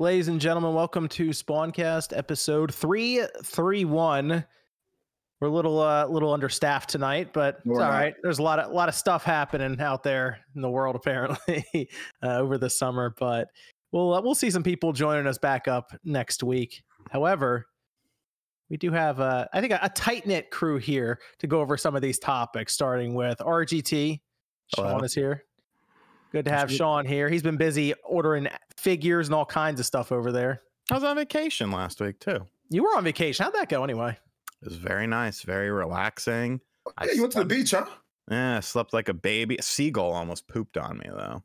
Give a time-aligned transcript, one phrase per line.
[0.00, 4.46] Ladies and gentlemen, welcome to Spawncast episode 331.
[5.38, 7.90] We're a little uh, little understaffed tonight, but it's all not.
[7.90, 8.14] right.
[8.22, 11.90] There's a lot of a lot of stuff happening out there in the world apparently
[12.22, 13.48] uh, over the summer, but
[13.92, 16.82] we'll uh, we'll see some people joining us back up next week.
[17.10, 17.66] However,
[18.70, 21.76] we do have uh, I think a, a tight knit crew here to go over
[21.76, 24.18] some of these topics, starting with RGT.
[24.74, 25.00] Sean Hello.
[25.00, 25.44] is here.
[26.30, 26.76] Good to have good.
[26.76, 27.28] Sean here.
[27.28, 30.62] He's been busy ordering figures and all kinds of stuff over there.
[30.90, 32.46] I was on vacation last week too.
[32.68, 33.44] You were on vacation.
[33.44, 34.16] How'd that go anyway?
[34.62, 36.60] It was very nice, very relaxing.
[36.96, 37.86] I Yeah, you went to the beach, huh?
[38.30, 39.56] Yeah, I slept like a baby.
[39.56, 41.42] A seagull almost pooped on me though.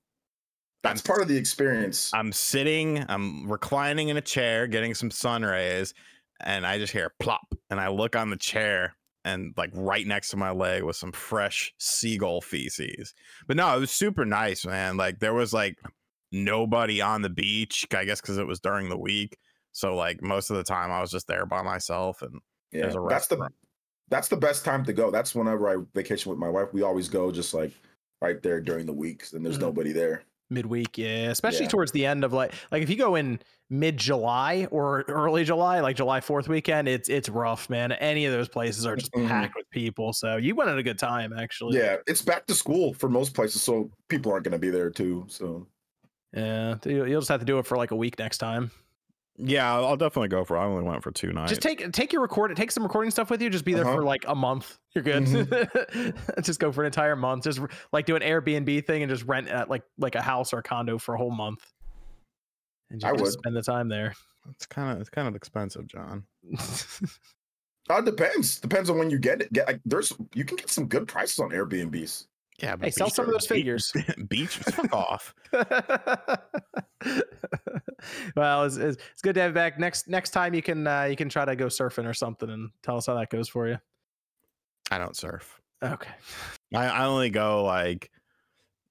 [0.84, 2.12] That's part of the experience.
[2.14, 5.96] I'm sitting, I'm reclining in a chair, getting some sun rays,
[6.42, 7.56] and I just hear plop.
[7.72, 11.12] And I look on the chair, and like right next to my leg was some
[11.12, 13.14] fresh seagull feces.
[13.48, 14.96] But no, it was super nice, man.
[14.96, 15.78] Like there was like
[16.32, 19.38] nobody on the beach, I guess because it was during the week.
[19.74, 22.40] So like most of the time I was just there by myself and
[22.72, 23.50] yeah, that's the
[24.10, 25.10] that's the best time to go.
[25.12, 26.72] That's whenever I vacation with my wife.
[26.72, 27.72] We always go just like
[28.22, 29.62] right there during the weeks, and there's Mhm.
[29.62, 30.24] nobody there.
[30.50, 31.30] Midweek, yeah.
[31.30, 31.70] Especially Yeah.
[31.70, 35.80] towards the end of like like if you go in mid July or early July,
[35.80, 37.92] like July Fourth weekend, it's it's rough, man.
[37.94, 39.28] Any of those places are just Mhm.
[39.28, 40.14] packed with people.
[40.14, 41.78] So you went at a good time, actually.
[41.78, 44.90] Yeah, it's back to school for most places, so people aren't going to be there
[44.92, 45.26] too.
[45.30, 45.68] So
[46.34, 46.76] Yeah.
[46.86, 48.70] You'll just have to do it for like a week next time.
[49.38, 50.58] Yeah, I'll I'll definitely go for.
[50.58, 51.52] I only went for two nights.
[51.52, 53.50] Just take take your record, take some recording stuff with you.
[53.50, 53.96] Just be there Uh-huh.
[53.96, 54.78] for like a month.
[54.94, 55.24] You're good.
[55.26, 56.42] Mm-hmm.
[56.42, 57.44] just go for an entire month.
[57.44, 57.60] Just
[57.92, 60.64] like do an Airbnb thing and just rent at like like a house or a
[60.64, 61.60] condo for a whole month.
[62.90, 63.32] And just I would.
[63.32, 64.14] spend the time there.
[64.52, 66.24] It's kind of it's kind of expensive, John.
[67.90, 68.60] uh, it depends.
[68.60, 69.52] Depends on when you get it.
[69.52, 72.28] Get like, there's you can get some good prices on Airbnbs.
[72.62, 73.92] Yeah, hey, sell some of those figures.
[74.30, 75.36] Beach, fuck off.
[78.36, 79.78] well, it's, it's, it's good to have you back.
[79.78, 82.70] Next next time you can uh, you can try to go surfing or something and
[82.82, 83.78] tell us how that goes for you.
[84.90, 85.60] I don't surf.
[85.84, 86.12] Okay.
[86.74, 88.10] I, I only go like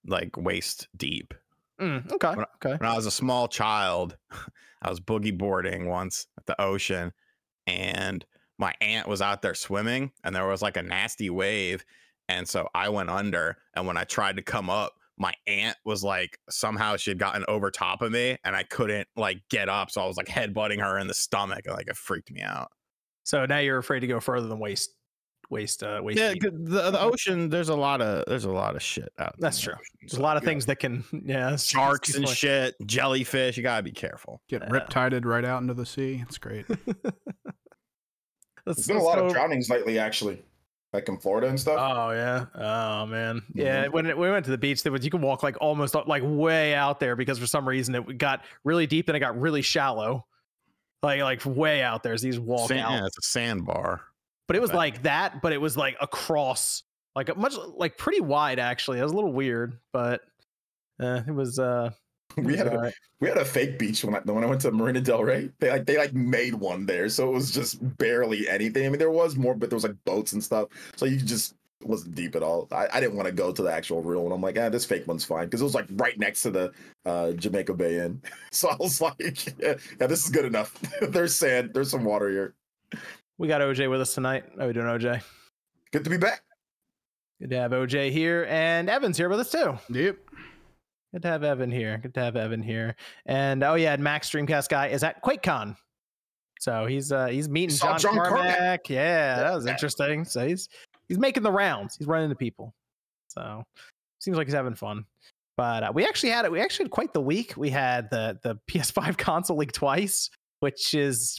[0.06, 1.32] like waist deep.
[1.80, 2.34] Mm, okay.
[2.34, 2.76] When Okay.
[2.76, 4.16] When I was a small child,
[4.82, 7.12] I was boogie boarding once at the ocean,
[7.66, 8.24] and
[8.58, 11.84] my aunt was out there swimming, and there was like a nasty wave,
[12.28, 13.56] and so I went under.
[13.74, 17.44] And when I tried to come up, my aunt was like somehow she had gotten
[17.48, 20.80] over top of me, and I couldn't like get up, so I was like headbutting
[20.80, 22.68] her in the stomach, and like it freaked me out.
[23.22, 24.90] So now you're afraid to go further than waist
[25.50, 26.18] waist uh waist.
[26.18, 27.48] Yeah, the, the ocean.
[27.50, 29.34] There's a lot of there's a lot of shit out.
[29.34, 29.72] in That's the true.
[29.74, 30.48] ocean, There's a lot of yeah.
[30.48, 33.56] things that can yeah sharks and definitely- shit, jellyfish.
[33.56, 34.40] You gotta be careful.
[34.48, 34.70] Get Yeah.
[34.70, 36.24] riptided right out into the sea.
[36.26, 36.66] It's great.
[38.66, 40.42] There's been a lot go of drownings lately, actually,
[40.94, 41.78] like in Florida and stuff.
[41.78, 42.46] Oh yeah.
[42.54, 43.38] Oh man.
[43.40, 43.58] Mm-hmm.
[43.58, 43.88] Yeah.
[43.88, 46.22] When it, we went to the beach, there was you could walk like almost like
[46.24, 49.60] way out there because for some reason it got really deep and it got really
[49.60, 50.24] shallow.
[51.02, 52.16] Like like way out there.
[52.16, 52.92] So you just walk Sand- out.
[52.92, 54.02] yeah, it's a sandbar.
[54.46, 56.82] But it was like that, but it was like across,
[57.16, 59.00] like a much like pretty wide actually.
[59.00, 60.20] It was a little weird, but
[61.00, 61.90] uh, it was uh
[62.42, 65.00] we had a, we had a fake beach when I when I went to Marina
[65.00, 65.50] Del Rey.
[65.60, 68.86] They like they like made one there, so it was just barely anything.
[68.86, 71.54] I mean, there was more, but there was like boats and stuff, so you just
[71.80, 72.66] it wasn't deep at all.
[72.72, 74.32] I, I didn't want to go to the actual real one.
[74.32, 76.72] I'm like, ah, this fake one's fine because it was like right next to the
[77.04, 78.22] uh, Jamaica Bay Inn.
[78.50, 80.80] So I was like, yeah, yeah, this is good enough.
[81.02, 82.54] there's sand, there's some water here.
[83.36, 84.44] we got OJ with us tonight.
[84.56, 85.22] How are we doing, OJ?
[85.92, 86.42] Good to be back.
[87.40, 89.76] Good to have OJ here, and Evan's here with us too.
[89.90, 90.16] yep.
[91.14, 91.98] Good to have Evan here.
[92.02, 92.96] Good to have Evan here.
[93.26, 95.76] And oh yeah, and Max Dreamcast guy is at QuakeCon.
[96.58, 98.56] So he's uh he's meeting John, John Carmack.
[98.58, 98.88] Carmack.
[98.88, 100.24] Yeah, that was interesting.
[100.24, 100.68] So he's
[101.06, 101.94] he's making the rounds.
[101.96, 102.74] He's running into people.
[103.28, 103.62] So
[104.18, 105.04] seems like he's having fun.
[105.56, 106.50] But uh, we actually had it.
[106.50, 107.54] We actually had quite the week.
[107.56, 111.38] We had the the PS5 console leak twice, which is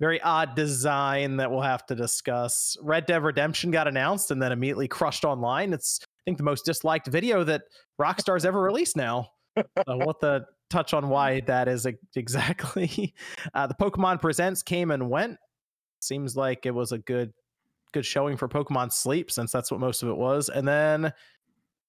[0.00, 2.76] very odd design that we'll have to discuss.
[2.82, 5.72] Red Dead Redemption got announced and then immediately crushed online.
[5.72, 7.62] It's think the most disliked video that
[8.00, 9.30] Rockstar's ever released now.
[9.56, 11.86] so we'll to touch on why that is
[12.16, 13.14] exactly.
[13.54, 15.38] Uh, the Pokemon Presents came and went.
[16.00, 17.32] Seems like it was a good
[17.92, 20.48] good showing for Pokemon Sleep since that's what most of it was.
[20.48, 21.12] And then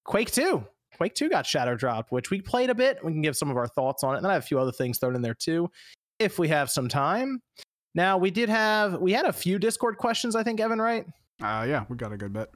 [0.04, 0.64] Quake 2.
[0.96, 3.04] Quake 2 got shadow dropped, which we played a bit.
[3.04, 4.18] We can give some of our thoughts on it.
[4.18, 5.68] And then I have a few other things thrown in there too,
[6.20, 7.42] if we have some time.
[7.94, 11.06] Now we did have we had a few Discord questions, I think, Evan, right?
[11.42, 12.50] Uh, yeah, we got a good bit.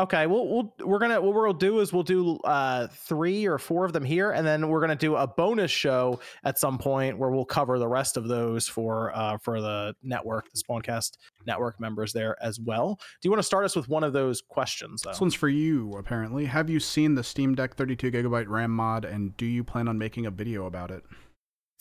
[0.00, 3.84] Okay, we'll, we'll we're gonna what we'll do is we'll do uh three or four
[3.84, 7.28] of them here, and then we're gonna do a bonus show at some point where
[7.28, 12.14] we'll cover the rest of those for uh for the network, the Spawncast network members
[12.14, 12.98] there as well.
[13.20, 15.10] Do you want to start us with one of those questions though?
[15.10, 16.46] This one's for you, apparently.
[16.46, 19.98] Have you seen the Steam Deck 32 gigabyte RAM mod, and do you plan on
[19.98, 21.04] making a video about it?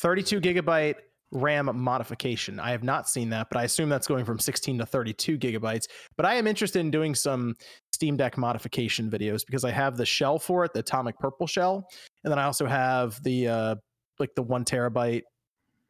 [0.01, 0.95] 32 gigabyte
[1.31, 2.60] RAM modification.
[2.60, 5.86] I have not seen that, but I assume that's going from 16 to 32 gigabytes.
[6.18, 7.56] But I am interested in doing some
[7.92, 11.88] Steam Deck modification videos because I have the shell for it, the Atomic Purple shell,
[12.24, 13.76] and then I also have the uh,
[14.20, 15.24] like the one terabyte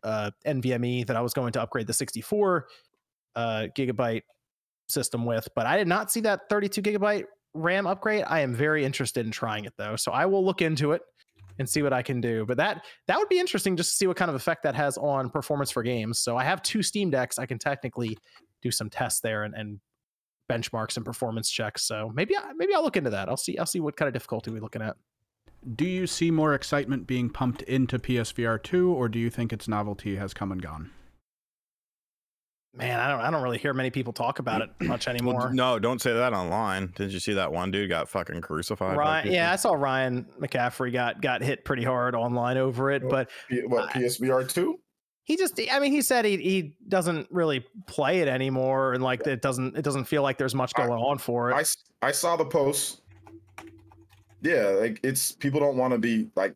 [0.04, 2.68] uh, NVMe that I was going to upgrade the 64
[3.36, 4.24] uh, gigabyte
[4.88, 5.48] system with.
[5.56, 8.26] But I did not see that 32 gigabyte RAM upgrade.
[8.28, 11.02] I am very interested in trying it though, so I will look into it
[11.60, 12.46] and see what I can do.
[12.46, 14.98] But that that would be interesting just to see what kind of effect that has
[14.98, 16.18] on performance for games.
[16.20, 17.38] So I have two Steam decks.
[17.38, 18.18] I can technically
[18.62, 19.80] do some tests there and, and
[20.50, 21.84] benchmarks and performance checks.
[21.84, 23.30] So maybe I, maybe I'll look into that.
[23.30, 24.96] I'll see I'll see what kind of difficulty we're looking at.
[25.76, 29.68] Do you see more excitement being pumped into PSVR 2, or do you think its
[29.68, 30.90] novelty has come and gone?
[32.76, 35.52] Man, I don't I don't really hear many people talk about it much Well, anymore.
[35.54, 36.94] no, don't say that online.
[36.96, 38.96] Did you see that one dude got fucking crucified?
[38.96, 43.02] by Ryan, yeah, I saw Ryan McCaffrey got got hit pretty hard online over it,
[43.02, 43.30] Well, but
[43.68, 44.80] what I- PSVR two?
[45.24, 49.26] he just I mean he said he he doesn't really play it anymore and like
[49.26, 51.56] it doesn't it doesn't feel like there's much I- going on for it.
[52.02, 53.02] I, I saw the post.
[54.42, 56.56] Yeah, like it's people don't want to be like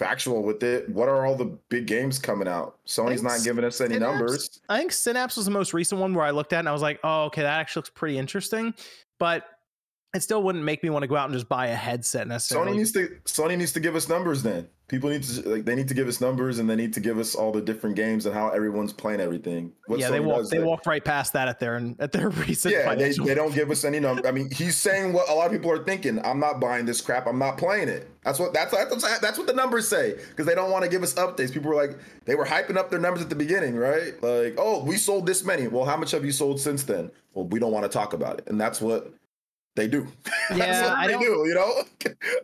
[0.00, 0.88] factual with it.
[0.88, 2.78] What are all the big games coming out?
[2.86, 4.10] Sony's not giving us any Synapse.
[4.10, 4.60] numbers.
[4.70, 6.80] I think Synapse was the most recent one where I looked at and I was
[6.80, 8.72] like, oh, okay, that actually looks pretty interesting.
[9.18, 9.44] But
[10.14, 12.72] it still wouldn't make me want to go out and just buy a headset necessarily.
[12.72, 14.66] Sony needs to Sony needs to give us numbers then.
[14.90, 17.16] People need to like they need to give us numbers and they need to give
[17.16, 19.72] us all the different games and how everyone's playing everything.
[19.86, 22.74] What yeah, they walked does, they walked right past that at their at their recent
[22.74, 24.26] yeah, they, they don't give us any number.
[24.26, 26.18] I mean, he's saying what a lot of people are thinking.
[26.26, 27.28] I'm not buying this crap.
[27.28, 28.10] I'm not playing it.
[28.24, 31.04] That's what that's that's, that's what the numbers say because they don't want to give
[31.04, 31.52] us updates.
[31.52, 34.20] People were like they were hyping up their numbers at the beginning, right?
[34.20, 35.68] Like, oh, we sold this many.
[35.68, 37.12] Well, how much have you sold since then?
[37.34, 39.14] Well, we don't want to talk about it, and that's what
[39.76, 40.06] they do.
[40.56, 41.44] Yeah, I they do.
[41.46, 41.84] You know.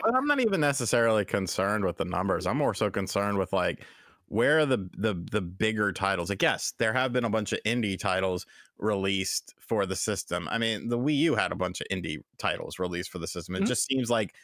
[0.00, 2.46] But I'm not even necessarily concerned with the numbers.
[2.46, 3.84] I'm more so concerned with like
[4.28, 6.28] where are the the the bigger titles.
[6.30, 8.46] Like yes, there have been a bunch of indie titles
[8.78, 10.48] released for the system.
[10.52, 13.56] I mean, the Wii U had a bunch of indie titles released for the system.
[13.56, 13.66] It Mhm.
[13.66, 14.34] just seems like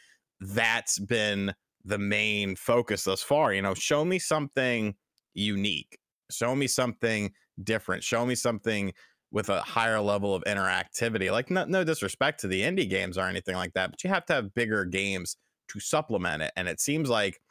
[0.41, 1.53] that's been
[1.85, 3.53] the main focus thus far.
[3.53, 4.93] You know, show me something
[5.33, 5.99] unique.
[6.31, 7.31] Show me something
[7.63, 8.03] different.
[8.03, 8.93] Show me something
[9.33, 11.29] with a higher level of interactivity.
[11.31, 14.25] Like no, no disrespect to the indie games or anything like that, but you have
[14.27, 15.35] to have bigger games
[15.69, 16.53] to supplement it.
[16.55, 17.41] And it seems like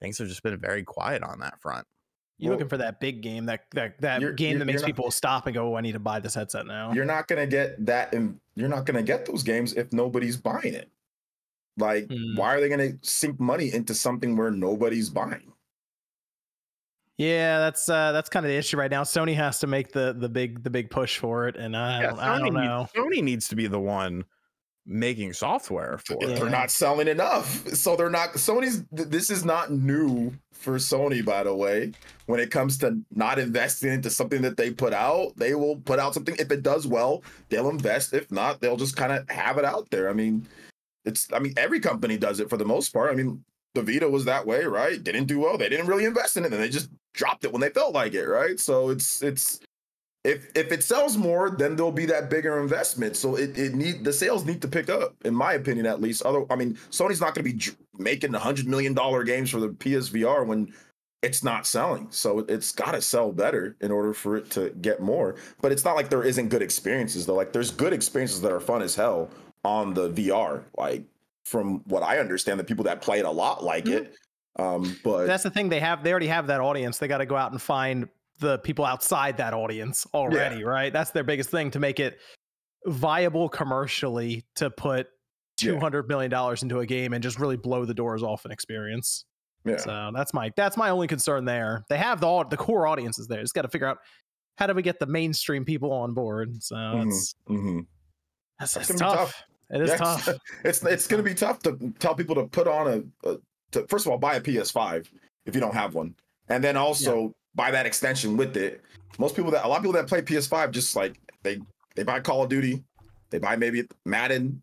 [0.00, 1.86] things have just been very quiet on that front.
[2.38, 4.74] You're Well, looking for that big game, that that that You're- game you're- that makes
[4.80, 6.92] you're not- people stop and go, oh, I need to buy this headset now.
[6.92, 10.74] you're not gonna get that and you're not gonna get those games if nobody's buying
[10.74, 10.88] it
[11.78, 12.36] like Hmm.
[12.36, 15.52] why are they gonna sink money into something where nobody's buying
[17.18, 19.02] Yeah, that's uh that's kind of the issue right now.
[19.04, 22.18] Sony has to make the the big the big push for it, and I don't,
[22.18, 22.88] I don't needs- know.
[22.94, 24.24] Sony needs to be the one
[24.86, 26.28] making software for Yeah.
[26.28, 26.36] it.
[26.38, 31.42] they're not selling enough so they're not sony's this is not new for sony by
[31.42, 31.92] the way
[32.26, 35.98] when it comes to not investing into something that they put out they will put
[35.98, 39.56] out something if it does well they'll invest if not they'll just kind of have
[39.56, 40.46] it out there i mean
[41.06, 43.42] it's i mean every company does it for the most part i mean
[43.74, 46.52] the vita was that way right didn't do well they didn't really invest in it
[46.52, 49.60] and they just dropped it when they felt like it right so it's it's
[50.24, 53.14] if if it sells more, then there'll be that bigger investment.
[53.14, 56.22] So it, it need the sales need to pick up, in my opinion, at least.
[56.22, 59.60] Other, I mean, Sony's not going to be dr- making hundred million dollar games for
[59.60, 60.72] the PSVR when
[61.22, 62.08] it's not selling.
[62.10, 65.36] So it's got to sell better in order for it to get more.
[65.60, 67.34] But it's not like there isn't good experiences though.
[67.34, 69.30] Like there's good experiences that are fun as hell
[69.62, 70.62] on the VR.
[70.76, 71.04] Like
[71.44, 74.14] from what I understand, the people that play it a lot like it.
[74.58, 75.68] Um, but That's the thing.
[75.68, 76.98] They have they already have that audience.
[76.98, 78.08] They got to go out and find
[78.40, 80.92] the people outside that audience already, right?
[80.92, 82.18] That's their biggest thing to make it
[82.86, 85.08] viable commercially to put
[85.60, 85.72] Yeah.
[85.72, 88.50] two hundred million dollars into a game and just really blow the doors off an
[88.50, 89.24] experience.
[89.64, 89.76] yeah.
[89.78, 91.84] So that's my that's my only concern there.
[91.88, 93.40] They have the the core audiences there.
[93.40, 93.98] Just got to figure out
[94.58, 96.62] how do we get the mainstream people on board.
[96.62, 97.86] So Mhm, it's mhm.
[98.58, 99.16] that's, That's it's tough.
[99.16, 99.42] tough.
[99.70, 99.98] It is Yes.
[99.98, 100.28] tough.
[100.64, 102.86] it's it's going to be tough to tell people to put on
[103.24, 103.36] a, a
[103.72, 105.06] to first of all buy a PS5
[105.46, 106.14] if you don't have one,
[106.48, 108.82] and then also buy that extension with it.
[109.18, 111.60] Most people that a lot of people that play PS5 just like they
[111.96, 112.82] they buy Call of Duty,
[113.30, 114.62] they buy maybe Madden,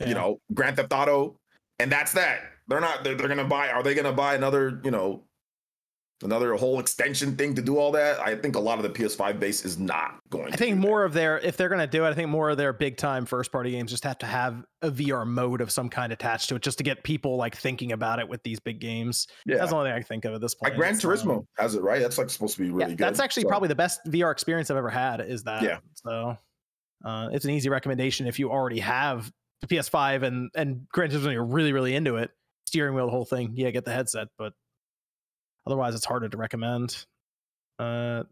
[0.00, 0.08] Yeah.
[0.08, 1.36] you know, Grand Theft Auto,
[1.78, 2.40] and that's that.
[2.68, 3.68] They're not they're, they're going to buy.
[3.70, 5.22] Are they going to buy another you know
[6.22, 8.18] another whole extension thing to do all that?
[8.20, 10.46] I think a lot of the PS5 base is not going.
[10.48, 10.86] I to think do that.
[10.86, 13.26] more of their if they're gonna do it, I think more of their big time
[13.26, 16.56] first party games just have to have a VR mode of some kind attached to
[16.56, 19.26] it, just to get people like thinking about it with these big games.
[19.46, 19.56] Yeah.
[19.56, 20.72] That's the only thing I can think of at this point.
[20.72, 22.00] Like Gran Turismo has it right.
[22.00, 22.98] That's like supposed to be really yeah, good.
[22.98, 25.20] that's actually So- probably the best VR experience I've ever had.
[25.20, 25.62] Is that?
[25.62, 25.78] Yeah.
[25.94, 26.36] So
[27.04, 29.30] uh, it's an easy recommendation if you already have
[29.60, 32.30] the PS5 and and Gran Turismo, you're really really into it.
[32.66, 33.52] Steering wheel, the whole thing.
[33.54, 34.52] Yeah, get the headset, but.
[35.66, 37.04] Otherwise, it's harder to recommend.
[37.78, 38.22] Uh,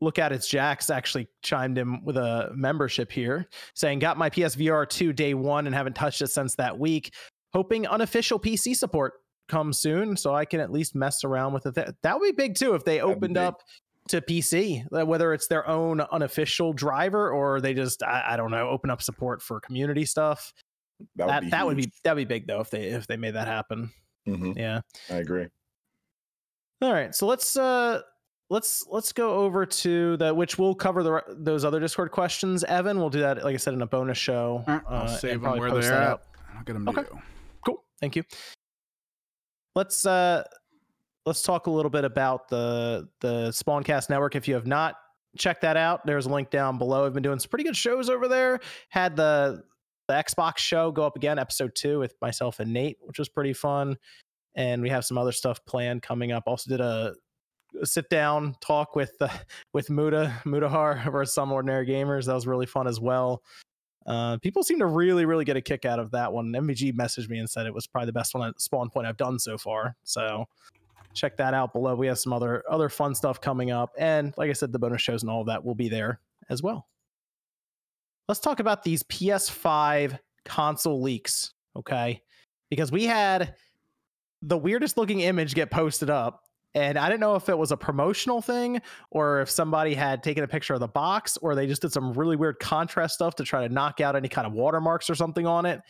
[0.00, 4.88] look at it's Jax actually chimed in with a membership here saying, Got my PSVR
[4.88, 7.14] 2 day one and haven't touched it since that week.
[7.52, 9.14] Hoping unofficial PC support
[9.48, 11.74] comes soon so I can at least mess around with it.
[11.74, 13.60] That, would be big too if they opened up
[14.08, 18.68] to PC, whether it's their own unofficial driver or they just, I, I don't know,
[18.68, 20.52] open up support for community stuff.
[21.16, 21.50] That That would be.
[21.50, 23.90] that would be that'd be big though if they if they made that happen.
[24.24, 24.80] hmm Yeah.
[25.10, 25.48] I agree.
[26.82, 28.00] All right, so let's uh
[28.50, 32.64] let's let's go over to the which we'll cover the those other Discord questions.
[32.64, 34.64] Evan, we'll do that like I said in a bonus show.
[34.66, 36.08] Right, I'll uh, save them where they're that at.
[36.08, 36.22] out.
[36.56, 37.02] I'll get them Okay.
[37.04, 37.22] to you.
[37.64, 38.24] Cool, thank you.
[39.76, 40.42] Let's uh
[41.24, 44.34] let's talk a little bit about the the Spawncast network.
[44.34, 44.96] If you have not
[45.38, 47.06] checked that out, there's a link down below.
[47.06, 48.58] I've been doing some pretty good shows over there.
[48.88, 49.62] Had the
[50.08, 53.52] the Xbox show go up again, episode two with myself and Nate, which was pretty
[53.52, 53.96] fun.
[54.54, 56.44] And we have some other stuff planned coming up.
[56.46, 57.14] Also did a,
[57.84, 59.28] sit down talk with uh,
[59.72, 62.26] with Muda Mutahar over Some Ordinary Gamers.
[62.26, 63.42] That was really fun as well.
[64.06, 66.52] Uh, people seem to really, really get a kick out of that one.
[66.52, 69.16] MVG messaged me and said it was probably the best one at Spawn Point I've
[69.16, 69.94] done so far.
[70.02, 70.44] So
[71.14, 71.94] check that out below.
[71.94, 75.02] We have some other other fun stuff coming up, and like I said, the bonus
[75.02, 76.88] shows and all of that will be there as well.
[78.28, 82.22] Let's talk about these PS5 console leaks, okay?
[82.70, 83.54] Because we had
[84.42, 86.42] the weirdest looking image get posted up,
[86.74, 88.80] and I didn't know if it was a promotional thing
[89.10, 92.12] or if somebody had taken a picture of the box or they just did some
[92.14, 95.46] really weird contrast stuff to try to knock out any kind of watermarks or something
[95.46, 95.80] on it.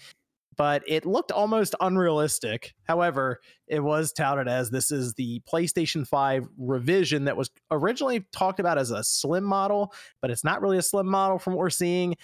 [0.56, 2.74] But it looked almost unrealistic.
[2.84, 8.60] However, it was touted as this is the PlayStation 5 revision that was originally talked
[8.60, 11.70] about as a slim model, but it's not really a slim model from what we're
[11.70, 12.16] seeing.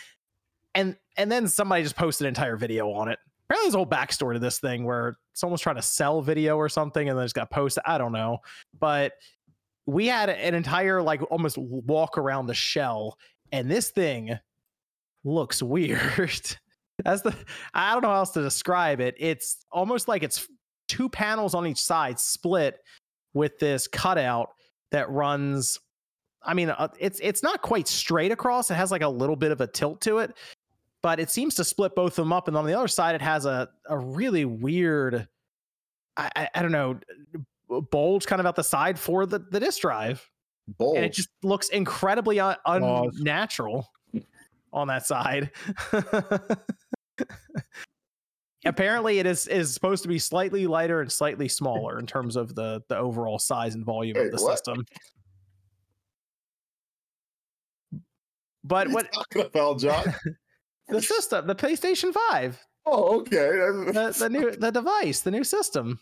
[0.74, 3.18] And and then somebody just posted an entire video on it.
[3.48, 6.68] Apparently, there's a whole backstory to this thing where someone's trying to sell video or
[6.68, 7.82] something and then it's got posted.
[7.86, 8.38] I don't know.
[8.78, 9.12] But
[9.86, 13.16] we had an entire like almost walk around the shell,
[13.52, 14.38] and this thing
[15.24, 16.56] looks weird.
[17.04, 17.34] That's the
[17.72, 19.14] I don't know how else to describe it.
[19.18, 20.46] It's almost like it's
[20.88, 22.78] two panels on each side split
[23.32, 24.50] with this cutout
[24.90, 25.78] that runs
[26.42, 28.70] I mean, uh, it's it's not quite straight across.
[28.70, 30.34] It has like a little bit of a tilt to it,
[31.02, 32.48] but it seems to split both of them up.
[32.48, 35.28] And on the other side, it has a a really weird,
[36.16, 36.98] I I, I don't know,
[37.90, 40.28] bulge kind of out the side for the the disk drive,
[40.66, 40.96] Bold.
[40.96, 43.88] and it just looks incredibly un- unnatural
[44.72, 45.50] on that side.
[48.64, 52.54] Apparently, it is is supposed to be slightly lighter and slightly smaller in terms of
[52.56, 54.52] the the overall size and volume Wait, of the what?
[54.58, 54.84] system.
[58.64, 60.04] But What what are you about, John?
[60.88, 62.64] the system, the PlayStation Five.
[62.86, 63.36] Oh, okay.
[63.36, 66.00] the, the new the device, the new system.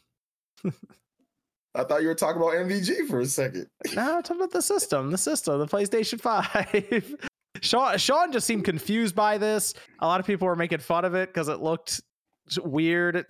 [1.75, 3.67] I thought you were talking about MVG for a second.
[3.95, 7.15] No, I'm talking about the system, the system, the PlayStation Five.
[7.61, 9.75] Sean Sean just seemed confused by this.
[10.01, 12.01] A lot of people were making fun of it because it looked
[12.63, 13.27] weird.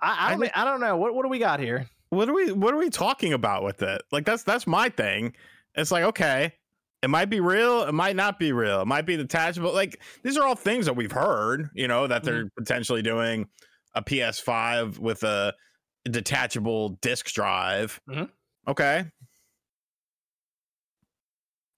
[0.00, 0.96] I, I I don't, I don't know.
[0.96, 1.86] What what do we got here?
[2.10, 4.02] What are we what are we talking about with it?
[4.12, 5.34] Like that's that's my thing.
[5.74, 6.54] It's like, okay,
[7.02, 8.82] it might be real, it might not be real.
[8.82, 9.72] It might be detachable.
[9.72, 13.46] Like these are all things that we've heard, you know, that they're potentially doing
[13.94, 15.54] a PS5 with a
[16.04, 18.00] detachable disk drive.
[18.08, 18.28] Mhm.
[18.68, 19.04] Okay.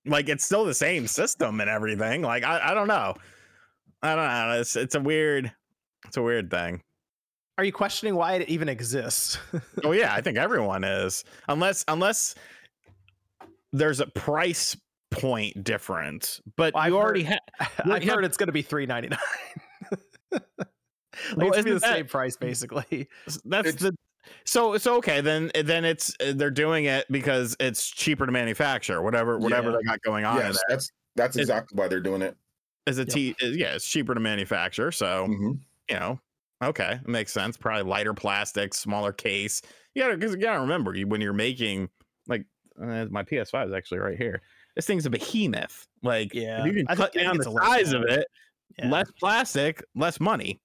[0.04, 2.22] Like it's still the same system and everything.
[2.22, 3.14] Like I, I don't know.
[4.02, 4.60] I don't know.
[4.60, 5.52] It's it's a weird
[6.06, 6.82] it's a weird thing.
[7.58, 9.38] Are you questioning why it even exists?
[9.84, 11.22] Oh yeah, I think everyone is.
[11.48, 12.34] Unless unless
[13.72, 14.76] there's a price
[15.12, 16.40] point difference.
[16.56, 19.08] But Well, you I've already heard- have I've heard it's going to be three ninety
[19.08, 19.18] nine.
[20.32, 20.42] like
[21.36, 23.08] Well, it's gonna be the that- same price basically.
[23.44, 23.94] that's It's- the
[24.44, 29.02] so so okay then then it's uh, they're doing it because it's cheaper to manufacture
[29.02, 29.76] whatever whatever Yeah.
[29.78, 30.62] they got going on Yes, there.
[30.76, 32.36] that's that's It- exactly why they're doing it.
[32.86, 33.08] is a Yep.
[33.08, 35.58] T yeah it's cheaper to manufacture so Mhm.
[35.90, 36.20] you know
[36.62, 39.60] okay it makes sense probably lighter plastic smaller case
[39.94, 41.88] you gotta because you gotta remember when you're making
[42.28, 42.44] like
[42.80, 44.40] uh, my ps5 is actually right here
[44.76, 45.86] this thing's a behemoth.
[46.02, 48.02] Like Yeah, you can I cut think- down think the it's a little size of
[48.04, 48.26] it
[48.78, 48.90] Yeah.
[48.90, 50.60] less plastic less money.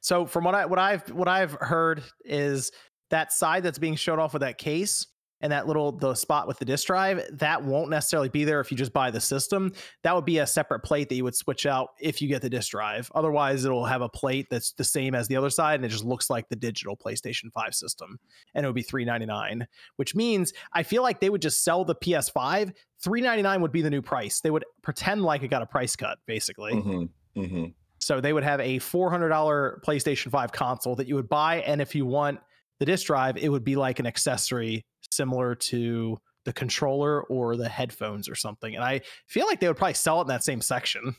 [0.00, 2.70] So from what I what I've what I've heard is
[3.10, 5.06] that side that's being showed off with that case
[5.40, 8.70] and that little the spot with the disk drive that won't necessarily be there if
[8.70, 9.72] you just buy the system.
[10.02, 12.48] That would be a separate plate that you would switch out if you get the
[12.50, 13.10] disk drive.
[13.14, 16.04] Otherwise, it'll have a plate that's the same as the other side and it just
[16.04, 18.18] looks like the digital PlayStation 5 system
[18.54, 19.66] and it would be 399,
[19.96, 23.90] which means I feel like they would just sell the PS5, 399 would be the
[23.90, 24.40] new price.
[24.40, 26.72] They would pretend like it got a price cut basically.
[26.72, 27.08] Mhm.
[27.36, 27.74] Mhm.
[27.98, 31.56] So they would have a $400 PlayStation 5 console that you would buy.
[31.62, 32.40] And if you want
[32.78, 37.68] the disk drive, it would be like an accessory similar to the controller or the
[37.68, 38.74] headphones or something.
[38.74, 41.16] And I feel like they would probably sell it in that same section.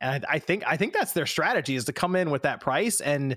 [0.00, 2.60] And I, I think I think that's their strategy is to come in with that
[2.60, 3.36] price and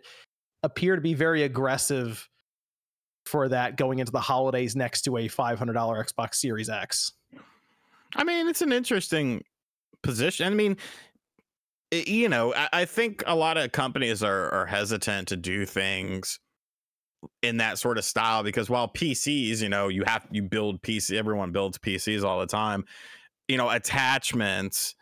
[0.63, 2.27] appear to be very aggressive
[3.25, 7.11] for that going into the holidays next to a $500 Xbox Series X.
[8.15, 9.43] I mean, it's an interesting
[10.03, 10.51] position.
[10.51, 10.77] I mean,
[11.91, 16.39] you know, I, I, think a lot of companies are, are hesitant to do things
[17.41, 21.17] in that sort of style because while PCs, you know, you have you build PC,
[21.17, 22.85] everyone builds PCs all the time.
[23.47, 24.95] You know, attachments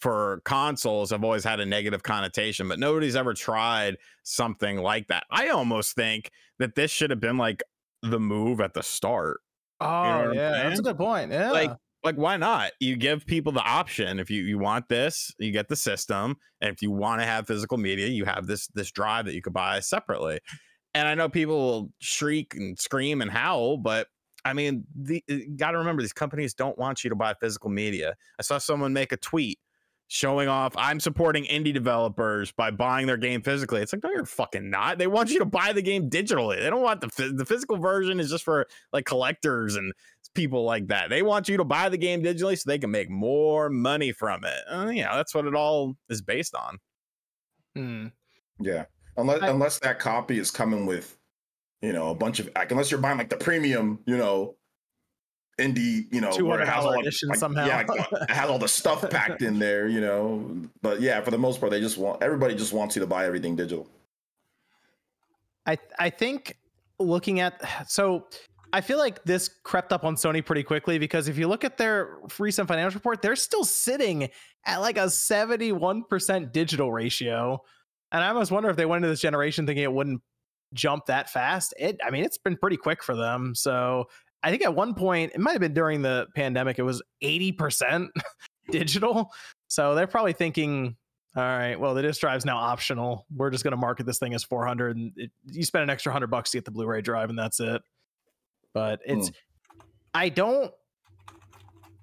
[0.00, 5.24] for consoles have always had a negative connotation, but nobody's ever tried something like that.
[5.30, 7.62] I almost think that this should have been like
[8.02, 9.40] the move at the start.
[9.80, 11.32] Oh, you know oh, yeah, that's a good point.
[11.32, 11.50] Yeah.
[11.50, 11.72] Like
[12.06, 12.72] like why not?
[12.80, 14.18] You give people the option.
[14.18, 17.46] If you you want this, you get the system, and if you want to have
[17.46, 20.40] physical media, you have this this drive that you could buy separately.
[20.94, 24.06] And I know people will shriek and scream and howl, but
[24.46, 27.68] I mean, the uh, got to remember these companies don't want you to buy physical
[27.68, 28.14] media.
[28.38, 29.58] I saw someone make a tweet
[30.08, 33.82] showing off I'm supporting indie developers by buying their game physically.
[33.82, 34.98] It's like no, you're fucking not.
[34.98, 36.60] They want you to buy the game digitally.
[36.60, 39.92] They don't want the the physical version is just for like collectors and
[40.36, 41.10] people like that.
[41.10, 44.44] They want you to buy the game digitally so they can make more money from
[44.44, 44.60] it.
[44.70, 46.78] Uh, you know, that's what it all is based on.
[47.74, 48.06] Hmm.
[48.60, 48.84] Yeah,
[49.16, 51.18] unless I, unless that copy is coming with,
[51.82, 54.56] you know, a bunch of like unless you're buying like the premium, you know,
[55.58, 57.66] indie, you know, where it has all edition like, somehow.
[57.66, 60.62] Yeah, it has all the stuff packed in there, you know.
[60.82, 63.26] But yeah, for the most part, they just want everybody just wants you to buy
[63.26, 63.88] everything digital.
[65.66, 66.56] I I think
[66.98, 68.26] looking at so
[68.72, 71.78] I feel like this crept up on Sony pretty quickly because if you look at
[71.78, 74.28] their recent financial report, they're still sitting
[74.64, 77.62] at like a 71% digital ratio.
[78.12, 80.20] And I almost wonder if they went into this generation thinking it wouldn't
[80.74, 81.74] jump that fast.
[81.78, 83.54] It I mean, it's been pretty quick for them.
[83.54, 84.06] So
[84.42, 88.08] I think at one point, it might have been during the pandemic, it was 80%
[88.70, 89.32] digital.
[89.68, 90.96] So they're probably thinking,
[91.36, 93.26] all right, well, the disk drive's now optional.
[93.34, 96.10] We're just going to market this thing as 400 and it, you spend an extra
[96.10, 97.82] 100 bucks to get the Blu-ray drive and that's it.
[98.76, 99.34] But it's hmm.
[100.12, 100.70] I don't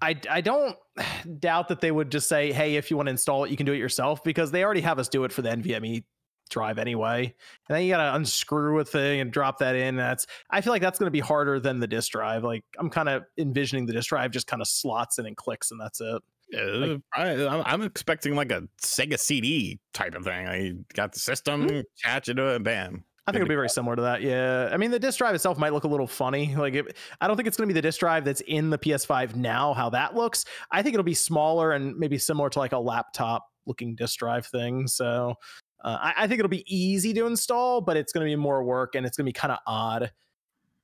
[0.01, 0.75] I, I don't
[1.39, 3.67] doubt that they would just say, hey, if you want to install it, you can
[3.67, 6.03] do it yourself because they already have us do it for the NVMe
[6.49, 7.25] drive anyway.
[7.69, 9.97] And then you gotta unscrew a thing and drop that in.
[9.97, 12.43] That's I feel like that's gonna be harder than the disk drive.
[12.43, 15.69] Like I'm kind of envisioning the disk drive just kind of slots in and clicks
[15.69, 16.23] and that's it.
[16.49, 20.47] Yeah, I, am expecting like a Sega CD type of thing.
[20.47, 21.81] I got the system, mm-hmm.
[22.03, 23.03] attach it to it, bam.
[23.25, 24.21] I think it'll be very similar to that.
[24.21, 24.69] Yeah.
[24.71, 26.55] I mean, the disk drive itself might look a little funny.
[26.55, 28.77] Like, it, I don't think it's going to be the disk drive that's in the
[28.77, 30.43] PS5 now, how that looks.
[30.71, 34.45] I think it'll be smaller and maybe similar to like a laptop looking disk drive
[34.45, 34.87] thing.
[34.87, 35.35] So
[35.83, 38.63] uh, I, I, think it'll be easy to install, but it's going to be more
[38.63, 40.11] work and it's going to be kind of odd.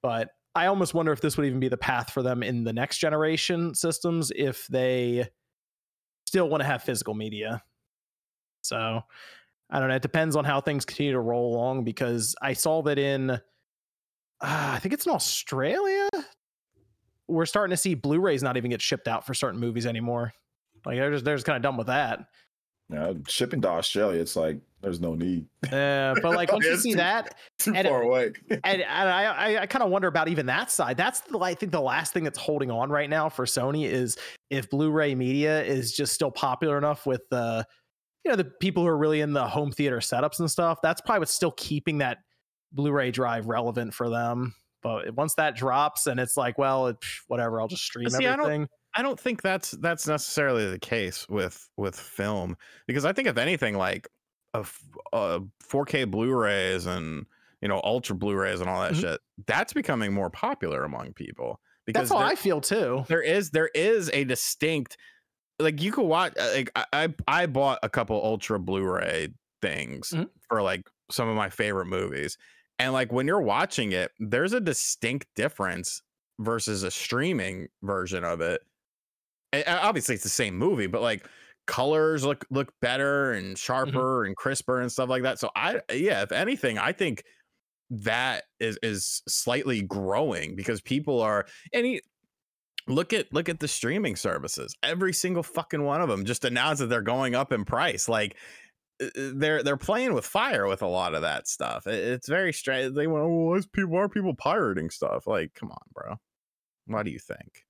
[0.01, 2.73] But I almost wonder if this would even be the path for them in the
[2.73, 5.27] next generation systems if they
[6.25, 7.63] still want to have physical media.
[8.61, 9.01] So
[9.69, 9.95] I don't know.
[9.95, 13.39] It depends on how things continue to roll along because I saw that in, uh,
[14.41, 16.09] I think it's in Australia.
[17.27, 20.33] We're starting to see Blu-rays not even get shipped out for certain movies anymore.
[20.85, 22.25] Like they're just they're just kind of done with that.
[22.91, 25.45] Yeah, shipping to Australia, it's like there's no need.
[25.71, 29.61] Yeah, but like once you see too, that, too far away, and, and I I,
[29.61, 30.97] I kind of wonder about even that side.
[30.97, 34.17] That's the I think the last thing that's holding on right now for Sony is
[34.49, 37.63] if Blu-ray media is just still popular enough with the uh,
[38.29, 41.01] you know the people who are really in the home theater setups and stuff that's
[41.01, 42.19] probably what's still keeping that
[42.71, 44.53] blu-ray drive relevant for them.
[44.83, 48.67] But once that drops and it's like well it, whatever i'll just stream See, everything.
[48.95, 52.55] I don't, think that's that's necessarily the case with with film.
[52.85, 54.07] Because i think if anything like
[54.53, 54.65] a,
[55.11, 57.25] a 4k blu-rays and
[57.61, 59.01] you know ultra blu-rays and all that mm-hmm.
[59.01, 61.59] shit that's becoming more popular among people.
[61.85, 63.03] Because that's how i feel too.
[63.07, 64.97] there is there is a distinct
[65.59, 69.29] like you could watch uh, like I I bought a couple ultra Blu-ray
[69.61, 70.23] things mm-hmm.
[70.47, 72.37] for like some of my favorite movies.
[72.77, 76.01] And like when you're watching it, there's a distinct difference
[76.39, 78.61] versus a streaming version of it.
[79.51, 81.27] And obviously it's the same movie, but like
[81.67, 83.55] colors look look better and mm-hmm.
[83.55, 84.27] sharper mm-hmm.
[84.27, 85.39] and crisper and stuff like that.
[85.39, 87.23] So I yeah, if anything, I think
[87.89, 92.01] that is is slightly growing because people are and he,
[92.89, 94.75] look at look at the streaming services.
[94.83, 98.09] Every single fucking one of them just announced that they're going up in price.
[98.09, 98.35] Like
[99.01, 101.87] uh, uh, they're they're playing with fire with a lot of that stuff.
[101.87, 105.27] It's very strange they want oh why people why are people pirating stuff?
[105.27, 106.15] Like come on bro.
[106.87, 107.65] What do you think?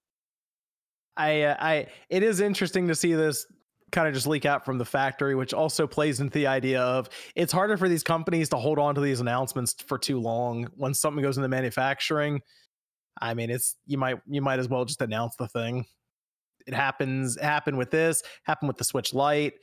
[1.17, 3.45] I uh, i it is interesting to see this
[3.91, 7.09] kind of just leak out from the factory, which also plays into the idea of
[7.35, 10.67] it's harder for these companies to hold on to these announcements for too long.
[10.75, 12.41] When something goes into manufacturing,
[13.21, 15.85] I mean, it's you might you might as well just announce the thing.
[16.67, 17.37] It happens.
[17.37, 18.21] It happened with this.
[18.43, 19.53] Happened with the Switch Lite.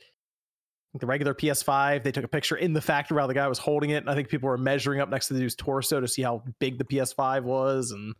[0.99, 3.91] The regular PS5, they took a picture in the factory while the guy was holding
[3.91, 3.97] it.
[3.97, 6.43] And I think people were measuring up next to the dude's torso to see how
[6.59, 8.15] big the PS5 was, and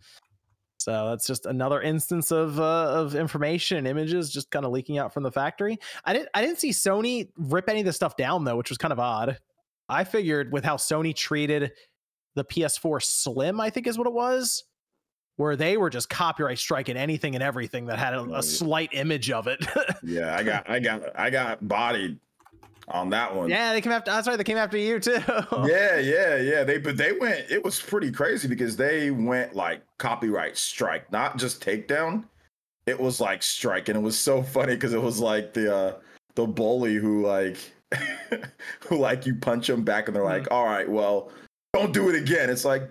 [0.87, 4.97] so that's just another instance of uh, of information and images just kind of leaking
[4.97, 5.79] out from the factory.
[6.05, 8.77] I didn't I didn't see Sony rip any of this stuff down though, which was
[8.77, 9.37] kind of odd.
[9.89, 11.71] I figured with how Sony treated
[12.35, 14.63] the PS4 Slim, I think is what it was,
[15.37, 19.31] where they were just copyright striking anything and everything that had a, a slight image
[19.31, 19.65] of it.
[20.03, 22.19] yeah, I got I got I got bodied
[22.89, 23.49] on that one.
[23.49, 24.11] yeah, they came after.
[24.11, 25.11] That's right, they came after you too.
[25.65, 26.63] yeah, yeah, yeah.
[26.63, 27.49] They but they went.
[27.49, 32.25] It was pretty crazy because they went like copyright strike, not just takedown.
[32.87, 35.93] It was like strike, and it was so funny because it was like the uh
[36.35, 37.57] the bully who like
[38.81, 41.31] who like you punch them back, and they're like, "All right, well,
[41.73, 42.89] don't do it again." It's like.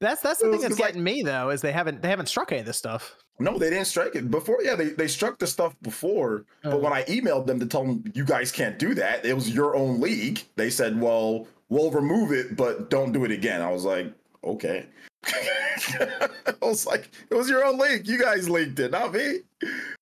[0.00, 2.26] That's that's the thing that's it's like- getting me though is they haven't they haven't
[2.26, 3.16] struck any of this stuff.
[3.38, 4.58] No, they didn't strike it before.
[4.62, 6.46] Yeah, they, they struck the stuff before.
[6.64, 6.70] Uh.
[6.70, 9.50] But when I emailed them to tell them you guys can't do that, it was
[9.50, 10.42] your own league.
[10.56, 14.10] They said, "Well, we'll remove it, but don't do it again." I was like,
[14.42, 14.86] "Okay."
[15.26, 16.28] I
[16.62, 18.06] was like, "It was your own league.
[18.06, 19.40] You guys leaked it, not me."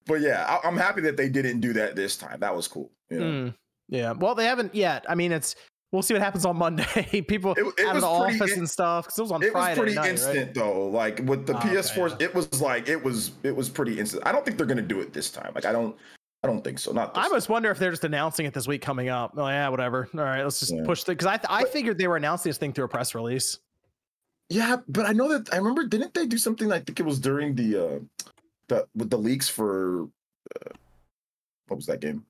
[0.06, 2.40] But yeah, I, I'm happy that they didn't do that this time.
[2.40, 2.90] That was cool.
[3.10, 3.24] You know?
[3.24, 3.54] Mm,
[3.88, 4.12] yeah.
[4.12, 5.04] Well, they haven't yet.
[5.08, 5.56] I mean, it's
[5.94, 7.22] we'll see what happens on Monday.
[7.28, 9.46] People It- it out of the office in- and stuff because it was on It
[9.46, 10.54] was Friday pretty night, instant right?
[10.54, 10.88] though.
[10.88, 12.26] Like with the Oh, PS4, yeah.
[12.26, 14.22] it was like it was it was pretty instant.
[14.26, 15.52] I don't think they're gonna do it this time.
[15.54, 15.96] Like I don't
[16.42, 16.92] I don't think so.
[16.92, 19.32] Not this I almost wonder if they're just announcing it this week coming up.
[19.36, 20.08] Oh yeah, whatever.
[20.12, 20.84] All right, let's just Yeah.
[20.84, 23.14] push the because I I But- figured they were announcing this thing through a press
[23.14, 23.58] release.
[24.50, 25.84] Yeah, but I know that I remember.
[25.86, 26.70] Didn't they do something?
[26.70, 27.98] I think it was during the uh,
[28.68, 30.70] the with the leaks for uh,
[31.68, 32.26] what was that game?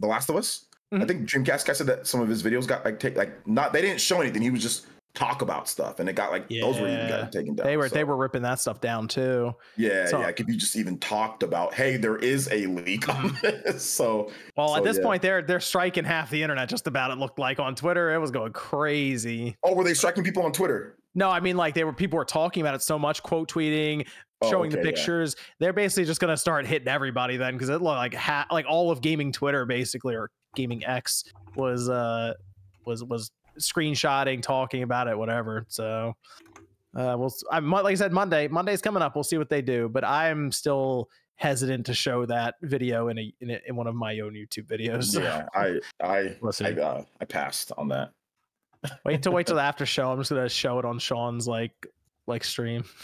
[0.00, 0.64] The Last of Us.
[0.92, 1.08] I Mhm.
[1.08, 3.80] think Dreamcast guy said that some of his videos got like take like not they
[3.80, 4.42] didn't show anything.
[4.42, 7.08] He was just talk about stuff, and it got like those were even Yeah.
[7.22, 7.66] got taken down.
[7.66, 9.54] They were they were ripping that stuff down too.
[9.76, 10.28] yeah so- yeah.
[10.36, 14.68] If you just even talked about hey, there is a leak on this, so Well,
[14.68, 15.02] So, at this yeah.
[15.02, 16.68] point, they're they're striking half the internet.
[16.68, 18.12] Just about it looked like on Twitter.
[18.14, 19.56] It was going crazy.
[19.62, 20.96] oh, were they striking people on Twitter?
[21.14, 24.06] No, I mean like they were people were talking about it so much, quote tweeting,
[24.40, 24.94] Oh, showing the okay, yeah.
[24.94, 25.36] pictures.
[25.60, 28.90] They're basically just gonna start hitting everybody then because it looked like ha- like all
[28.90, 31.24] of gaming Twitter basically or gaming X
[31.56, 32.34] was uh
[32.84, 35.64] was was screenshotting, talking about it, whatever.
[35.68, 36.14] So
[36.96, 38.48] uh we'll I'm like I said, Monday.
[38.48, 39.14] Monday's coming up.
[39.14, 43.34] We'll see what they do, but I'm still hesitant to show that video in a
[43.40, 45.18] in, a, in one of my own YouTube videos.
[45.18, 46.36] Yeah, I I.
[46.64, 48.12] I, uh, I passed on that.
[49.04, 50.10] Wait till wait till the after show.
[50.10, 51.86] I'm just gonna show it on Sean's like
[52.26, 52.84] like stream.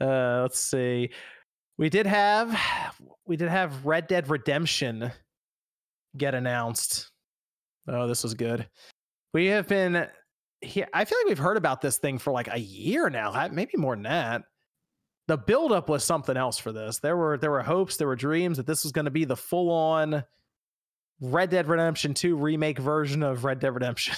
[0.00, 1.08] Uh let's see.
[1.78, 2.60] We did have
[3.26, 5.12] we did have Red Dead Redemption
[6.16, 7.10] get announced.
[7.88, 8.68] Oh, this was good.
[9.32, 10.06] We have been
[10.60, 10.88] here.
[10.92, 13.94] I feel like we've heard about this thing for like a year now, maybe more
[13.94, 14.42] than that.
[15.26, 16.98] The buildup was something else for this.
[16.98, 19.36] There were there were hopes, there were dreams that this was going to be the
[19.36, 20.24] full on
[21.20, 24.16] Red Dead Redemption 2 remake version of Red Dead Redemption.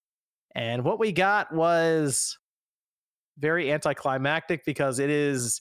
[0.54, 2.38] and what we got was
[3.38, 5.60] very anticlimactic because it is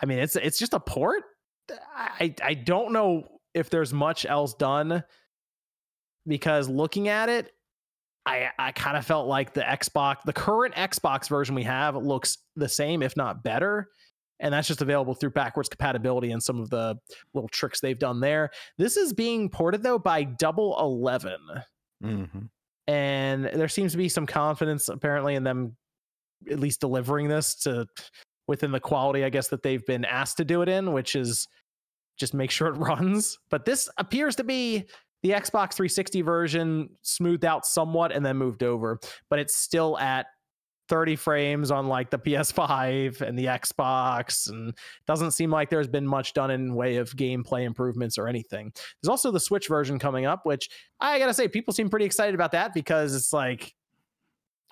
[0.00, 1.22] I mean it's it's just a port.
[1.94, 5.02] I I don't know if there's much else done
[6.26, 7.52] because looking at it
[8.26, 12.38] I I kind of felt like the Xbox the current Xbox version we have looks
[12.56, 13.88] the same if not better
[14.38, 16.96] and that's just available through backwards compatibility and some of the
[17.34, 18.50] little tricks they've done there.
[18.78, 21.38] This is being ported though by Double Eleven,
[22.02, 22.48] Mhm.
[22.86, 25.76] and there seems to be some confidence apparently in them
[26.50, 27.86] at least delivering this to
[28.48, 31.46] within the quality, I guess, that they've been asked to do it in, which is
[32.20, 33.38] just make sure it runs.
[33.50, 34.84] But this appears to be
[35.22, 40.26] the Xbox 360 version smoothed out somewhat and then moved over, but it's still at
[40.88, 44.74] 30 frames on like the PS5 and the Xbox and
[45.06, 48.72] doesn't seem like there's been much done in way of gameplay improvements or anything.
[49.00, 50.68] There's also the Switch version coming up, which
[51.00, 53.74] I gotta say, people seem pretty excited about that because it's like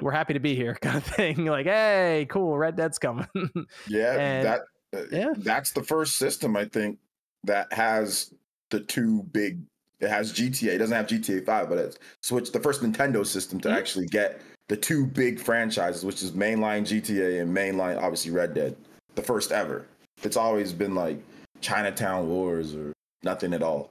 [0.00, 1.44] we're happy to be here, kind of thing.
[1.44, 3.26] Like, hey, cool, Red Dead's coming.
[3.86, 4.60] Yeah, And- that
[4.96, 5.32] uh, yeah.
[5.36, 6.98] that's the first system I think
[7.44, 8.34] that has
[8.70, 9.60] the two big.
[10.00, 10.74] It has GTA.
[10.74, 13.76] It doesn't have GTA Five, but it's Switch, the first Nintendo system to Mhm.
[13.76, 18.76] actually get the two big franchises, which is mainline GTA and mainline obviously Red Dead,
[19.14, 19.86] the first ever.
[20.22, 21.20] It's always been like
[21.60, 23.90] Chinatown Wars or nothing at all.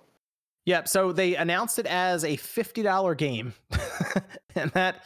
[0.65, 0.87] Yep.
[0.87, 3.53] So they announced it as a fifty dollar game,
[4.55, 5.03] and that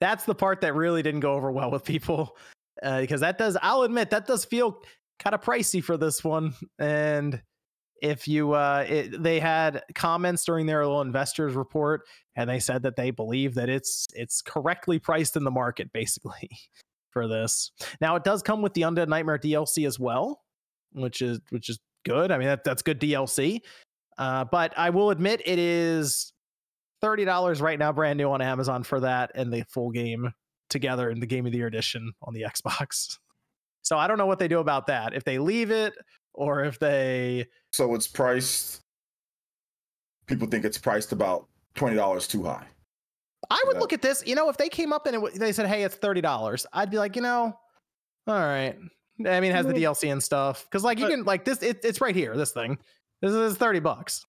[0.00, 2.36] that's the part that really didn't go over well with people
[2.82, 3.56] uh, because that does.
[3.62, 4.82] I'll admit that does feel
[5.18, 6.54] kind of pricey for this one.
[6.78, 7.40] And
[8.02, 12.02] if you, uh, it, they had comments during their little investors report,
[12.36, 16.50] and they said that they believe that it's it's correctly priced in the market, basically,
[17.10, 17.70] for this.
[18.00, 20.42] Now it does come with the Undead Nightmare DLC as well,
[20.92, 22.30] which is which is good.
[22.30, 23.60] I mean that that's good DLC.
[24.18, 26.32] Uh, but I will admit it is
[27.00, 30.32] thirty dollars right now, brand new on Amazon for that and the full game
[30.68, 33.18] together in the Game of the Year edition on the Xbox.
[33.82, 35.14] So I don't know what they do about that.
[35.14, 35.94] If they leave it
[36.36, 38.82] or if they So it's priced.
[40.26, 42.66] People think it's priced about twenty dollars too high.
[43.50, 43.80] I would Yeah.
[43.80, 45.84] look at this, you know, if they came up and it, w- they said, "Hey,
[45.84, 47.56] it's thirty dollars," I'd be like, you know,
[48.26, 48.76] all right.
[49.24, 49.82] I mean, it has the mm-hmm.
[49.82, 51.62] DLC and stuff because, like, you But- can like this.
[51.62, 52.36] It, it's right here.
[52.36, 52.78] This thing.
[53.22, 54.26] This is thirty bucks.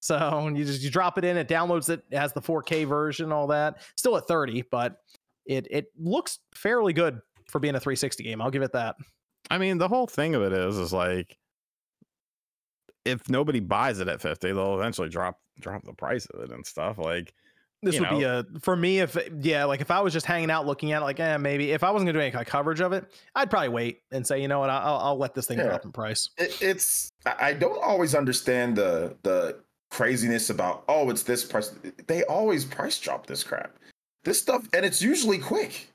[0.00, 3.32] So you just you drop it in, it downloads it, it has the 4K version,
[3.32, 3.80] all that.
[3.96, 4.96] Still at thirty, but
[5.46, 8.42] it it looks fairly good for being a 360 game.
[8.42, 8.96] I'll give it that.
[9.50, 11.38] I mean, the whole thing of it is, is like,
[13.04, 16.64] if nobody buys it at fifty, they'll eventually drop drop the price of it and
[16.66, 16.98] stuff.
[16.98, 17.32] Like,
[17.82, 20.50] This You would be a for me if yeah, like if I was just hanging
[20.50, 22.50] out looking at it, like eh, maybe if I wasn't gonna do any kind of
[22.50, 25.46] coverage of it, I'd probably wait and say, you know what, I'll, I'll let this
[25.46, 25.64] thing Yeah.
[25.68, 26.28] drop in price.
[26.36, 31.74] It, it's I I don't always understand the the craziness about oh it's this price.
[32.08, 33.78] They always price drop this crap.
[34.24, 35.88] This stuff and it's usually quick.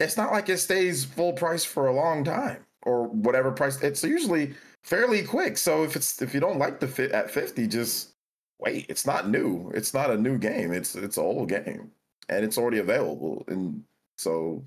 [0.00, 3.80] It's not like it stays full price for a long time or whatever price.
[3.82, 5.58] It's usually fairly quick.
[5.58, 8.14] So if it's if you don't like the fit at fifty, just
[8.58, 8.86] wait.
[8.88, 9.70] It's not new.
[9.74, 10.72] It's not a new game.
[10.72, 11.90] It's it's an old game
[12.30, 13.44] and it's already available.
[13.48, 13.82] And
[14.16, 14.64] so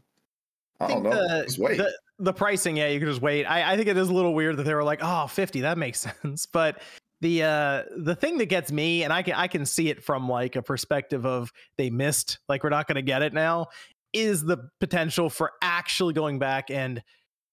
[0.79, 1.11] I don't know.
[1.11, 1.77] the- just wait.
[1.77, 3.45] The, the pricing, yeah, you can just wait.
[3.45, 5.77] I, I think it is a little weird that they were like, oh, 50, that
[5.77, 6.45] makes sense.
[6.45, 6.81] But
[7.21, 10.27] the uh the thing that gets me, and I can I can see it from
[10.27, 13.67] like a perspective of they missed, like we're not gonna get it now,
[14.13, 17.01] is the potential for actually going back and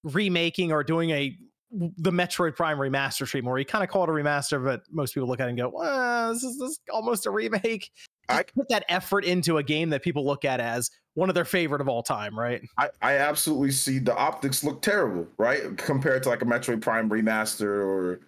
[0.04, 1.36] remaking or doing a
[1.72, 5.14] the Metroid Prime remaster stream where you kind of call it a remaster, but most
[5.14, 7.90] people look at it and go, well, this is, this is almost a remake.
[8.28, 11.34] Just I- put that effort into a game that people look at as one of
[11.34, 12.60] their favorite of all time, right?
[12.76, 15.76] I, I absolutely see the optics look terrible, right?
[15.76, 18.20] Compared to like a Metroid Prime remaster or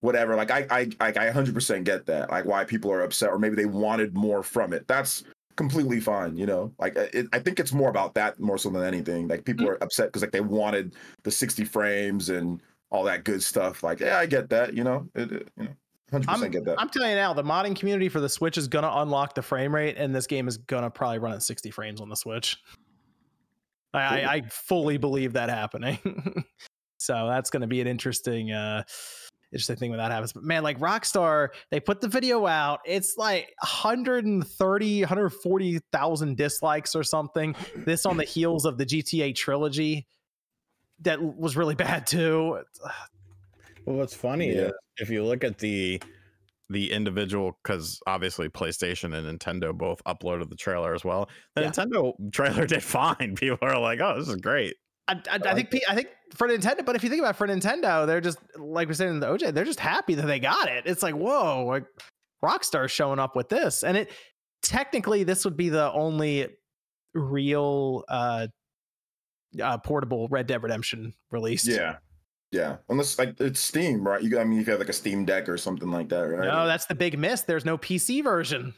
[0.00, 0.34] whatever.
[0.34, 2.30] Like I I I I 100% get that.
[2.30, 4.86] Like why people are upset or maybe they wanted more from it.
[4.88, 5.24] That's
[5.58, 6.72] completely fine, you know.
[6.78, 9.28] Like it, I think it's more about that more so than anything.
[9.28, 10.94] Like people are upset because like they wanted
[11.24, 13.82] the 60 frames and all that good stuff.
[13.82, 15.06] Like yeah, I get that, you know.
[15.14, 15.70] It, it- you know,
[16.20, 16.80] 100% get that.
[16.80, 19.74] I'm telling you now, the modding community for the Switch is gonna unlock the frame
[19.74, 22.56] rate, and this game is gonna probably run at 60 frames on the Switch.
[23.92, 25.98] I, I, I fully believe that happening.
[26.98, 28.84] so that's gonna be an interesting, uh,
[29.52, 30.32] interesting thing when that happens.
[30.32, 32.80] But man, like Rockstar, they put the video out.
[32.84, 37.54] It's like 130, 140,000 dislikes or something.
[37.76, 40.06] This on the heels of the GTA trilogy
[41.00, 42.60] that was really bad too.
[43.84, 44.66] Well, what's funny Yeah.
[44.68, 46.02] is if you look at the
[46.70, 51.30] the individual, because obviously PlayStation and Nintendo both uploaded the trailer as well.
[51.54, 51.70] The Yeah.
[51.70, 53.36] Nintendo trailer did fine.
[53.36, 54.74] People are like, "Oh, this is great."
[55.08, 57.48] I, I, I think I think for Nintendo, but if you think about it, for
[57.48, 60.68] Nintendo, they're just like we're saying in the OJ, they're just happy that they got
[60.68, 60.84] it.
[60.86, 61.84] It's like whoa, like
[62.44, 64.10] Rockstar's showing up with this, and it
[64.62, 66.48] technically this would be the only
[67.14, 68.48] real uh,
[69.60, 71.66] uh portable Red Dead Redemption released.
[71.66, 71.96] Yeah.
[72.50, 72.76] Yeah.
[72.88, 74.22] Unless like it's Steam, right?
[74.22, 76.46] You I mean if you have like a Steam deck or something like that, right?
[76.46, 77.42] No, that's the big miss.
[77.42, 78.74] There's no PC version.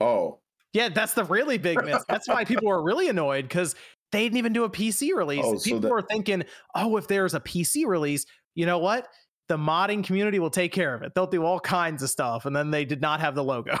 [0.00, 0.40] oh.
[0.72, 2.04] Yeah, that's the really big miss.
[2.06, 3.74] That's why people are really annoyed because
[4.12, 5.42] they didn't even do a PC release.
[5.44, 9.08] Oh, so people that- were thinking, oh, if there's a PC release, you know what?
[9.48, 11.14] The modding community will take care of it.
[11.14, 12.46] They'll do all kinds of stuff.
[12.46, 13.78] And then they did not have the logo.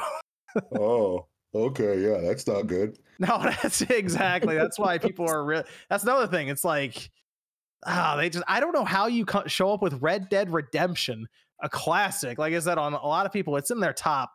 [0.78, 1.26] Oh.
[1.54, 2.98] Okay, yeah, that's not good.
[3.18, 4.56] no, that's exactly.
[4.56, 5.64] That's why people are real.
[5.88, 6.48] That's another thing.
[6.48, 7.10] It's like,
[7.86, 11.26] ah, they just, I don't know how you show up with Red Dead Redemption,
[11.62, 12.38] a classic.
[12.38, 14.34] Like I said, on a lot of people, it's in their top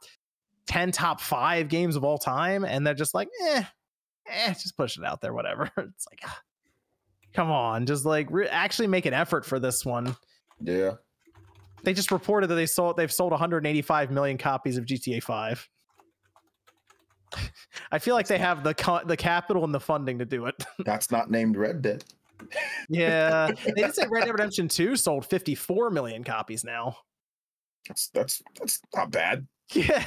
[0.68, 2.66] 10, top five games of all time.
[2.66, 3.64] And they're just like, eh,
[4.32, 5.70] eh, just push it out there, whatever.
[5.78, 6.42] It's like, ah,
[7.34, 10.16] come on, just like re- actually make an effort for this one.
[10.62, 10.94] Yeah.
[11.84, 15.70] They just reported that they sold they've sold 185 million copies of GTA 5.
[17.92, 20.56] I feel like they have the co- the capital and the funding to do it.
[20.86, 22.04] That's not named Red Dead.
[22.90, 26.98] yeah, they did say Red Dead Redemption 2 sold 54 million copies now.
[27.88, 29.48] That's that's that's not bad.
[29.74, 30.04] Yeah,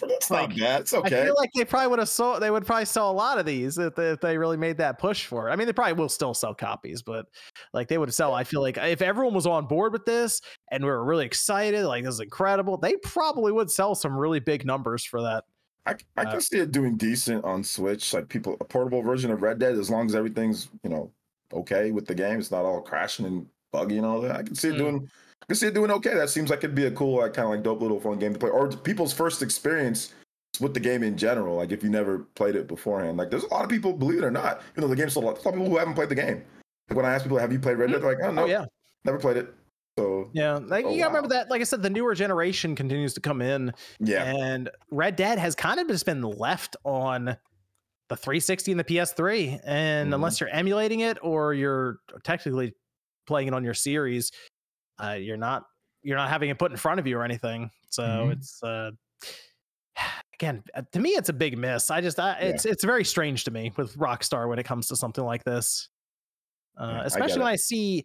[0.08, 0.80] That's Like, not bad.
[0.82, 1.24] It's I okay.
[1.24, 2.42] feel like they probably would have sold.
[2.42, 4.98] They would probably sell a lot of these if they, if they really made that
[4.98, 5.52] push for it.
[5.52, 7.26] I mean, they probably will still sell copies, but
[7.72, 8.34] like they would sell.
[8.34, 11.84] I feel like if everyone was on board with this and we were really excited,
[11.84, 15.44] like this is incredible, they probably would sell some really big numbers for that.
[15.86, 18.12] I, I uh, can see it doing decent on Switch.
[18.12, 21.10] Like people, a portable version of Red Dead, as long as everything's you know
[21.52, 22.38] okay with the game.
[22.38, 24.36] It's not all crashing and buggy and all that.
[24.36, 24.78] I can see it Mm.
[24.78, 25.10] doing.
[25.48, 26.14] Can see it doing okay.
[26.14, 28.34] That seems like it'd be a cool, like kind of like dope little fun game
[28.34, 30.12] to play, or people's first experience
[30.60, 31.56] with the game in general.
[31.56, 34.24] Like if you never played it beforehand, like there's a lot of people, believe it
[34.24, 35.94] or not, you know, the game's still a lot, a lot of people who haven't
[35.94, 36.44] played the game.
[36.90, 38.46] Like when I ask people, "Have you played Red Dead?" They're like, "Oh no, Oh
[38.46, 38.66] yeah,
[39.04, 39.54] never played it."
[39.98, 40.54] So yeah.
[40.58, 41.48] Like Oh, you gotta remember that.
[41.48, 45.54] Like I said, the newer generation continues to come in, yeah, and Red Dead has
[45.54, 47.36] kind of just been left on
[48.08, 49.60] the 360 and the PS3.
[49.64, 50.14] And Mhm.
[50.14, 52.74] unless you're emulating it or you're technically
[53.26, 54.32] playing it on your series,
[55.02, 55.64] uh, you're not
[56.02, 57.70] you're not having it put in front of you or anything.
[57.90, 58.32] So Mhm.
[58.32, 58.90] it's uh
[60.34, 61.90] again uh, to me it's a big miss.
[61.90, 64.96] I just I, it's it's very strange to me with Rockstar when it comes to
[64.96, 65.88] something like this.
[66.78, 67.52] Uh, I especially get when.
[67.52, 68.04] I see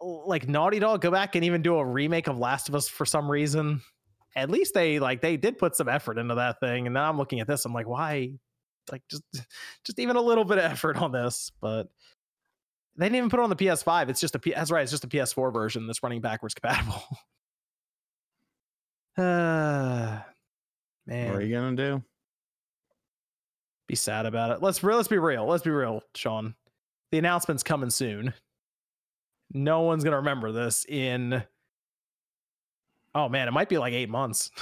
[0.00, 3.04] like Naughty Dog go back and even do a remake of Last of Us for
[3.04, 3.80] some reason.
[4.36, 7.16] At least they like they did put some effort into that thing, and now I'm
[7.18, 7.64] looking at this.
[7.64, 8.32] I'm like, why?
[8.90, 9.22] Like just
[9.84, 11.86] just even a little bit of effort on this, but
[12.96, 14.08] they didn't even put it on the PS5.
[14.08, 14.82] It's just a P- that's right.
[14.82, 17.02] It's just a PS4 version that's running backwards compatible.
[19.18, 19.22] uh,
[21.06, 22.02] man, What are you gonna do?
[23.86, 24.62] be sad about it.
[24.62, 25.44] Let's let's be real.
[25.46, 26.54] Let's be real, Sean.
[27.12, 28.32] The announcement's coming soon.
[29.52, 31.42] No one's gonna remember this in.
[33.14, 34.50] Oh man, it might be like eight months.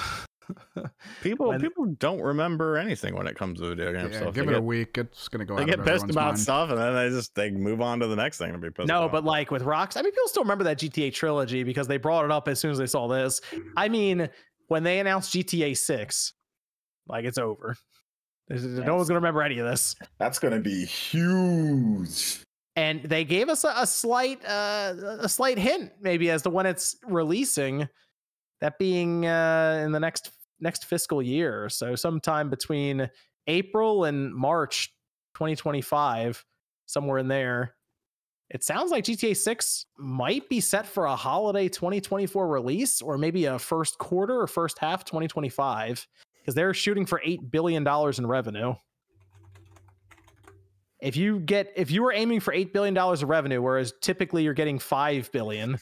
[1.22, 4.34] People When- people don't remember anything when it comes to video game Yeah, stuff.
[4.34, 4.98] give they it a get, week.
[4.98, 5.56] It's gonna go.
[5.56, 6.40] they out get of pissed about mind.
[6.40, 8.88] stuff and then they just they move on to the next thing to be pissed
[8.88, 9.12] no, about.
[9.12, 12.24] but like with Rocks, I mean, people still remember that GTA trilogy because they brought
[12.24, 13.40] it up as soon as they saw this.
[13.76, 14.28] I mean,
[14.68, 16.32] when they announced GTA Six,
[17.08, 17.76] like it's over.
[18.48, 19.94] There's- No one's gonna remember any of this.
[20.18, 22.40] that's gonna be huge.
[22.76, 26.64] and they gave us a, a slight uh, a slight hint maybe as to when
[26.66, 27.88] it's releasing
[28.62, 30.30] that being uh, in the next
[30.62, 33.10] next fiscal year so sometime between
[33.46, 34.94] april and march
[35.34, 36.44] 2025
[36.86, 37.74] somewhere in there.
[38.50, 43.46] It sounds like gta 6 might be set for a holiday 2024 release or maybe
[43.46, 46.06] a first quarter or first half 2025
[46.38, 48.74] because they're shooting for $8 billion in revenue.
[51.00, 54.44] If you get if you were aiming for eight billion dollars of revenue, whereas typically
[54.44, 55.76] you're getting five billion,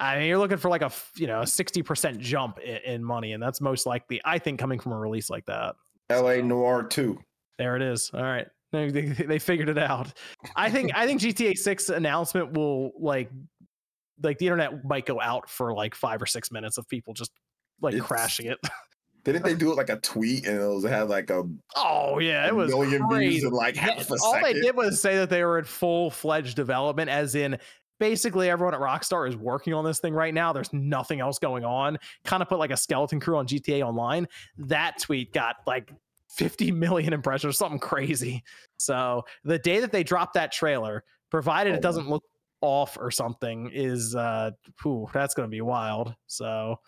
[0.00, 3.04] I mean you're looking for like a you know a sixty percent jump in, in
[3.04, 5.76] money, and that's most likely I think coming from a release like that.
[6.08, 6.42] L.A.
[6.42, 7.18] Noire two.
[7.58, 8.10] There it is.
[8.12, 10.12] All right, they, they, figured it out.
[10.56, 13.30] I think I think GTA Six announcement will like
[14.22, 17.30] like the internet might go out for like five or six minutes of people just
[17.80, 18.58] like It's- crashing it.
[19.22, 21.44] Didn't they do it like a tweet and it was it had like a,
[21.76, 24.42] Oh yeah, it was million views in like half a all second?
[24.42, 27.58] they did was say that they were in full fledged development, as in
[28.00, 30.52] basically everyone at Rockstar is working on this thing right now.
[30.52, 31.98] There's nothing else going on.
[32.24, 34.26] Kind of put like a skeleton crew on GTA Online.
[34.58, 35.92] That tweet got like
[36.30, 38.42] 50 million impressions, something crazy.
[38.78, 42.24] So the day that they drop that trailer, provided Oh, it doesn't look
[42.62, 44.50] off or something, is uh,
[44.82, 46.14] whew, that's going to be wild.
[46.26, 46.80] So.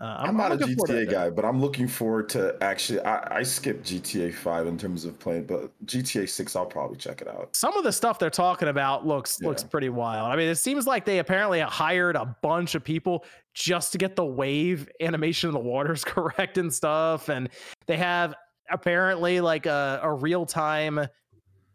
[0.00, 3.00] Uh, I'm, not a looking forward to GTA guy, but I'm looking forward to actually.
[3.00, 7.22] I, I skipped GTA 5 in terms of playing, but GTA 6, I'll probably check
[7.22, 7.54] it out.
[7.54, 10.32] some of the stuff they're talking about looks looks pretty wild.
[10.32, 14.16] I mean, it seems like they apparently hired a bunch of people just to get
[14.16, 17.48] the wave animation of the waters correct and stuff, and
[17.86, 18.34] they have
[18.70, 21.06] apparently like a, a real time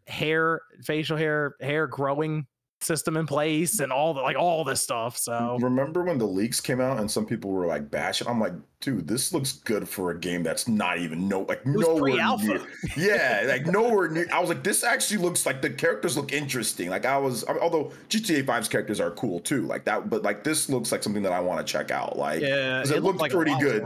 [0.06, 2.46] hair, facial hair, hair growing
[2.82, 5.16] system in place, and all the like all this stuff.
[5.16, 8.26] So Remember when the leaks came out and some people were like bashing?
[8.28, 12.12] I'm like, dude, this looks good for a game that's not even no like nowhere
[12.12, 12.46] pre-alpha.
[12.46, 12.62] near.
[12.96, 14.26] Yeah, like nowhere near.
[14.32, 16.88] I was like, this actually looks like the characters look interesting.
[16.90, 20.08] Like I was, I mean, although GTA 5's characters are cool too, like that.
[20.08, 22.18] But like this looks like something that I want to check out.
[22.18, 23.82] Like, yeah, it looked looked like pretty good.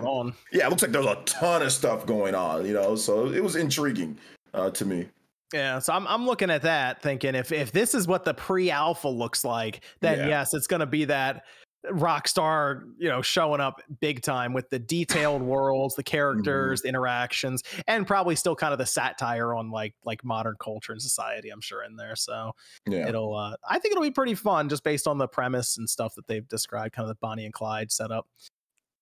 [0.52, 2.64] yeah, it looks like there's a ton of stuff going on.
[2.66, 4.18] You know, so it was intriguing
[4.52, 5.06] uh, to me.
[5.54, 9.06] Yeah, so I'm I'm looking at that thinking if if this is what the pre-alpha
[9.08, 10.26] looks like, then Yeah.
[10.26, 11.44] yes, it's going to be that
[11.86, 17.62] Rockstar, you know, showing up big time with the detailed worlds, the characters, the interactions,
[17.86, 21.50] and probably still kind of the satire on like like modern culture and society.
[21.50, 22.52] I'm sure in there, so
[22.88, 23.06] Yeah.
[23.08, 23.36] it'll.
[23.36, 26.26] Uh, I think it'll be pretty fun just based on the premise and stuff that
[26.26, 28.26] they've described, kind of the Bonnie and Clyde setup.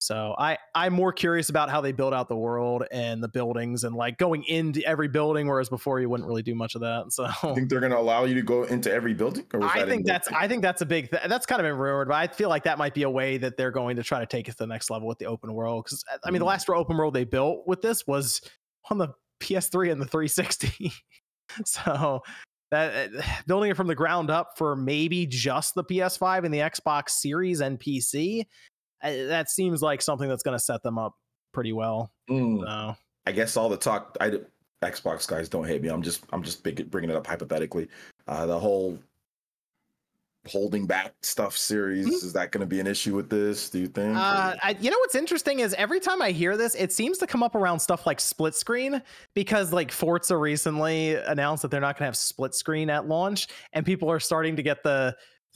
[0.03, 3.85] So I I'm more curious about how they build out the world and the buildings
[3.85, 7.13] and like going into every building, whereas before you wouldn't really do much of that.
[7.13, 9.47] So I think they're going to allow you to go into every building.
[9.55, 11.79] Or I that think that's I think that's a big th- that's kind of been
[11.79, 14.19] rumored, but I feel like that might be a way that they're going to try
[14.19, 15.85] to take it to the next level with the open world.
[15.85, 16.49] Because I mean, the Mm.
[16.49, 18.41] last open world they built with this was
[18.91, 19.09] on the
[19.41, 20.93] PS3 and the 360.
[21.65, 22.23] so
[22.73, 26.59] that uh, building it from the ground up for maybe just the PS5 and the
[26.59, 28.47] Xbox Series and PC,
[29.03, 31.15] that seems like something that's going to set them up
[31.53, 32.13] pretty well.
[32.31, 32.61] Mm.
[32.65, 32.97] So
[33.27, 34.17] I guess all the talk.
[34.21, 34.41] I,
[34.83, 35.89] Xbox guys, don't hate me.
[35.89, 37.89] I'm just I'm just big, bringing it up hypothetically.
[38.27, 38.99] Uh, the whole
[40.49, 42.25] holding back stuff series Mhm.
[42.25, 43.71] is that going to be an issue with this?
[43.71, 44.17] Do you think?
[44.17, 47.29] Uh, I, you know what's interesting is every time I hear this, it seems to
[47.29, 49.01] come up around stuff like split screen
[49.35, 53.47] because like Forza recently announced that they're not going to have split screen at launch,
[53.73, 55.15] and people are starting to get the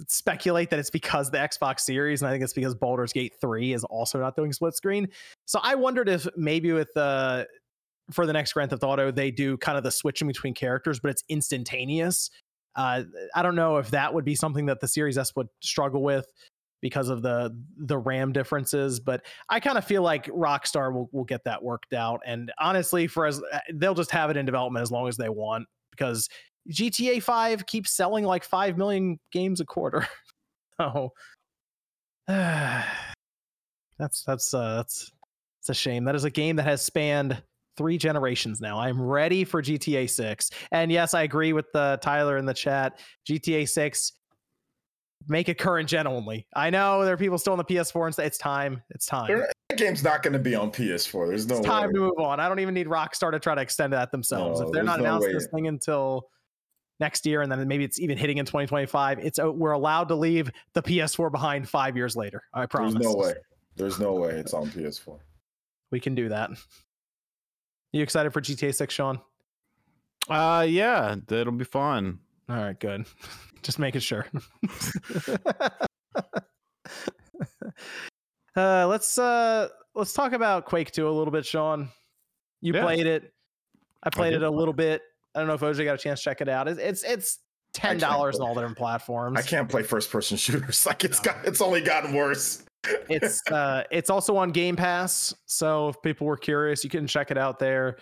[0.09, 3.73] speculate that it's because the Xbox Series, and I think it's because Baldur's Gate Three
[3.73, 5.09] is also not doing split screen.
[5.47, 7.47] So I wondered if maybe with the
[8.11, 11.11] for the next Grand Theft Auto they do kind of the switching between characters, but
[11.11, 12.31] it's instantaneous.
[12.75, 16.03] Uh, I don't know if that would be something that the Series S would struggle
[16.03, 16.27] with
[16.83, 19.01] because of the the RAM differences.
[19.01, 22.21] But I kind of feel like Rockstar will will get that worked out.
[22.27, 23.41] And honestly, for as
[23.75, 26.29] they'll just have it in development as long as they want because
[26.71, 30.07] GTA 5 keeps selling like 5 million games a quarter.
[30.81, 31.13] so
[32.29, 35.13] that's that's uh that's
[35.61, 36.05] it's a shame.
[36.05, 37.43] That is a game that has spanned
[37.77, 38.79] three generations now.
[38.79, 40.51] I'm ready for GTA 6.
[40.73, 43.01] And yes, I agree with the Tyler in the chat.
[43.29, 44.13] GTA 6
[45.29, 46.47] make it current gen only.
[46.55, 48.83] I know there are people still on the PS4 and say it's time.
[48.91, 49.29] It's time.
[49.29, 51.27] That game's not going to be on PS4.
[51.29, 51.95] There's no It's time way.
[51.95, 52.39] to move on.
[52.41, 54.61] I don't even need Rockstar to try to extend that themselves.
[54.61, 55.35] No, if they're not no announcing way.
[55.35, 56.29] this thing until
[57.01, 60.15] next year, and then maybe it's even hitting in 2025, it's uh, we're allowed to
[60.15, 62.43] leave the PS4 behind five years later.
[62.55, 62.95] I promise.
[62.95, 63.35] There's no way.
[63.77, 65.19] There's no way it's on PS4.
[65.91, 66.51] we can do that.
[67.93, 69.21] You excited for GTA 6, Sean?
[70.29, 72.19] Uh, yeah, it'll be fun.
[72.49, 73.05] All right, good.
[73.63, 74.27] Just making sure.
[78.57, 81.89] uh, let's uh, let's talk about Quake 2 a little bit, Sean.
[82.61, 82.83] You Yeah.
[82.83, 83.33] played it.
[84.03, 85.03] I played did it a little bit.
[85.37, 86.67] I don't know if OJ got a chance to check it out.
[86.67, 87.39] It's it's, it's
[87.75, 89.39] ten dollars on all different platforms.
[89.39, 90.87] I can't play first person shooters.
[90.87, 92.65] Like it's got it's only gotten worse.
[93.09, 97.31] it's uh it's also on Game Pass, so if people were curious, you can check
[97.31, 97.99] it out there.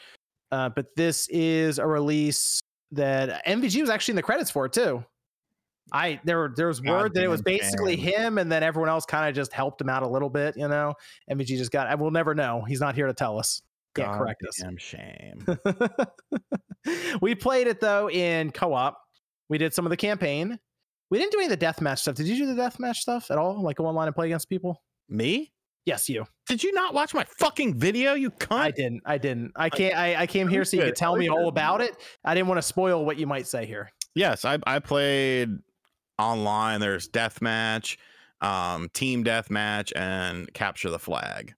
[0.53, 2.61] Uh, but this is a release
[2.93, 5.05] that MVG was actually in the credits for it too.
[5.93, 9.05] I there were there was word that it was basically him, and then everyone else
[9.05, 10.57] kind of just helped him out a little bit.
[10.57, 10.95] You know,
[11.31, 11.89] MVG just got.
[11.89, 12.63] I will never know.
[12.63, 13.63] He's not here to tell us.
[13.95, 14.59] Can't correct us.
[14.61, 15.47] Damn shame.
[17.21, 18.99] we played it though in co-op.
[19.49, 20.59] We did some of the campaign.
[21.11, 22.17] We didn't do any of the deathmatch stuff.
[22.17, 23.63] Did you do the deathmatch stuff at all?
[23.63, 24.83] Like go online and play against people?
[25.09, 25.53] Me?
[25.87, 26.25] Yes, you.
[26.49, 28.15] Did you not watch my fucking video?
[28.15, 28.59] You cunt.
[28.59, 29.03] I didn't.
[29.05, 29.53] I didn't.
[29.55, 29.95] I can't.
[29.95, 31.95] I, I came here so you could tell me all about it.
[32.25, 33.91] I didn't want to spoil what you might say here.
[34.15, 35.51] Yes, I I played
[36.19, 36.81] online.
[36.81, 37.99] There's deathmatch,
[38.41, 41.55] um, team deathmatch, and capture the flag.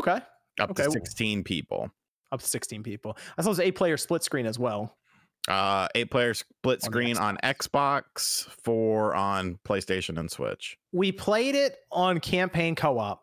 [0.00, 0.20] Okay.
[0.60, 0.84] Up Okay.
[0.84, 1.90] to 16 people.
[2.32, 3.16] Up to 16 people.
[3.38, 4.96] I saw it was eight player split screen as well.
[5.48, 10.76] Uh, eight player split On the screen on Xbox, four on PlayStation and Switch.
[10.92, 13.22] We played it on campaign co-op.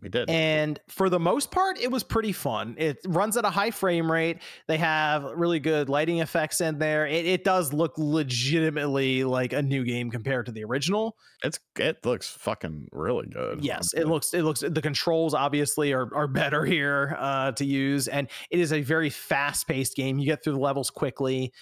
[0.00, 0.30] We did.
[0.30, 2.76] And for the most part, it was pretty fun.
[2.78, 4.38] It runs at a high frame rate.
[4.68, 7.06] They have really good lighting effects in there.
[7.06, 11.16] It, it does look legitimately like a new game compared to the original.
[11.42, 13.64] it's it looks fucking really good.
[13.64, 18.06] Yes, it looks it looks the controls obviously are are better here uh, to use,
[18.06, 20.18] and it is a very fast paced game.
[20.18, 21.52] You get through the levels quickly,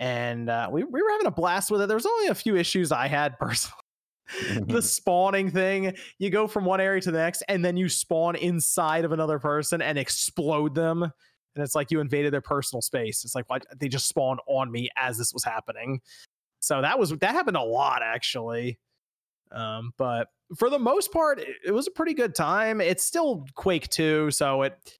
[0.00, 1.88] and uh, we we were having a blast with it.
[1.88, 3.81] There's only a few issues I had personally.
[4.66, 8.36] The spawning thing, you go from one area to the next, and then you spawn
[8.36, 11.02] inside of another person and explode them.
[11.02, 13.24] And it's like you invaded their personal space.
[13.24, 13.46] It's like
[13.76, 16.00] they just spawned on me as this was happening.
[16.60, 18.78] So that was that happened a lot actually.
[19.50, 22.80] Um, but for the most part, it, it was a pretty good time.
[22.80, 24.96] It's still Quake 2, so it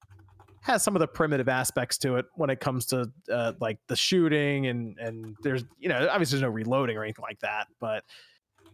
[0.61, 3.95] has some of the primitive aspects to it when it comes to uh, like the
[3.95, 8.03] shooting and and there's you know obviously there's no reloading or anything like that, but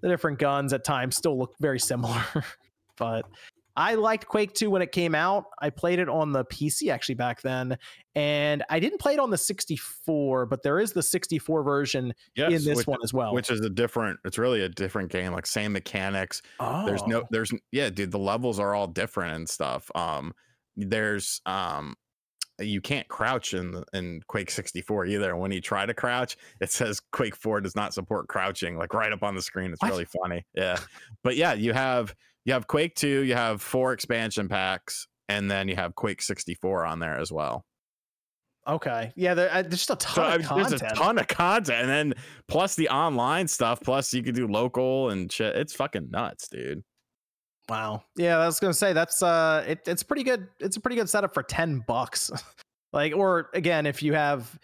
[0.02, 2.24] the different guns at times still look very similar.
[2.98, 3.26] but
[3.80, 5.46] I liked Quake 2 when it came out.
[5.62, 7.78] I played it on the PC actually back then,
[8.14, 12.52] and I didn't play it on the 64, but there is the 64 version Yes,
[12.52, 13.34] in this which, one as well.
[13.34, 14.20] which is a different.
[14.26, 15.32] It's really a different game.
[15.32, 16.42] Like same mechanics.
[16.60, 17.22] There's no.
[17.22, 17.28] Oh.
[17.32, 18.12] There's yeah, dude.
[18.12, 19.90] The levels are all different and stuff.
[19.96, 20.34] Um,
[20.76, 21.96] there's um.
[22.60, 25.36] You can't crouch in in Quake 64 either.
[25.36, 29.12] When you try to crouch, it says Quake 4 does not support crouching, like right
[29.12, 29.72] up on the screen.
[29.72, 29.92] It's What?
[29.92, 30.46] really funny.
[30.54, 30.78] Yeah,
[31.24, 35.68] but yeah, you have you have Quake 2, you have four expansion packs, and then
[35.68, 37.66] you have Quake 64 on there as well.
[38.68, 39.12] Okay.
[39.16, 40.70] Yeah, there, uh, there's just a ton So I of mean, content.
[40.82, 42.14] there's a ton of content, and then
[42.48, 45.56] plus the online stuff, plus you could do local and shit.
[45.56, 46.84] It's fucking nuts, dude.
[47.70, 48.04] Wow.
[48.16, 50.48] Yeah, I was gonna say that's uh, it, it's pretty good.
[50.60, 52.32] It's a pretty good setup for ten bucks.
[52.94, 54.58] like, or again, if you have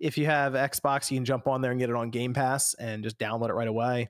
[0.00, 2.74] if you have Xbox, you can jump on there and get it on Game Pass
[2.74, 4.08] and just download it right away.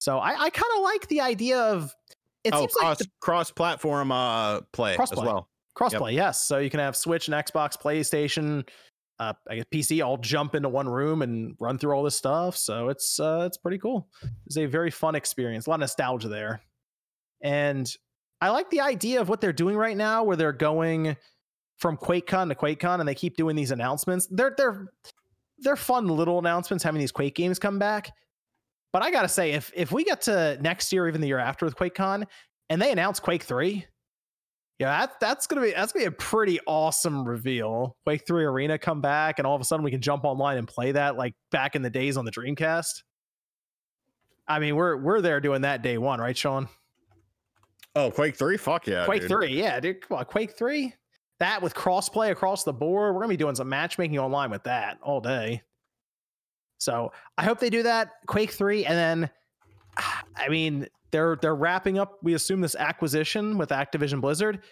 [0.00, 1.94] So I, I kind of like the idea of
[2.44, 5.24] it oh, seems like cross the cross platform uh play as Crossplay.
[5.24, 5.48] well.
[5.76, 6.14] crossplay.
[6.14, 8.68] Yes, so you can have Switch and Xbox, PlayStation,
[9.18, 12.56] uh, I guess PC all jump into one room and run through all this stuff.
[12.56, 14.08] So it's uh, it's pretty cool.
[14.46, 15.66] It's a very fun experience.
[15.66, 16.60] A lot of nostalgia there,
[17.40, 17.90] and
[18.40, 21.16] I like the idea of what they're doing right now, where they're going
[21.76, 24.26] from QuakeCon to QuakeCon, and they keep doing these announcements.
[24.30, 24.88] They're they're
[25.58, 28.12] they're fun little announcements having these Quake games come back.
[28.92, 31.64] But I gotta say, if if we get to next year, even the year after
[31.64, 32.24] with QuakeCon,
[32.70, 33.86] and they announce Quake Three,
[34.78, 37.96] yeah, that, that's gonna be that's gonna be a pretty awesome reveal.
[38.04, 40.68] Quake Three Arena come back, and all of a sudden we can jump online and
[40.68, 43.02] play that like back in the days on the Dreamcast.
[44.46, 46.68] I mean, we're we're there doing that day one, right, Sean?
[47.98, 49.30] Oh, Quake Three, fuck yeah, Quake dude.
[49.30, 50.06] Three, yeah, dude.
[50.06, 50.94] Come on, Quake Three.
[51.40, 54.98] That with crossplay across the board, we're gonna be doing some matchmaking online with that
[55.02, 55.62] all day.
[56.78, 58.12] So I hope they do that.
[58.28, 59.30] Quake Three, and then,
[60.36, 62.18] I mean, they're they're wrapping up.
[62.22, 64.62] We assume this acquisition with Activision Blizzard.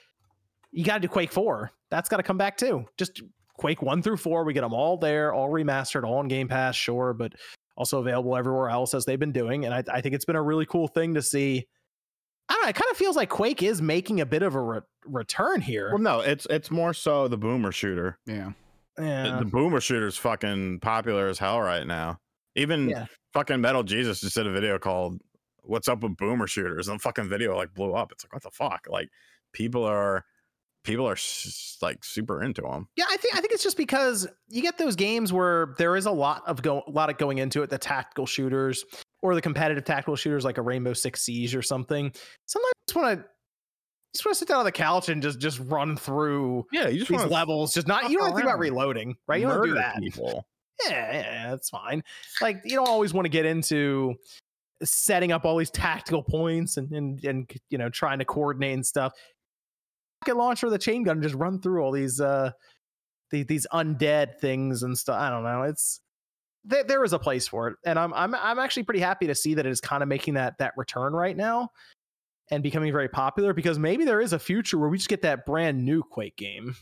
[0.71, 1.73] You got to do Quake Four.
[1.91, 2.85] That's got to come back too.
[2.97, 3.23] Just
[3.59, 4.45] Quake One through Four.
[4.45, 7.33] We get them all there, all remastered, all on Game Pass, sure, but
[7.77, 9.65] also available everywhere else as they've been doing.
[9.65, 11.67] And I, I think it's been a really cool thing to see.
[12.67, 12.71] I know.
[12.71, 15.89] It kind of feels like Quake is making a bit of a re- return here.
[15.91, 18.19] Well, no, it's it's more so the boomer shooter.
[18.27, 18.53] Yeah.
[18.97, 19.39] The- yeah.
[19.39, 22.19] The boomer shooter's fucking popular as hell right now.
[22.55, 23.07] Even Yeah.
[23.35, 25.21] fucking Metal Jesus just did a video called
[25.63, 28.11] "What's Up with Boomer Shooters," and the fucking video like blew up.
[28.13, 28.87] It's like what the fuck?
[28.89, 29.11] Like
[29.53, 30.25] people are
[30.85, 32.89] people are s- like super into them.
[32.97, 36.07] Yeah, I think I think it's just because you get those games where there is
[36.07, 38.85] a lot of go a lot of going into it, the tactical shooters
[39.27, 42.13] or the competitive tactical shooters like a Rainbow Six Siege or something.
[42.47, 43.29] Sometimes I just want to
[44.15, 47.01] just want to sit down on the couch and just just run through Yeah, you
[47.01, 47.75] just these want levels.
[47.75, 49.41] Just not you don't think about reloading, right?
[49.41, 49.99] You don't do that.
[49.99, 50.47] People.
[50.91, 52.05] Yeah, yeah, that's fine.
[52.43, 54.15] Like you don't always want to get into
[54.85, 58.85] setting up all these tactical points and and and you know trying to coordinate and
[58.85, 59.15] stuff.
[60.23, 62.51] Rocket launcher with a chain gun and just run through all these uh
[63.31, 65.19] these, these undead things and stuff.
[65.19, 65.63] I don't know.
[65.63, 66.03] It's
[66.67, 69.35] there, there is a place for it, and I'm I'm I'm actually pretty happy to
[69.35, 71.71] see that it is kind of making that that return right now
[72.51, 75.47] and becoming very popular because maybe there is a future where we just get that
[75.47, 76.77] brand new Quake game.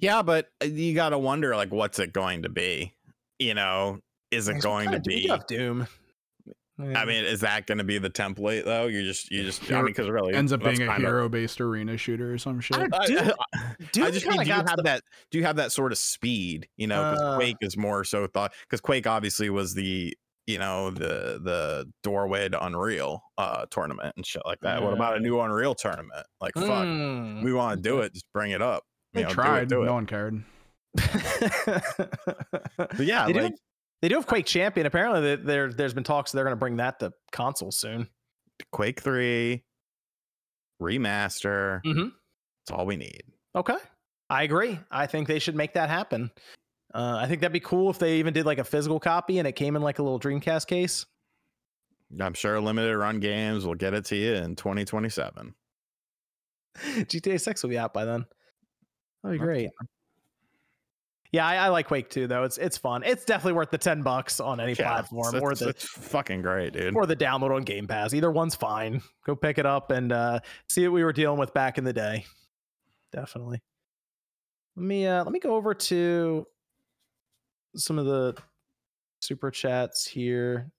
[0.00, 2.94] Yeah, but uh, you got to wonder like what's it going to be?
[3.38, 4.00] You know,
[4.30, 5.28] is it going to be?
[5.28, 5.46] have
[6.84, 6.96] Doom.
[6.96, 8.86] I mean, is that going to be the template though?
[8.86, 11.60] You just you just I mean, because really Ends up being a kinda- hero based
[11.60, 12.76] arena shooter or some shit.
[12.78, 15.02] don't- I, Doom- I- I just mean, kinda do you have the- that?
[15.30, 16.68] Do you have that sort of speed?
[16.76, 17.36] You know, because Uh.
[17.36, 18.52] Quake is more so thought.
[18.62, 20.16] Because Quake obviously was the
[20.46, 24.82] you know the the doorway to Unreal uh tournament and shit like that.
[24.82, 26.26] What about a new Unreal tournament?
[26.40, 27.44] Like, fuck, Mm.
[27.44, 28.12] we want to do it.
[28.12, 28.82] Just bring it up.
[29.12, 29.68] they You know, do it, tried.
[29.68, 29.86] do it.
[29.86, 30.42] No one cared.
[32.76, 33.52] But yeah, they, do, like
[34.02, 34.86] they do have Quake Champion.
[34.86, 38.08] Apparently, there- there there's been talks they're going to bring that to consoles soon.
[38.72, 39.64] Quake Three
[40.80, 41.80] remaster.
[41.84, 42.08] Mm-hmm.
[42.66, 43.22] That's all we need.
[43.54, 43.76] Okay,
[44.30, 44.78] I agree.
[44.90, 46.30] I think they should make that happen.
[46.94, 49.48] Uh, I think that'd be cool if they even did like a physical copy and
[49.48, 51.06] it came in like a little Dreamcast case.
[52.20, 55.54] I'm sure limited run games will get it to you in 2027.
[56.78, 58.26] GTA Six will be out by then.
[59.22, 59.44] That'd be Okay.
[59.44, 59.70] great.
[61.32, 62.44] Yeah, I, I like Quake too, though.
[62.44, 63.02] It's it's fun.
[63.04, 66.42] It's definitely worth the ten bucks on any Yeah, platform it's, or the it's fucking
[66.42, 66.94] great, dude.
[66.94, 68.12] or the download on Game Pass.
[68.12, 69.00] Either one's fine.
[69.24, 71.92] Go pick it up and uh, see what we were dealing with back in the
[71.94, 72.26] day.
[73.12, 73.60] Definitely.
[74.76, 76.46] Let me uh, let me go over to
[77.76, 78.34] some of the
[79.20, 80.70] super chats here.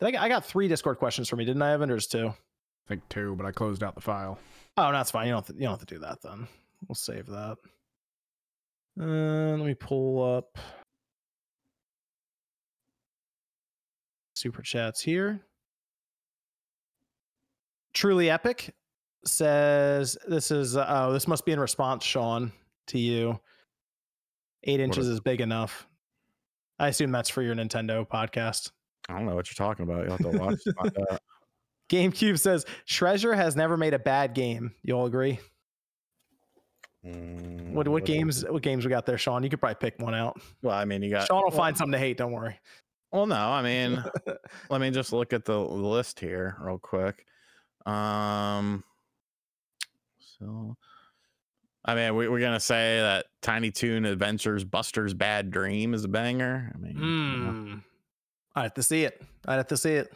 [0.00, 1.90] Did I, get- I got three Discord questions for me, didn't I, Evan?
[1.90, 2.28] Or just two?
[2.28, 4.38] I think two, but I closed out the file.
[4.76, 5.26] Oh, no, that's fine.
[5.26, 6.48] You don't have to, you don't have to do that then.
[6.88, 7.58] We'll save that.
[9.00, 10.58] Uh, let me pull up
[14.34, 15.40] super chats here.
[17.94, 18.74] Truly epic
[19.24, 22.52] says this is uh, oh this must be in response, Sean,
[22.88, 23.38] to you.
[24.64, 25.86] Eight inches is- is big enough.
[26.78, 28.70] I assume that's for your Nintendo podcast.
[29.08, 30.02] I don't know what you're talking about.
[30.06, 30.62] You'll have to watch.
[30.64, 31.20] to find out.
[31.90, 34.74] GameCube says Treasure has never made a bad game.
[34.82, 35.40] You all agree?
[37.06, 39.42] Mm, What what games what games we got there, Sean?
[39.42, 40.40] You could probably pick one out.
[40.62, 41.26] Well, I mean, you got.
[41.26, 42.16] Sean will well, find something to hate.
[42.18, 42.58] Don't worry.
[43.12, 44.04] Well, no, I mean,
[44.70, 47.24] let me just look at the list here real quick.
[47.86, 48.84] Um,
[50.18, 50.76] so,
[51.84, 56.08] I mean, we, we're gonna say that Tiny Toon Adventures Buster's Bad Dream is a
[56.08, 56.70] banger.
[56.74, 57.74] I mean, you know, Hmm.
[58.54, 59.22] I have to see it.
[59.46, 60.12] I'd have to see it.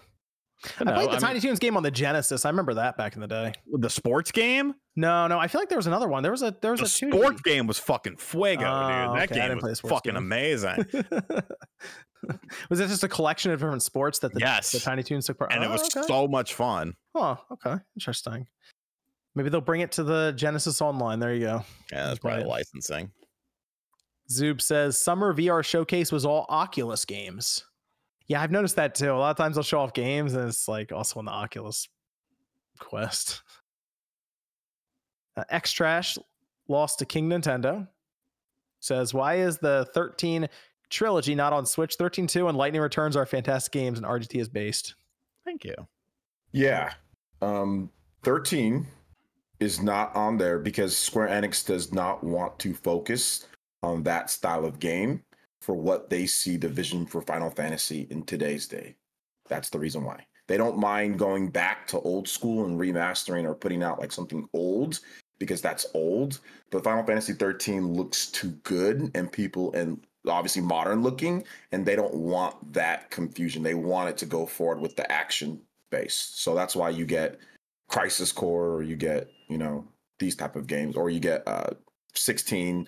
[0.78, 2.44] But I played the I mean, Tiny Toons game on the Genesis.
[2.44, 3.52] I remember that back in the day.
[3.72, 4.74] the sports game.
[4.96, 6.22] No, no, I feel like there was another one.
[6.22, 9.16] There was a there was The a sports game was fucking fuego, Oh, dude.
[9.20, 10.16] That okay, game didn't play the was fucking game.
[10.22, 10.86] amazing.
[12.70, 14.72] was it just a collection of different sports that the, Yes.
[14.72, 15.52] the Tiny Toons took part?
[15.52, 16.06] and it Oh, was okay.
[16.06, 16.94] so much fun.
[17.14, 18.46] Oh, okay, interesting.
[19.34, 21.18] Maybe they'll bring it to the Genesis Online.
[21.18, 21.64] There you go.
[21.92, 23.10] Yeah, that's probably licensing.
[24.30, 27.64] Zoob says summer VR showcase was all Oculus games.
[28.26, 29.12] Yeah, I've noticed that too.
[29.12, 31.88] A lot of times they'll show off games and it's like also on the Oculus
[32.78, 33.42] Quest.
[35.36, 36.16] Uh, X Trash
[36.68, 37.86] lost to King Nintendo.
[38.80, 40.48] Says, why is the 13
[40.90, 41.96] trilogy not on Switch?
[41.96, 44.94] 13 2 and Lightning Returns are fantastic games and RGT is based.
[45.44, 45.74] Thank you.
[46.52, 46.92] Yeah.
[47.42, 47.90] Um
[48.22, 48.86] 13
[49.60, 53.46] is not on there because Square Enix does not want to focus
[53.82, 55.22] on that style of game
[55.64, 58.94] for what they see the vision for Final Fantasy in today's day.
[59.48, 60.26] That's the reason why.
[60.46, 64.46] They don't mind going back to old school and remastering or putting out like something
[64.52, 65.00] old
[65.38, 66.40] because that's old.
[66.70, 71.96] But Final Fantasy 13 looks too good and people and obviously modern looking and they
[71.96, 73.62] don't want that confusion.
[73.62, 76.32] They want it to go forward with the action base.
[76.34, 77.38] So that's why you get
[77.88, 79.86] Crisis Core or you get, you know,
[80.18, 81.70] these type of games or you get uh
[82.14, 82.86] 16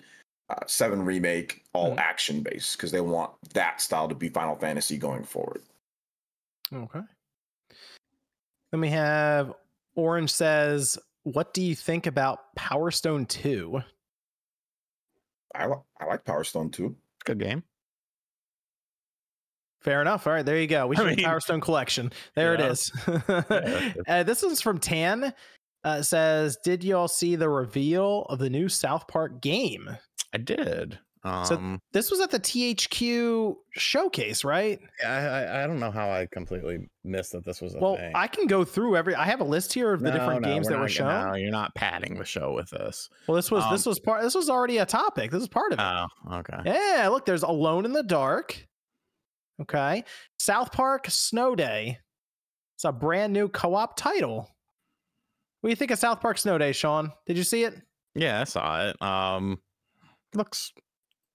[0.49, 1.99] uh, 7 remake all Mhm.
[1.99, 5.61] action based because they want that style to be Final Fantasy going forward.
[6.73, 7.01] Okay.
[8.71, 9.53] Then we have
[9.95, 13.81] Orange says, What do you think about Power Stone 2?
[15.55, 16.95] I, li- I like Power Stone Two.
[17.25, 17.63] Good game.
[19.81, 20.27] Fair enough.
[20.27, 20.87] All right, there you go.
[20.87, 22.11] We should have mean- Power Stone collection.
[22.35, 22.65] There Yeah.
[22.65, 22.91] it is.
[23.05, 25.33] that's uh, this is from Tan.
[25.83, 29.97] Uh, says, Did y'all see the reveal of the new South Park game?
[30.33, 30.99] I did.
[31.23, 34.79] Um, So- This was at the THQ showcase, right?
[35.05, 38.11] I, I I don't know how I completely missed that this was a Well, thing.
[38.15, 39.15] I can go through every.
[39.15, 41.27] I have a list here of the No, different no, games we're that were shown.
[41.31, 43.09] No, you're not padding the show with this.
[43.27, 44.21] Well, this was this Um, was part.
[44.21, 45.31] This was already a topic.
[45.31, 45.83] This is part of it.
[45.83, 46.59] Oh, okay.
[46.65, 48.65] Yeah, look, there's Alone in the Dark.
[49.59, 50.03] Okay.
[50.37, 51.97] South Park Snow Day.
[52.75, 54.51] It's a brand new co op title.
[55.61, 57.11] What do you think of South Park Snow Day, Sean?
[57.25, 57.73] Did you see it?
[58.13, 59.01] Yeah, I saw it.
[59.01, 59.59] Um,
[60.37, 60.71] looks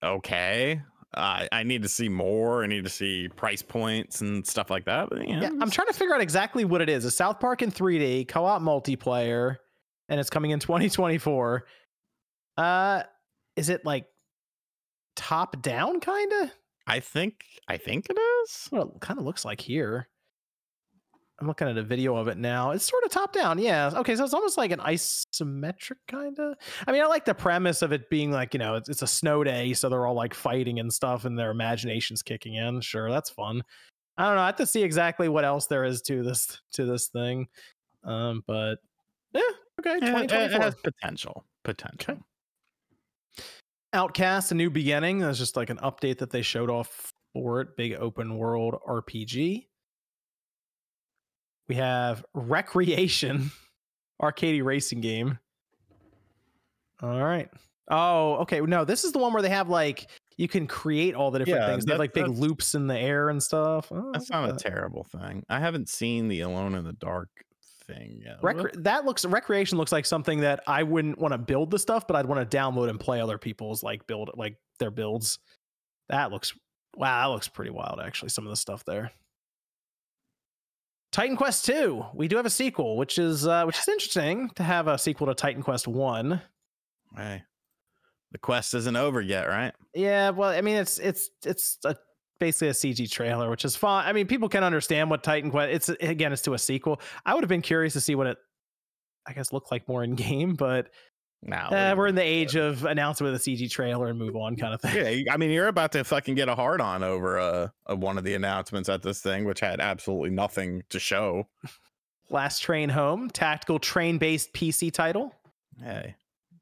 [0.03, 0.81] okay.
[1.15, 2.65] I I need to see more.
[2.65, 5.11] I need to see price points and stuff like that.
[5.11, 7.05] But, know, Yeah, I'm trying to figure out exactly what it is.
[7.05, 9.57] A South Park in 3D, co op multiplayer,
[10.09, 11.65] and it's coming in 2024.
[12.57, 13.03] Uh,
[13.57, 14.07] is it like
[15.17, 16.51] top down, kind of?
[16.87, 18.67] I think I think it is.
[18.71, 20.09] what it kind of looks like here.
[21.41, 22.71] I'm looking at a video of it now.
[22.71, 23.59] It's sort of top down.
[23.59, 23.91] Yeah.
[23.95, 24.15] Okay.
[24.15, 26.55] So it's almost like an isometric kind of.
[26.87, 29.07] I mean, I like the premise of it being like, you know, it's, it's a
[29.09, 29.73] snow day.
[29.73, 32.81] So they're all like fighting and stuff and their imagination's kicking in.
[32.81, 33.11] Sure.
[33.11, 33.63] That's fun.
[34.17, 34.43] I don't know.
[34.43, 37.49] I have to see exactly what else there is to this, to this thing.
[38.05, 38.77] Um, but
[39.35, 39.41] yeah.
[39.81, 39.99] Okay.
[40.01, 41.45] Yeah, it- it has potential.
[41.65, 42.19] Potential.
[43.95, 45.19] Outcast, a new beginning.
[45.19, 47.77] That's just like an update that they showed off for it.
[47.77, 49.67] Big open world RPG.
[51.73, 53.51] We have Wreckreation,
[54.23, 55.39] arcade racing game.
[57.01, 57.49] All right.
[57.91, 58.61] Oh, okay.
[58.61, 60.07] No, this is the one where they have like
[60.37, 61.87] you can create all the different Yeah, things.
[61.87, 63.91] They have like big loops in the air and stuff.
[63.91, 65.45] Oh, That's not a terrible thing.
[65.49, 67.31] I haven't seen the Alone in the Dark
[67.87, 68.43] thing yet.
[68.43, 72.07] Recre- that looks Wreckreation looks like something that I wouldn't want to build the stuff,
[72.07, 75.39] but I'd want to download and play other people's like build like their builds.
[76.11, 76.53] That looks
[76.99, 78.29] wow, that looks pretty wild actually.
[78.29, 79.11] Some of the stuff there.
[81.13, 82.07] Titan Quest 2.
[82.15, 85.27] We do have a sequel, which is uh which is interesting to have a sequel
[85.29, 86.41] to Titan Quest 1.
[87.15, 87.43] Hey,
[88.33, 89.75] the quest isn't over yet, right?
[89.95, 91.97] Yeah, well, I mean it's it's it's a
[92.41, 94.07] basically a CG trailer, which is fine.
[94.07, 97.01] I mean, people can understand what Titan Quest it's again, it's to a sequel.
[97.27, 98.39] I would have been curious to see what it
[99.27, 100.89] I guess looked like more in game, but
[101.45, 104.37] Now Uh, we're in the age of announce it with a CG trailer and move
[104.37, 105.25] on kind of thing.
[105.27, 108.17] Yeah, I mean, you're about to fucking get a hard on over uh, of one
[108.17, 111.49] of the announcements at this thing, which had absolutely nothing to show.
[112.31, 115.35] Last Train Home, tactical train based PC title.
[115.83, 116.15] Hey,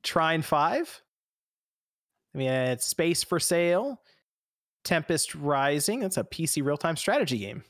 [0.03, 1.03] Trine 5.
[2.35, 4.01] I mean, it's Space for Sale.
[4.83, 6.01] Tempest Rising.
[6.01, 7.63] That's a PC real time strategy game.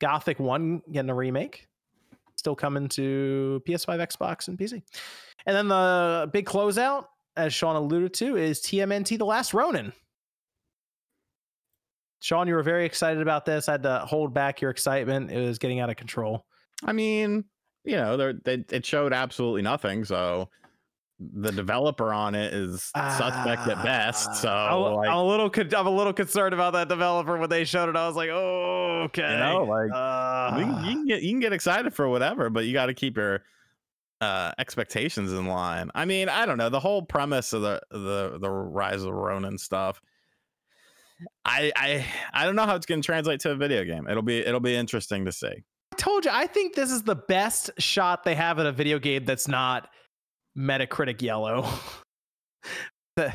[0.00, 1.68] Gothic 1 getting a remake.
[2.36, 4.82] Still coming to PS5, Xbox, and PC.
[5.46, 9.92] And then the big closeout, as Sean alluded to, is TMNT The Last Ronin.
[12.20, 13.68] Sean, you were very excited about this.
[13.68, 15.30] I had to hold back your excitement.
[15.30, 16.44] It was getting out of control.
[16.84, 17.44] I mean,
[17.84, 20.04] you know, they, it showed absolutely nothing.
[20.04, 20.48] So
[21.20, 24.34] the developer on it is suspect at best.
[24.36, 27.64] So I'm, like, I'm a little, I'm a little concerned about that developer when they
[27.64, 27.96] showed it.
[27.96, 29.32] I was like, oh, okay.
[29.32, 32.72] you know, like Uh, you can get you can get excited for whatever, but you
[32.72, 33.42] got to keep your
[34.20, 35.90] uh expectations in line.
[35.94, 39.58] I mean, I don't know the whole premise of the the the rise of Ronin
[39.58, 40.00] stuff.
[41.44, 44.06] I I I don't know how it's going to translate to a video game.
[44.08, 45.46] It'll be it'll be interesting to see.
[45.92, 48.98] I told you, I think this is the best shot they have at a video
[48.98, 49.88] game that's not
[50.56, 51.68] Metacritic yellow.
[53.16, 53.34] the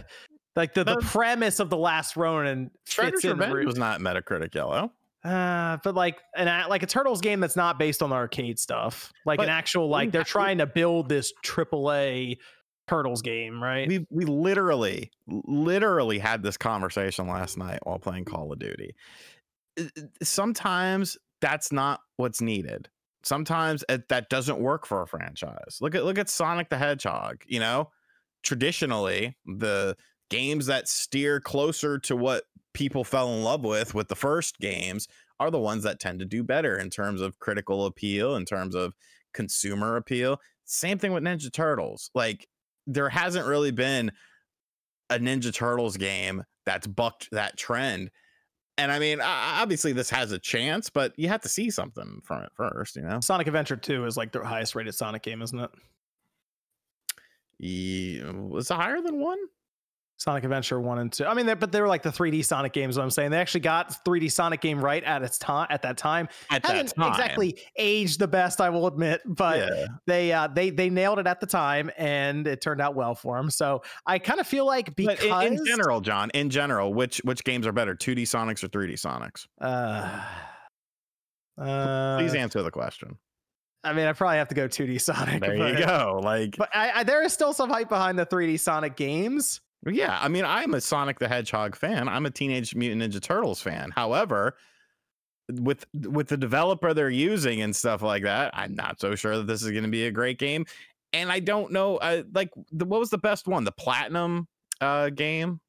[0.55, 3.31] Like the, the premise of the last Ronin Shredder's fits in.
[3.31, 4.91] Revenge re- was not Metacritic yellow.
[5.23, 8.59] Uh, but like an a- like a Turtles game that's not based on the arcade
[8.59, 9.11] stuff.
[9.25, 12.37] Like But an actual like they're trying to build this AAA
[12.87, 13.87] Turtles game, right?
[13.87, 18.95] We we literally literally had this conversation last night while playing Call of Duty.
[20.21, 22.89] Sometimes that's not what's needed.
[23.23, 25.77] Sometimes it, that doesn't work for a franchise.
[25.79, 27.43] Look at look at Sonic the Hedgehog.
[27.47, 27.91] You know,
[28.43, 29.95] traditionally the
[30.29, 32.43] games that steer closer to what
[32.73, 35.07] people fell in love with with the first games
[35.39, 38.75] are the ones that tend to do better in terms of critical appeal, in terms
[38.75, 38.93] of
[39.33, 40.39] consumer appeal.
[40.65, 42.09] Same thing with Ninja Turtles.
[42.13, 42.47] Like
[42.87, 44.11] there hasn't really been
[45.09, 48.11] a Ninja Turtles game that's bucked that trend.
[48.77, 52.43] And I mean, obviously this has a chance, but you have to see something from
[52.43, 53.19] it first, you know.
[53.19, 55.69] Sonic Adventure 2 is like the highest rated Sonic game, isn't it?
[57.59, 59.37] Yeah, was it higher than one?
[60.17, 61.25] Sonic Adventure 1 and 2.
[61.25, 63.31] I mean, they're, but they were like the 3D Sonic games, what I'm saying.
[63.31, 66.29] They actually got 3D Sonic game right at its time at that time.
[66.49, 69.85] At Haven't that time, exactly aged the best, I will admit, but yeah.
[70.07, 73.37] they uh they they nailed it at the time and it turned out well for
[73.37, 73.49] them.
[73.49, 77.43] So I kind of feel like because in, in general, John, in general, which which
[77.43, 79.47] games are better, 2D Sonics or 3D Sonics?
[79.59, 80.23] uh
[81.61, 83.17] uh, Please answer the question.
[83.83, 85.41] I mean, I probably have to go 2D Sonic.
[85.41, 86.21] There you go.
[86.23, 89.59] Like, But I, I, there is still some hype behind the 3D Sonic games.
[89.85, 92.07] Yeah, I mean, I'm a Sonic the Hedgehog fan.
[92.07, 93.91] I'm a Teenage Mutant Ninja Turtles fan.
[93.91, 94.55] However,
[95.49, 99.47] with with the developer they're using and stuff like that, I'm not so sure that
[99.47, 100.65] this is going to be a great game.
[101.11, 103.63] And I don't know, uh, like, the, what was the best one?
[103.65, 104.47] The Platinum
[104.81, 105.59] uh, game.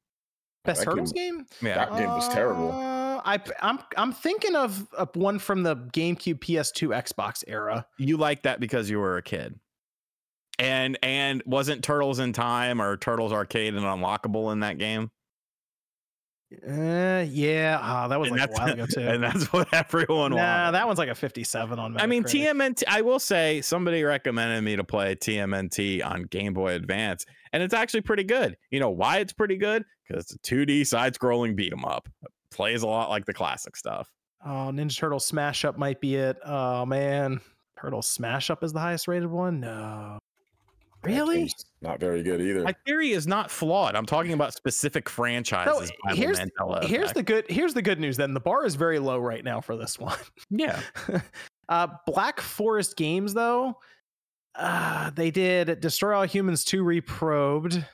[0.63, 1.45] Best that Turtles game- game?
[1.61, 2.71] Yeah, That game was terrible.
[2.71, 7.85] Uh, I, I'm I'm thinking of, of one from the GameCube, PS2, Xbox era.
[7.97, 9.59] you liked that because you were a kid.
[10.57, 15.11] And and wasn't Turtles in Time or Turtles Arcade and Unlockable in that game?
[16.65, 19.01] Uh, yeah, ah, that was and like a while ago too.
[19.01, 20.71] and that's what everyone Nah, wanted.
[20.75, 21.99] that one's like a 57 on.
[21.99, 22.83] I mean, TMNT.
[22.87, 27.73] I will say somebody recommended me to play TMNT on Game Boy Advance, and it's
[27.73, 28.55] actually pretty good.
[28.69, 29.83] You know why it's pretty good?
[30.07, 32.07] Because it's a 2D side-scrolling beat 'em up.
[32.23, 34.09] It plays a lot like the classic stuff.
[34.45, 36.37] Oh, Ninja Turtle Smash Up might be it.
[36.45, 37.41] Oh man,
[37.81, 39.61] Turtle Smash Up is the highest rated one.
[39.61, 40.19] No,
[41.05, 41.51] really?
[41.81, 42.63] Not very good either.
[42.63, 43.95] My theory is not flawed.
[43.95, 45.91] I'm talking about specific franchises.
[46.03, 47.45] by here's- Mandela Here's the good.
[47.49, 48.17] Here's the good news.
[48.17, 50.17] Then the bar is very low right now for this one.
[50.49, 50.79] yeah.
[51.69, 53.77] uh, Black Forest Games though,
[54.55, 57.85] uh, they did Destroy All Humans 2 Reprobed.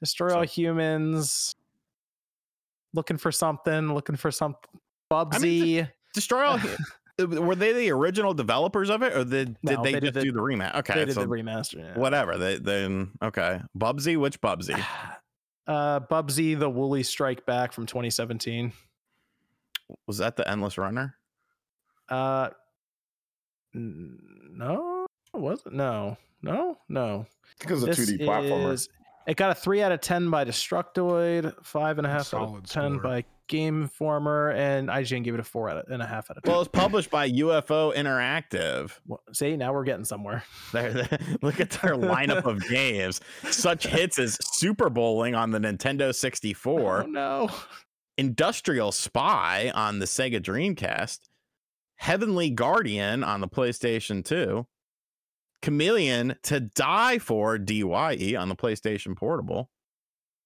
[0.00, 1.54] Destroy All Humans.
[2.94, 3.94] Looking for something.
[3.94, 4.80] Looking for something.
[5.10, 5.88] Bubsy.
[6.14, 6.58] Destroy all.
[7.26, 10.14] Hu- Were they the original developers of it, or did, did No, they, they did
[10.14, 10.74] just the- do the rematch?
[10.76, 11.78] Okay, they did so the remaster.
[11.78, 11.98] yeah.
[11.98, 12.38] whatever.
[12.38, 13.60] They then okay.
[13.78, 14.82] Bubsy, which Bubsy?
[15.66, 18.72] Uh, Bubsy, the Woolly Strike Back from 2017.
[20.08, 21.14] Was that the Endless Runner?
[22.08, 22.48] Uh,
[23.74, 24.18] n-
[24.52, 25.72] no, was it?
[25.72, 27.26] No, no, no.
[27.60, 28.72] because it's a 2D platformer.
[28.72, 28.88] is-
[29.26, 32.66] it got a three out of ten by Destructoid, five and a half out of
[32.68, 33.02] ten score.
[33.02, 36.36] by Game Informer, and IGN gave it a four out of, and a half out
[36.36, 36.52] of ten.
[36.52, 38.92] Well, it's published by UFO Interactive.
[39.06, 40.44] Well, see, now we're getting somewhere.
[40.72, 43.20] They're, they look at their lineup of games.
[43.50, 47.50] Such hits as Super Bowling on the Nintendo 64, Oh no.
[48.16, 51.20] Industrial Spy on the Sega Dreamcast,
[51.96, 54.66] Heavenly Guardian on the PlayStation 2,
[55.62, 59.70] Chameleon to Die for DYE on the PlayStation Portable.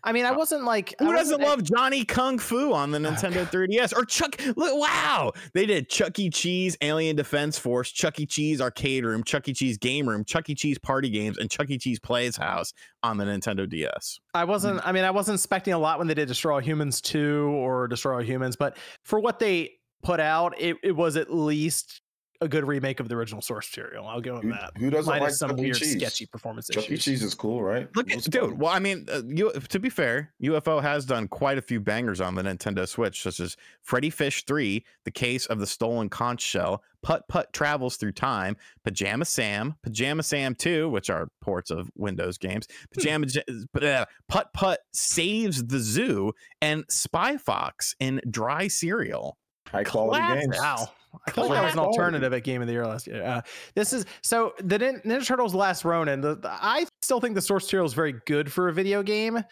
[0.05, 3.01] I mean, I uh, wasn't like Who doesn't love Johnny Kung Fu on the Oh,
[3.01, 4.39] Nintendo 3DS or Chuck?
[4.55, 6.29] Look, wow, they did Chuck E.
[6.29, 8.27] Cheese Alien Defense Force, Chuck E.
[8.27, 9.55] Cheese Arcade Room, Chuck E.
[9.55, 10.55] Cheese Game Room, Chuck E.
[10.55, 11.79] Cheese Party Games, and Chuck E.
[11.79, 14.21] Cheese Plays House on the Nintendo DS.
[14.35, 14.81] I wasn't.
[14.81, 14.87] Mm.
[14.87, 17.89] I mean, I wasn't expecting a lot when they did Destroy All Humans 2 or
[17.89, 22.03] Destroy All Humans, but for what they put out, it, it was at least
[22.41, 24.07] a good remake of the original source material.
[24.07, 24.73] I'll go with that.
[24.77, 25.93] who doesn't Minus like some Chuck weird, Cheese?
[25.93, 26.97] sketchy performance Chuck E.
[26.97, 27.89] Cheese is cool, right?
[27.95, 28.35] Look, at, dude.
[28.43, 28.59] fun.
[28.59, 32.21] Well, I mean, uh, you, to be fair, UFO has done quite a few bangers
[32.21, 33.57] on the Nintendo Switch, such as
[33.89, 38.57] Freddi Fish 3, The Case of the Stolen Conch Shell, Putt Putt Travels Through Time,
[38.85, 43.43] Pajama Sam, Pajama Sam 2, which are ports of Windows games, Pajama J-
[43.81, 49.37] uh, Putt Putt Saves the Zoo, and Spy Fox in Dry Cereal.
[49.69, 50.41] high quality classic.
[50.43, 50.59] games.
[50.59, 50.89] Wow.
[51.37, 53.23] I like that was an alternative at Game of the Year last year.
[53.23, 53.41] Uh,
[53.75, 56.21] this is so the Nin- Ninja Turtles Last Ronin.
[56.21, 59.43] The, the- I still think the source material is very good for a video game,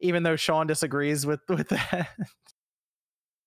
[0.00, 2.08] even though Sean disagrees with with that.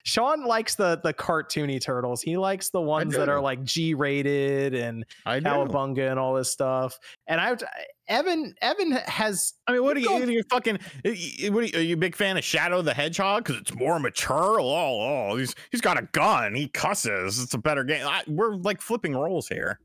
[0.03, 2.21] Sean likes the the cartoony turtles.
[2.21, 5.05] He likes the ones that are like G rated and.
[5.25, 6.99] Cowabunga and all this stuff.
[7.27, 7.55] And I,
[8.07, 10.79] Evan, Evan has I mean, what are You're you're fucking?
[11.03, 13.99] What are you, are you a big fan of Shadow the Hedgehog because it's more
[13.99, 14.59] mature?
[14.59, 16.55] Oh, oh, he's he's got a gun.
[16.55, 17.41] He cusses.
[17.41, 18.05] It's a better game.
[18.05, 19.79] I, we're like flipping roles here.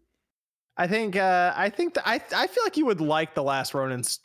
[0.76, 4.20] I think uh I think I I feel like you would like the last Ronin's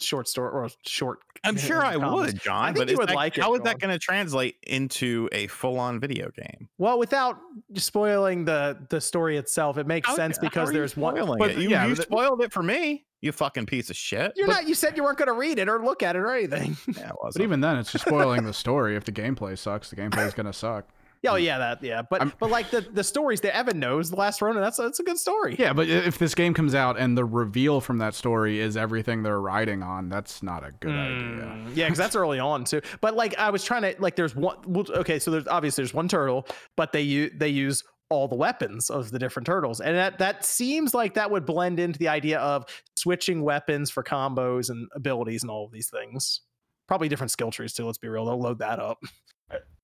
[0.00, 1.18] short story or short.
[1.44, 2.64] I'm sure I would, John.
[2.64, 5.28] I think but you would that- like it, how is that going to translate into
[5.32, 6.68] a full-on video game?
[6.78, 7.38] Well, without
[7.74, 11.16] spoiling the the story itself, it makes How- sense how because there's one.
[11.16, 11.56] spoiling but?
[11.58, 13.04] You, yeah, you spoiled it for me.
[13.20, 14.32] You fucking piece of shit.
[14.36, 14.68] You're But- not.
[14.68, 16.76] You said you weren't going to read it or look at it or anything.
[16.94, 17.16] Yeah, it.
[17.32, 18.96] But even then, it's just spoiling the story.
[18.96, 20.86] If the gameplay sucks, the gameplay is gonna suck.
[21.26, 22.02] Oh yeah, that yeah.
[22.02, 25.00] But I'm- but like the the stories that Evan knows, the last Ronin, that's that's
[25.00, 25.56] a good story.
[25.58, 29.22] Yeah, but if this game comes out and the reveal from that story is everything
[29.22, 31.16] they're riding on, that's not a good idea.
[31.18, 32.80] Mm, Yeah, because that's early on too.
[33.00, 34.56] But like I was trying to like, there's one.
[34.66, 36.46] Well, okay, so there's obviously there's one turtle,
[36.76, 40.44] but they use they use all the weapons of the different turtles, and that that
[40.44, 42.64] seems like that would blend into the idea of
[42.96, 46.42] switching weapons for combos and abilities and all of these things.
[46.86, 47.86] Probably different skill trees too.
[47.86, 48.98] Let's be real; they'll load that up.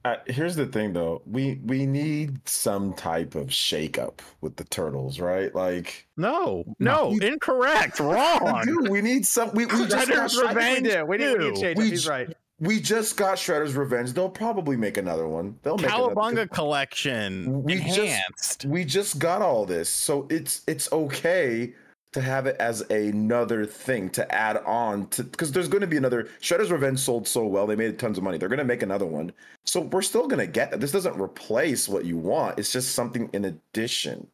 [0.03, 1.21] Uh, here's the thing, though.
[1.27, 5.55] We we need some type of shakeup with the turtles, right?
[5.55, 8.63] Like, no, no, You- incorrect, wrong.
[8.65, 8.91] do.
[8.91, 9.51] We need some.
[9.53, 11.05] We, we just got, Shredder's I Revenge we do.
[11.05, 11.61] We need, we need too.
[11.61, 11.79] change.
[11.79, 12.35] We He's right.
[12.61, 14.15] we just got Shredder's Revenge.
[14.15, 15.59] They'll probably make another one.
[15.63, 18.65] They'll make another- Cowabunga collection We just- enhanced.
[18.65, 21.75] we just got all this so it's it's okay
[22.13, 25.97] to have it as another thing to add on to because there's going to be
[25.97, 28.83] another shredder's revenge sold so well they made tons of money they're going to make
[28.83, 29.33] another one.
[29.65, 32.95] So we're still going to get that this doesn't replace what you want it's just
[32.95, 34.27] something in addition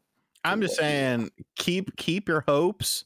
[0.46, 3.04] I'm just saying, keep keep your hopes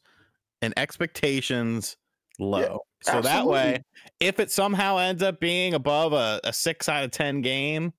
[0.61, 1.97] and expectations
[2.39, 2.81] low.
[3.03, 3.83] so that way,
[4.21, 7.95] if it somehow ends up being above a, a six out of ten game,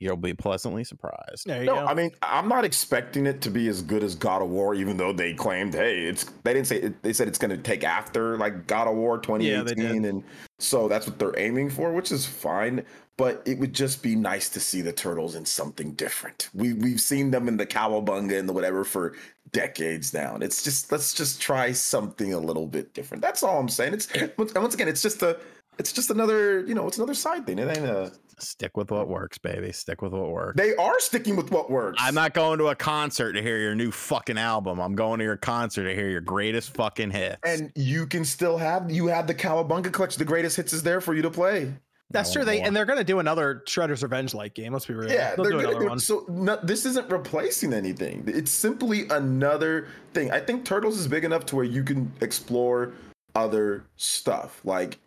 [0.00, 1.46] you'll be pleasantly surprised.
[1.46, 1.86] There you no go.
[1.86, 4.96] i mean i'm not expecting it to be as good as god of war even
[4.96, 7.84] though they claimed hey it's they didn't say it, they said it's going to take
[7.84, 10.10] after like god of war 2018 did.
[10.10, 10.24] and
[10.58, 12.84] so that's what they're aiming for which is fine
[13.16, 17.00] but it would just be nice to see the turtles in something different we we've
[17.00, 19.14] seen them in the cowabunga and the whatever for
[19.52, 23.58] decades now and it's just let's just try something a little bit different that's all
[23.58, 25.38] i'm saying it's once once again it's just a
[25.80, 28.12] it's just another you know it's another side thing it ain't a
[28.42, 29.70] Stick with what works, baby.
[29.70, 30.56] Stick with what works.
[30.56, 33.74] they are sticking with what works I'm not going to a concert to hear your
[33.74, 34.80] new fucking album.
[34.80, 37.36] I'm going to your concert to hear your greatest fucking hits.
[37.44, 40.18] and you can still have you have the Cowabunga collection.
[40.20, 41.70] The greatest hits is there for you to play.
[42.12, 42.44] That's No true.
[42.46, 42.66] They more.
[42.68, 44.72] and they're going to do another Shredder's Revenge like game.
[44.72, 45.12] Let's be real.
[45.12, 45.98] Yeah, They'll they're do gonna another do one.
[46.00, 46.24] so.
[46.30, 48.24] No, this isn't replacing anything.
[48.26, 50.30] It's simply another thing.
[50.32, 52.92] I think Turtles is big enough to where you can explore
[53.34, 54.60] other stuff.
[54.64, 54.98] Like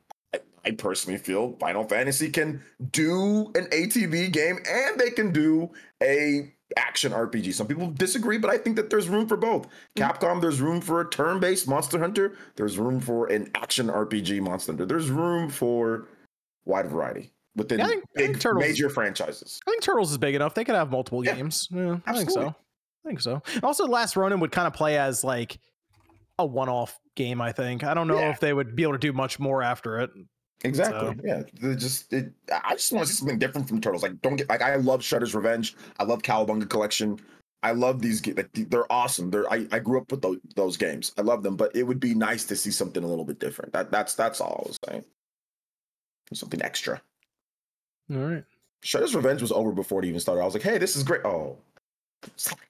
[0.65, 2.61] I, personally feel Final Fantasy can
[2.91, 7.53] do an ATB game and they can do a action RPG.
[7.53, 9.67] Some people disagree, but I think that there's room for both.
[9.95, 10.09] Mm.
[10.19, 12.35] Capcom, there's room for a turn-based Monster Hunter.
[12.55, 14.85] There's room for an action RPG Monster Hunter.
[14.85, 16.07] There's room for
[16.65, 19.59] wide variety within Yeah, I think- I think big Turtles- major franchises.
[19.67, 20.55] I think Turtles is big enough.
[20.55, 21.67] They could have multiple Yeah, games.
[21.71, 22.47] Yeah, I think so.
[23.05, 23.41] I think so.
[23.61, 25.59] Also, Last Ronin would kind of play as like
[26.39, 27.41] a one-off game.
[27.41, 27.83] I think.
[27.83, 28.31] I don't know Yeah.
[28.31, 30.09] if they would be able to do much more after it.
[30.63, 30.99] Exactly.
[30.99, 31.43] So- Yeah.
[31.59, 34.03] They're just it, I just want to see something different from Turtles.
[34.03, 35.75] Like don't get like I love Shredder's Revenge.
[35.99, 37.19] I love Cowabunga Collection.
[37.63, 38.35] I love these games.
[38.37, 39.29] Like, they're awesome.
[39.31, 41.13] They're I, I grew up with those, those games.
[41.17, 43.71] I love them, but it would be nice to see something a little bit different.
[43.73, 45.05] That that's that's all I was saying.
[46.33, 47.01] Something extra.
[48.11, 48.43] All right.
[48.83, 50.41] Shredder's Revenge was over before it even started.
[50.41, 51.21] I was like, hey, this is great.
[51.23, 51.57] Oh.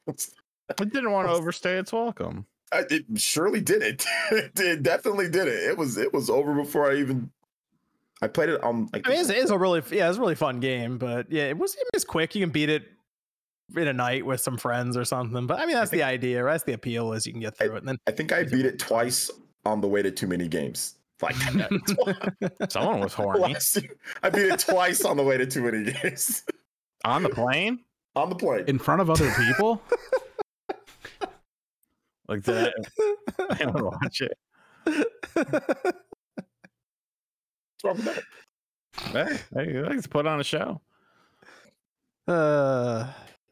[0.08, 0.30] it
[0.78, 2.46] didn't want to overstay its welcome.
[2.72, 4.06] I- it surely did it.
[4.32, 5.64] it definitely did it.
[5.70, 7.32] It was it was over before I even
[8.24, 10.36] I played it on like I mean, it's, it's a really yeah, it's a really
[10.36, 10.98] fun game.
[10.98, 12.34] But yeah, it was it was quick.
[12.34, 12.84] You can beat it
[13.76, 15.46] in a night with some friends or something.
[15.46, 16.42] But I mean, that's the idea.
[16.42, 16.54] Right?
[16.54, 17.80] That's the appeal is you can get through it.
[17.80, 19.30] And then I think I beat it twice
[19.66, 20.96] on the way to too many games.
[21.22, 21.36] Like
[22.70, 23.56] Someone was horny.
[24.24, 26.44] I beat it twice on the way to too many games.
[27.06, 27.80] on the plane.
[28.16, 28.66] on the plane.
[28.68, 29.82] In front of other people?
[32.28, 32.74] Like that.
[33.52, 35.98] I don't watch it.
[37.84, 38.00] Wrong?
[39.12, 40.82] Hey, hey, let's put on a show.
[42.28, 43.08] Uh,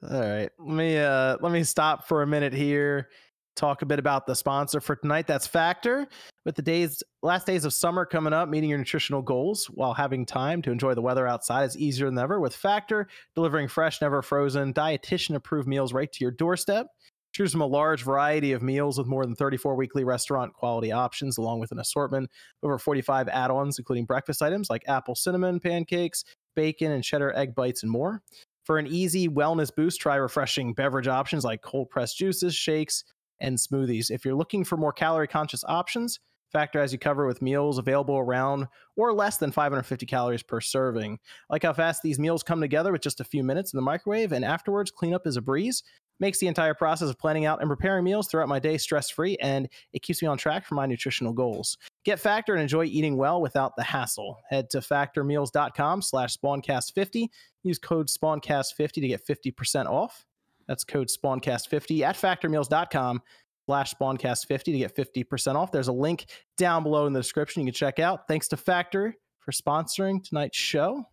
[0.09, 0.49] all right.
[0.59, 3.09] Let me uh let me stop for a minute here.
[3.55, 5.27] Talk a bit about the sponsor for tonight.
[5.27, 6.07] That's Factor.
[6.45, 10.25] With the days last days of summer coming up, meeting your nutritional goals while having
[10.25, 14.21] time to enjoy the weather outside is easier than ever with Factor, delivering fresh, never
[14.21, 16.88] frozen, dietitian approved meals right to your doorstep.
[17.34, 21.38] Choose from a large variety of meals with more than 34 weekly restaurant quality options,
[21.38, 22.29] along with an assortment
[22.61, 26.25] of over 45 add ons, including breakfast items like apple cinnamon pancakes,
[26.55, 28.21] bacon, and cheddar egg bites, and more.
[28.65, 33.03] For an easy wellness boost, try refreshing beverage options like cold pressed juices, shakes,
[33.39, 34.11] and smoothies.
[34.11, 36.19] If you're looking for more calorie conscious options,
[36.51, 38.67] Factor has you covered with meals available around
[38.97, 41.17] or less than 550 calories per serving.
[41.49, 44.34] Like how fast these meals come together with just a few minutes in the microwave,
[44.34, 45.82] and afterwards, cleanup is a breeze.
[46.22, 49.36] Makes the entire process of planning out and preparing meals throughout my day stress free,
[49.41, 51.80] and it keeps me on track for my nutritional goals.
[52.05, 54.38] Get Factor and enjoy eating well without the hassle.
[54.49, 57.28] Head to factormeals.com slash spawncast50.
[57.63, 60.24] Use code spawncast50 to get 50% off.
[60.67, 63.22] That's code spawncast50 at factormeals.com
[63.65, 65.72] slash spawncast50 to get 50% off.
[65.72, 68.28] There's a link down below in the description you can check out.
[68.28, 71.03] Thanks to Factor for sponsoring tonight's show.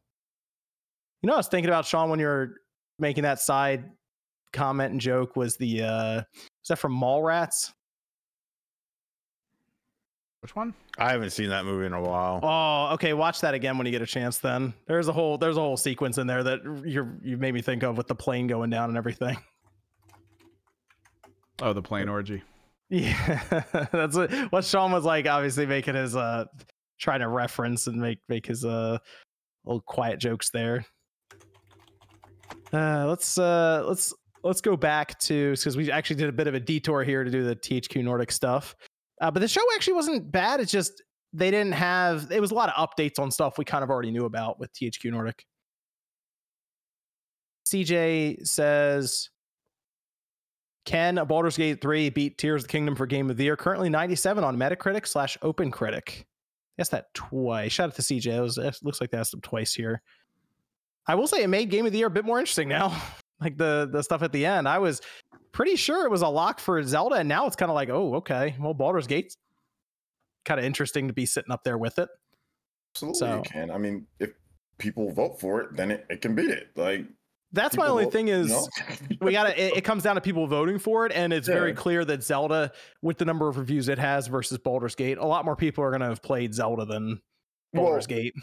[1.22, 2.56] You know, I was thinking about Sean when you were
[2.98, 3.90] making that side
[4.52, 7.72] comment and joke was the uh was that from Mallrats?
[10.40, 10.72] Which one?
[10.98, 12.38] I haven't seen that movie in a while.
[12.42, 13.12] Oh, okay.
[13.12, 14.38] Watch that again when you get a chance.
[14.38, 17.60] Then there's a whole there's a whole sequence in there that you you made me
[17.60, 19.36] think of with the plane going down and everything.
[21.60, 22.44] Oh, the plane orgy.
[22.88, 23.42] Yeah,
[23.92, 25.26] that's what, what Sean was like.
[25.26, 26.44] Obviously, making his uh
[27.00, 28.98] trying to reference and make make his uh
[29.64, 30.86] little quiet jokes there.
[32.72, 34.14] Uh, let's uh let's
[34.48, 37.30] let's go back to because we actually did a bit of a detour here to
[37.30, 38.74] do the THQ Nordic stuff.
[39.20, 40.58] Uh, but the show actually wasn't bad.
[40.58, 42.32] It's just they didn't have.
[42.32, 44.72] It was a lot of updates on stuff we kind of already knew about with
[44.72, 45.44] THQ Nordic.
[47.66, 49.28] CJ says,
[50.86, 53.56] "Can Baldur's Gate 3 beat Tears of the Kingdom for Game of the Year?
[53.56, 56.26] Currently 97 on Metacritic slash Open Critic.
[56.78, 57.72] Guess that twice.
[57.72, 58.38] Shout out to CJ.
[58.38, 60.00] It, was, it looks like that's twice here.
[61.06, 62.96] I will say it made Game of the Year a bit more interesting now.
[63.40, 65.00] like the the stuff at the end, I was
[65.52, 68.16] pretty sure it was a lock for Zelda, and now it's kind of like, oh,
[68.16, 68.54] okay.
[68.60, 69.36] Well, Baldur's Gate's
[70.44, 72.08] kind of interesting to be sitting up there with it.
[72.94, 73.70] Absolutely, So- you can.
[73.70, 74.30] I mean, if
[74.78, 76.68] people vote for it, then it, it can beat it.
[76.76, 77.04] Like
[77.52, 78.66] That's my only vote- thing is know?
[79.20, 79.60] we got to.
[79.62, 82.72] It, it comes down to people voting for it, and it's very clear that Zelda,
[83.02, 85.90] with the number of reviews it has versus Baldur's Gate, a lot more people are
[85.90, 87.20] going to have played Zelda than
[87.74, 88.34] Baldur's Well, Gate.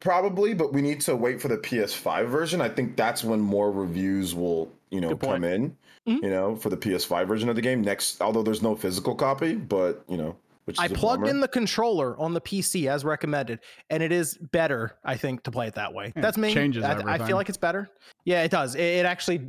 [0.00, 2.60] Probably, but we need to wait for the PS5 version.
[2.60, 5.76] I think that's when more reviews will, you know, come in.
[6.06, 6.22] Mhm.
[6.22, 8.22] You know, for the PS5 version of the game next.
[8.22, 11.30] Although there's no physical copy, but you know, which is I a plugged bummer.
[11.30, 15.50] in the controller on the PC as recommended, and it is better, I think, to
[15.50, 16.12] play it that way.
[16.16, 16.54] Yeah, That's me.
[16.54, 17.90] changes I, I feel like it's better.
[18.24, 18.74] Yeah, it does.
[18.74, 19.48] It, it actually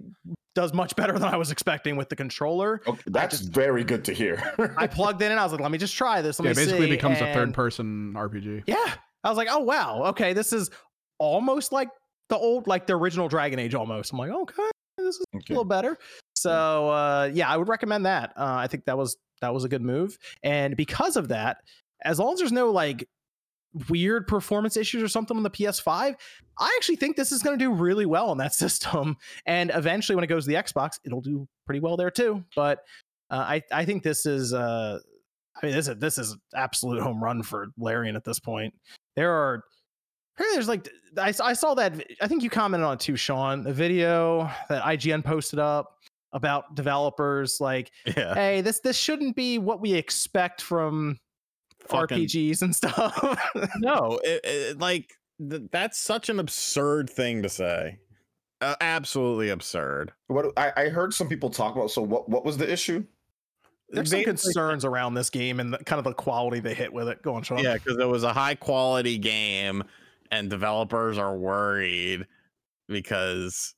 [0.56, 2.82] does much better than I was expecting with the controller.
[2.88, 4.42] Okay, that's just- very good to hear.
[4.78, 6.40] I plugged in and I was like, let me just try this.
[6.40, 6.92] Let yeah, me it basically see.
[6.92, 8.64] becomes a third person RPG.
[8.66, 8.94] Yeah.
[9.24, 10.70] I was like, oh wow, okay, this is
[11.18, 11.90] almost like
[12.30, 14.14] the old, like the original Dragon Age almost.
[14.14, 14.64] I'm like, okay,
[14.98, 15.98] this is a little better.
[16.36, 18.34] So uh, yeah, I would recommend that.
[18.38, 21.58] Uh, I think that was that was a good move, and because of that,
[22.04, 23.08] as long as there's no like
[23.90, 26.16] weird performance issues or something on the PS5,
[26.60, 29.18] I actually think this is going to do really well on that system.
[29.46, 32.44] And eventually, when it goes to the Xbox, it'll do pretty well there too.
[32.56, 32.80] But
[33.30, 35.00] uh, I I think this is uh,
[35.62, 38.74] I mean this is this is absolute home run for Larian at this point.
[39.16, 39.64] There are
[40.36, 43.64] apparently there's like I, I saw that I think you commented on it too, Sean,
[43.64, 45.96] the video that IGN posted up
[46.32, 48.36] about developers like Yeah.
[48.36, 51.18] hey this this shouldn't be what we expect from
[51.88, 53.18] Fucking- RPGs and stuff.
[53.78, 55.12] No, it, it, like
[55.50, 57.98] th- that's such an absurd thing to say.
[58.62, 60.12] Uh, absolutely absurd.
[60.28, 61.90] what I, I heard some people talk about.
[61.92, 62.28] So what?
[62.30, 63.06] What was the issue?
[63.92, 67.08] There's some concerns around this game and the, kind of the quality they hit with
[67.08, 67.22] it.
[67.22, 67.60] Go on, Sean.
[67.60, 69.84] Yeah, because it was a high quality game,
[70.32, 72.28] and developers are worried
[72.88, 73.74] because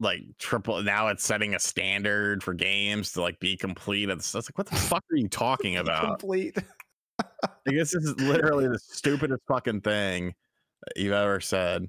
[0.00, 4.08] like triple now it's setting a standard for games to like be complete.
[4.10, 6.18] It's, it's like what the fuck are you talking about?
[6.18, 6.56] Complete.
[7.20, 10.34] I guess this is literally the stupidest fucking thing
[10.86, 11.88] that you've ever said.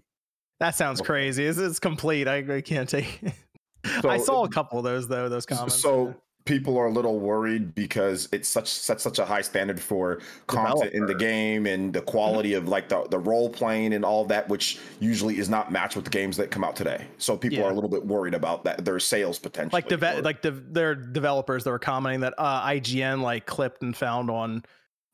[0.60, 1.46] That sounds crazy.
[1.46, 2.28] It's, it's complete.
[2.28, 3.22] I, I can't take.
[4.04, 5.30] I So- saw a couple of those though.
[5.30, 5.76] Those comments.
[5.76, 6.14] So
[6.46, 10.94] people are a little worried because it's such sets such a high standard for content
[10.94, 14.48] in the game and the quality of like the, the role playing and all that,
[14.48, 17.06] which usually is not matched with the games that come out today.
[17.18, 17.66] So people Yeah.
[17.66, 19.76] are a little bit worried about that their sales potential.
[19.76, 23.98] like deve- like de- their developers that were commenting that uh, IGN like clipped and
[23.98, 24.64] found on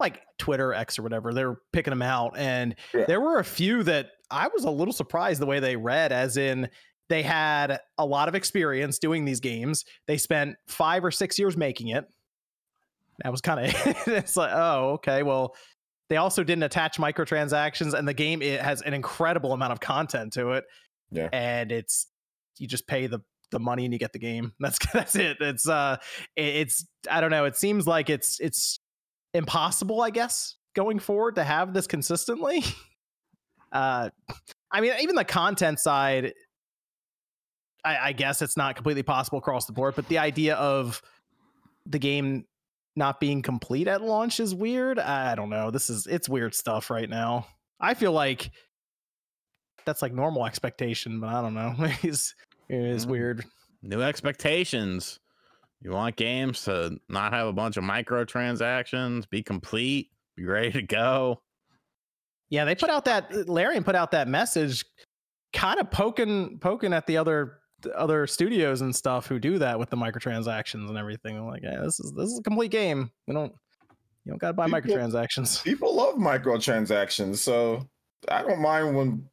[0.01, 1.33] like Twitter X or whatever.
[1.33, 3.05] They were picking them out, and Yeah.
[3.05, 6.35] there were a few that I was a little surprised the way they read, as
[6.37, 6.69] in
[7.11, 9.83] they had a lot of experience doing these games.
[10.07, 12.05] They spent five or six years making it.
[13.21, 13.73] That was kind of
[14.07, 15.55] it's like oh okay well.
[16.07, 20.33] They also didn't attach microtransactions, and the game it has an incredible amount of content
[20.33, 20.65] to it.
[21.11, 21.27] Yeah.
[21.33, 22.07] and it's
[22.57, 23.19] you just pay the
[23.51, 24.53] the money and you get the game.
[24.61, 25.35] That's that's it.
[25.41, 25.97] It's uh
[26.37, 27.43] it's I don't know.
[27.43, 28.79] It seems like it's it's
[29.33, 32.63] impossible, I guess, going forward to have this consistently.
[33.73, 34.09] Uh
[34.69, 36.33] I mean, even the content side,
[37.83, 41.01] I, I guess it's not completely possible across the board, but the idea of
[41.85, 42.45] the game
[42.95, 44.99] not being complete at launch is weird.
[44.99, 45.71] I don't know.
[45.71, 47.47] This is it's weird stuff right now.
[47.79, 48.51] I feel like
[49.85, 51.73] that's like normal expectation, but I don't know.
[52.03, 52.35] it's
[52.69, 53.09] it's Mm.
[53.09, 53.45] weird.
[53.81, 55.19] New expectations.
[55.81, 60.83] You want games to not have a bunch of microtransactions, be complete, be ready to
[60.83, 61.41] go.
[62.51, 64.85] Yeah, they put out that Larian put out that message,
[65.53, 67.60] kind of poking poking at the other the
[67.95, 71.37] other studios and stuff who do that with the microtransactions and everything.
[71.37, 73.11] I'm like, yeah, this is this is a complete game.
[73.27, 73.53] We don't
[74.25, 75.63] you don't gotta buy People- microtransactions.
[75.63, 77.87] people love microtransactions, so
[78.29, 79.27] I don't mind when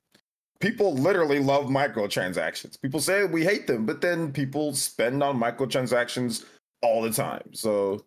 [0.61, 2.81] people literally love microtransactions.
[2.81, 6.45] People say we hate them, but then people spend on microtransactions
[6.83, 7.55] all the time.
[7.55, 8.05] So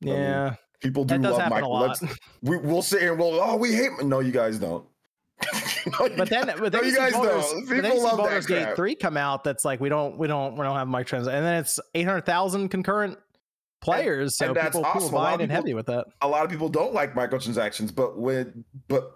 [0.00, 1.92] mean, Yeah, people do love micro.
[2.42, 3.90] We we'll sit here and we'll oh we hate.
[4.02, 4.84] No, you guys don't.
[5.86, 7.22] No, But then, but no, then you guys but
[7.68, 8.76] then People see love that Gate crap.
[8.76, 9.44] three come out.
[9.44, 12.26] That's like we don't we don't we don't have microtransactions, and then it's eight hundred
[12.26, 13.18] thousand concurrent
[13.80, 14.36] players.
[14.36, 15.14] so and that's people, people awesome.
[15.14, 16.06] A lot buying people- heavy with that.
[16.20, 19.12] a lot of people don't like microtransactions, but when but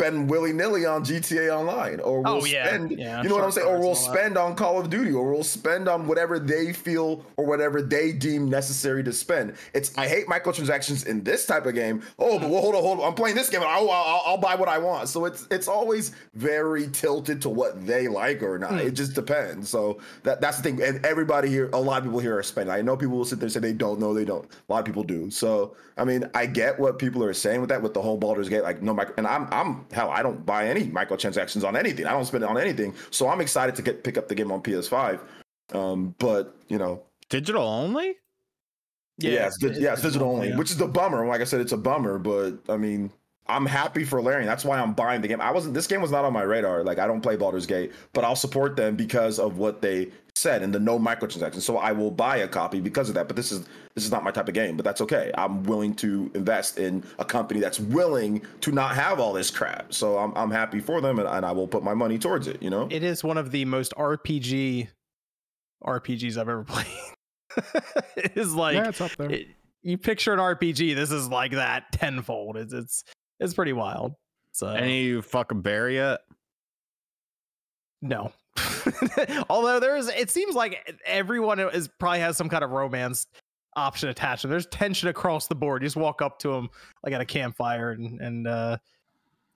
[0.00, 2.66] spend willy nilly on GTA Online, or we'll Oh, yeah.
[2.68, 3.96] spend, Yeah, you know what I'm saying, or we'll that.
[3.96, 8.12] spend on Call of Duty, or we'll spend on whatever they feel or whatever they
[8.12, 9.54] deem necessary to spend.
[9.74, 12.02] It's I hate microtransactions in this type of game.
[12.18, 13.60] Oh, but well, hold on, hold on, I'm playing this game.
[13.62, 15.08] I'll, I'll, I'll buy what I want.
[15.08, 18.72] So it's it's always very tilted to what they like or not.
[18.72, 18.78] Hmm.
[18.78, 19.68] It just depends.
[19.68, 20.82] So that that's the thing.
[20.82, 22.74] And everybody here, a lot of people here are spending.
[22.74, 24.46] I know people will sit there and say they don't know, they don't.
[24.68, 25.30] A lot of people do.
[25.30, 28.48] So I mean, I get what people are saying with that, with the whole Baldur's
[28.48, 29.14] Gate, like no micro.
[29.18, 32.06] And I'm I'm hell, I don't buy any microtransactions on anything.
[32.06, 32.94] I don't spend it on anything.
[33.10, 35.20] So I'm excited to get pick up the game on PS5.
[35.72, 38.16] Um, but you know, Digital only?
[39.18, 40.56] yeah, it's, di- yeah, it's digital only, yeah.
[40.56, 41.26] which is the bummer.
[41.26, 43.12] Like I said, it's a bummer, but I mean,
[43.50, 44.46] I'm happy for Larian.
[44.46, 45.40] That's why I'm buying the game.
[45.40, 45.74] I wasn't.
[45.74, 46.84] This game was not on my radar.
[46.84, 50.62] Like I don't play Baldur's Gate, but I'll support them because of what they said
[50.62, 51.62] and the no microtransactions.
[51.62, 53.26] So I will buy a copy because of that.
[53.26, 54.76] But this is this is not my type of game.
[54.76, 55.30] But that's okay.
[55.36, 59.92] I'm willing to invest in a company that's willing to not have all this crap.
[59.92, 62.62] So I'm I'm happy for them, and, and I will put my money towards it.
[62.62, 62.88] You know.
[62.90, 64.88] It is one of the most RPG
[65.84, 66.86] RPGs I've ever played.
[68.16, 69.30] it is like yeah, it's up there.
[69.30, 69.48] it-
[69.82, 70.94] you picture an RPG.
[70.94, 72.58] This is like that tenfold.
[72.58, 73.02] It's it's
[73.40, 74.14] it's pretty wild.
[74.52, 76.20] So Any of you fucking bear yet?
[78.02, 78.32] no.
[79.48, 83.26] Although there's, it seems like everyone is probably has some kind of romance
[83.76, 84.44] option attached.
[84.44, 85.82] And there's tension across the board.
[85.82, 86.68] You just walk up to them
[87.04, 88.76] like at a campfire, and and uh,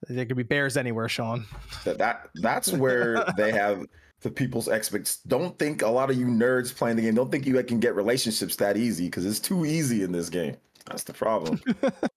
[0.08, 1.44] there could be bears anywhere, Sean.
[1.84, 3.84] that, that that's where they have
[4.20, 5.18] the people's expects.
[5.18, 7.14] Don't think a lot of you nerds playing the game.
[7.14, 10.56] Don't think you can get relationships that easy because it's too easy in this game.
[10.86, 11.60] That's the problem.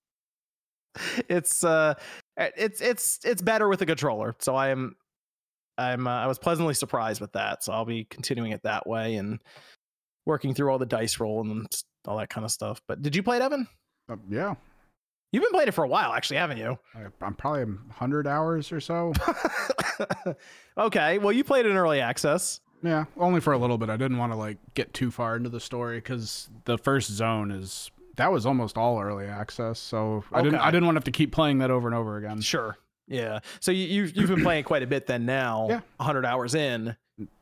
[1.30, 1.94] it's uh
[2.38, 4.36] it's it's it's better with a controller.
[4.40, 4.96] So i am
[5.78, 7.64] i'm uh, i was pleasantly surprised with that.
[7.64, 9.40] So i'll be continuing it that way and
[10.26, 11.68] working through all the dice roll and
[12.08, 12.82] all that kind of stuff.
[12.88, 13.68] But did you play it evan?
[14.10, 14.56] Uh, yeah,
[15.32, 16.78] you've been playing it for a while actually haven't you?
[17.22, 19.14] I'm probably 100 hours or so.
[20.78, 22.62] okay well you played it in early access.
[22.84, 23.90] Yeah, only for a little bit.
[23.90, 27.50] I didn't want to like get too far into the story because the first zone
[27.50, 29.80] is that was almost all early access.
[29.80, 32.18] So I didn't I didn't want to have to keep playing that over and over
[32.18, 32.42] again.
[32.42, 32.78] sure
[33.10, 35.80] yeah so you, you've, you've been playing quite a bit then now Yeah.
[35.96, 36.94] 100 hours in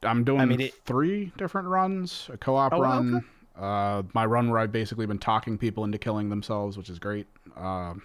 [0.04, 3.26] I'm doing mean, it- three different runs, a co-op Oh, run, okay.
[3.60, 7.26] uh, my run where I've basically been talking people into killing themselves, which is great.
[7.58, 8.04] Um,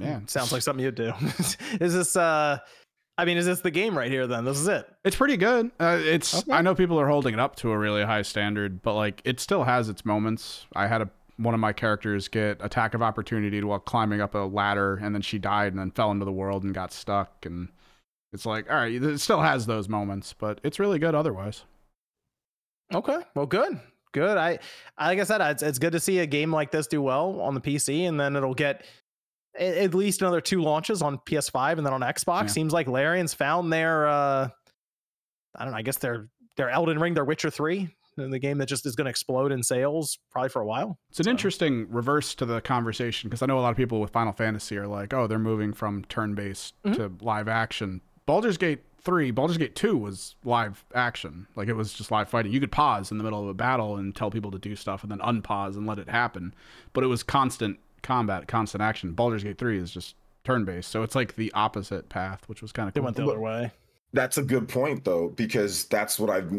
[0.00, 1.12] yeah, sounds like something you'd do
[1.80, 2.58] is this uh
[3.18, 5.70] i mean is this the game right here then this is it It's pretty good.
[5.78, 6.50] Uh, it's Okay.
[6.52, 9.38] I know people are holding it up to a really high standard, but like it
[9.38, 10.66] still has its moments.
[10.74, 14.38] I had a one of my characters get attack of opportunity while climbing up a
[14.38, 17.46] ladder, and then she died and then fell into the world and got stuck.
[17.46, 17.68] And
[18.32, 21.64] it's like, all right, it still has those moments, but it's really good otherwise.
[22.94, 23.18] Okay.
[23.34, 23.80] Well, good.
[24.12, 24.36] Good.
[24.36, 24.58] I,
[24.98, 27.40] I like I said, it's, it's good to see a game like this do well
[27.40, 28.84] on the PC, and then it'll get
[29.58, 32.42] at least another two launches on PS5 and then on Xbox.
[32.42, 32.46] Yeah.
[32.48, 34.48] Seems like Larian's found their, uh,
[35.54, 35.78] I don't know.
[35.78, 39.06] I guess their their Elden Ring, their Witcher Three, the game that just is going
[39.06, 40.98] to explode in sales probably for a while.
[41.10, 44.00] It's an So- interesting reverse to the conversation because I know a lot of people
[44.00, 46.96] with Final Fantasy are like, oh, they're moving from turn based Mhm.
[46.96, 48.00] to live action.
[48.26, 51.46] Baldur's Gate 3, Baldur's Gate 2 was live action.
[51.56, 52.52] Like it was just live fighting.
[52.52, 55.02] You could pause in the middle of a battle and tell people to do stuff
[55.02, 56.54] and then unpause and let it happen.
[56.92, 59.12] But it was constant combat, constant action.
[59.12, 60.14] Baldur's Gate 3 is just
[60.44, 60.90] turn based.
[60.90, 63.04] So it's like the opposite path, which was kind of They cool.
[63.06, 63.72] went the other way.
[64.12, 66.50] That's a good point though, because that's what I've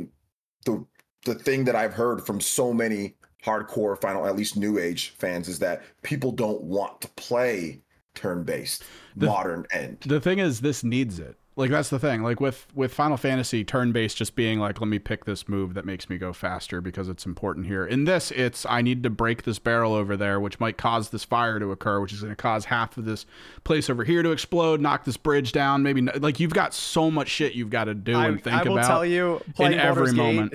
[0.65, 0.85] the
[1.25, 5.47] the thing that I've heard from so many hardcore final, at least new age fans,
[5.47, 7.81] is that people don't want to play
[8.15, 8.83] turn based
[9.15, 9.97] The- modern end.
[10.05, 11.35] The thing is, this needs it.
[11.55, 12.23] like that's the thing.
[12.23, 15.73] Like with with Final Fantasy turn based just being like, let me pick this move
[15.75, 17.85] that makes me go faster because it's important here.
[17.85, 21.23] In this, it's I need to break this barrel over there, which might cause this
[21.23, 23.25] fire to occur, which is going to cause half of this
[23.63, 25.83] place over here to explode, knock this bridge down.
[25.83, 28.63] Maybe like you've got so much shit you've got to do I, and think I
[28.63, 28.87] will about.
[28.87, 30.53] tell you, playing every Baldur's Gate moment.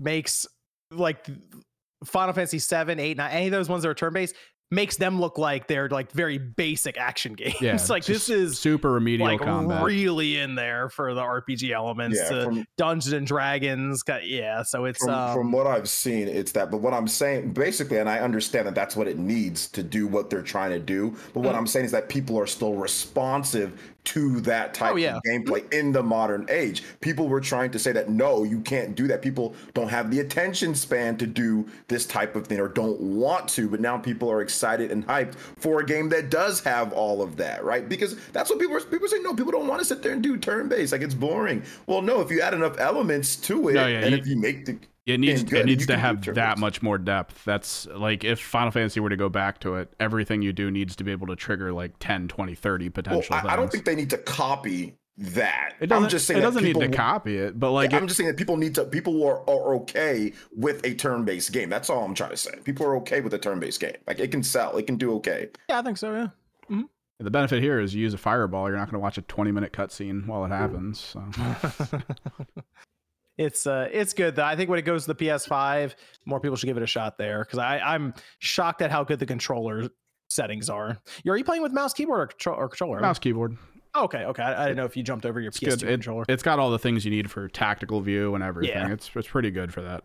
[0.00, 0.46] Makes
[0.90, 1.26] like
[2.04, 4.34] Final Fantasy 7, 8, 9, any of those ones that are turn based
[4.72, 7.60] makes them look like they're like very basic action games.
[7.60, 9.82] Yeah, like this is super remedial like combat.
[9.82, 14.02] really in there for the RPG elements, Yeah, to from- Dungeons and Dragons.
[14.22, 16.70] Yeah, so it's from, um, from what I've seen, it's that.
[16.70, 20.06] But what I'm saying, basically, and I understand that that's what it needs to do
[20.06, 21.10] what they're trying to do.
[21.10, 21.42] But Mm-hmm.
[21.46, 25.16] what I'm saying is that people are still responsive to that type Oh, yeah.
[25.16, 26.82] of gameplay in the modern age.
[27.00, 29.22] People were trying to say that no, you can't do that.
[29.22, 33.48] People don't have the attention span to do this type of thing or don't want
[33.50, 33.68] to.
[33.68, 37.36] But now people are excited and hyped for a game that does have all of
[37.36, 37.88] that, right?
[37.88, 39.18] Because that's what people are, people say.
[39.20, 40.92] No, people don't want to sit there and do turn based.
[40.92, 41.62] Like it's boring.
[41.86, 44.36] Well, no, if you add enough elements to it, No, yeah, and you- if you
[44.36, 47.44] make the It needs it needs you to have that much more depth.
[47.44, 50.94] That's like if Final Fantasy were to go back to it, everything you do needs
[50.96, 53.84] to be able to trigger like 10, 20, 30 Well, potential I, I don't think
[53.84, 55.74] they need to copy that.
[55.80, 57.92] it doesn't, I'm just saying it that doesn't need people to copy it, but like
[57.92, 58.84] I'm just saying that people need to.
[58.84, 61.70] People are, are okay with a turn-based game.
[61.70, 62.52] That's all I'm trying to say.
[62.64, 63.96] People are okay with a turn-based game.
[64.06, 64.76] Like it can sell.
[64.76, 65.48] It can do okay.
[65.68, 66.12] yeah, I think so.
[66.12, 66.28] Yeah.
[66.70, 67.24] Mm-hmm.
[67.24, 69.50] the benefit here is you use a fireball, you're not going to watch a 20
[69.50, 71.00] minute cutscene while it happens.
[71.00, 71.24] So
[73.40, 74.44] it's uh it's good though.
[74.44, 75.94] I think when it goes to the PS5,
[76.26, 79.18] more people should give it a shot there because I I'm shocked at how good
[79.18, 79.88] the controller
[80.28, 80.98] settings are.
[81.26, 83.00] Are you playing with mouse, keyboard, or, contro- or controller?
[83.00, 83.56] mouse keyboard.
[83.94, 84.42] Oh, okay, okay.
[84.44, 85.82] I, I didn't know if you jumped over your It's PS2 good.
[85.82, 86.24] It, controller.
[86.28, 88.76] it's got all the things you need for tactical view and everything.
[88.76, 88.92] Yeah.
[88.92, 90.04] It's it's pretty good for that.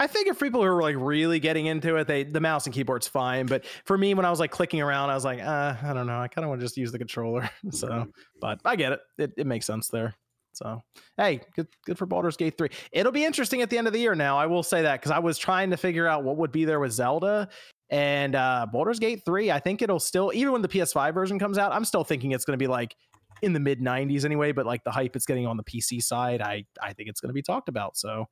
[0.00, 2.74] I think if people who are like really getting into it, they the mouse and
[2.74, 3.46] keyboard's fine.
[3.46, 6.06] But for me, when I was like clicking around, I was like, uh, I don't
[6.06, 6.20] know.
[6.20, 7.50] I kind of want to just use the controller.
[7.72, 8.06] so,
[8.40, 9.00] but I get it.
[9.18, 10.14] It it makes sense there.
[10.52, 10.82] So,
[11.16, 12.68] hey, good good for Baldur's Gate 3.
[12.92, 14.38] It'll be interesting at the end of the year now.
[14.38, 16.80] I will say that because I was trying to figure out what would be there
[16.80, 17.48] with Zelda
[17.90, 19.50] and uh Baldur's Gate 3.
[19.50, 22.44] I think it'll still even when the PS5 version comes out, I'm still thinking it's
[22.44, 22.94] going to be like
[23.42, 26.42] in the mid 90s anyway, but like the hype it's getting on the PC side,
[26.42, 27.96] I I think it's going to be talked about.
[27.96, 28.26] So,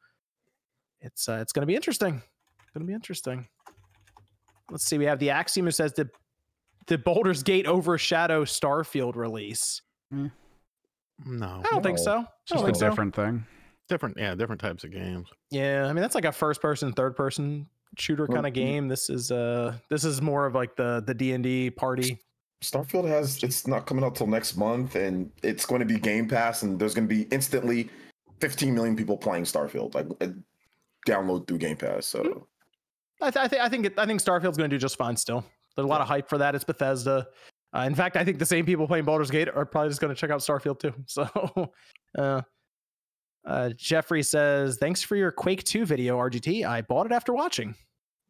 [1.01, 2.23] it's uh, it's going to be interesting.
[2.75, 3.47] Going to be interesting.
[4.71, 4.99] Let's see.
[4.99, 6.11] We have the Axiom who says did
[6.87, 9.81] did Baldur's Gate overshadow Starfield release?
[11.25, 12.21] No, I don't think so.
[12.43, 12.89] It's just a so.
[12.89, 13.45] different thing.
[13.89, 14.17] different.
[14.19, 15.29] Yeah, different types of games.
[15.51, 17.67] Yeah, I mean that's like a first person, third person
[17.99, 18.89] shooter kind of game.
[18.89, 22.19] This is uh this is more of like the the D and D party.
[22.63, 23.43] Starfield has.
[23.43, 26.79] It's not coming out till next month, and it's going to be Game Pass, and
[26.79, 27.91] there's going to be instantly
[28.41, 29.95] 15 million people playing Starfield.
[29.95, 30.33] Like uh,
[31.07, 32.07] download through Game Pass.
[32.07, 32.47] So
[33.21, 35.17] I, th- I think I think it, I think Starfield's going to do just fine
[35.17, 35.45] still.
[35.75, 36.55] There's a lot of hype for that.
[36.55, 37.27] It's Bethesda.
[37.77, 40.15] Uh, in fact, I think the same people playing Baldur's Gate are probably just going
[40.15, 40.94] to check out Starfield too.
[41.07, 41.73] So,
[42.16, 42.43] uh,
[43.44, 46.66] uh, Jeffrey says, "Thanks for your Quake 2 video, RGT.
[46.66, 47.74] I bought it after watching."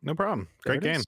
[0.03, 0.49] No problem.
[0.65, 1.03] There Great game.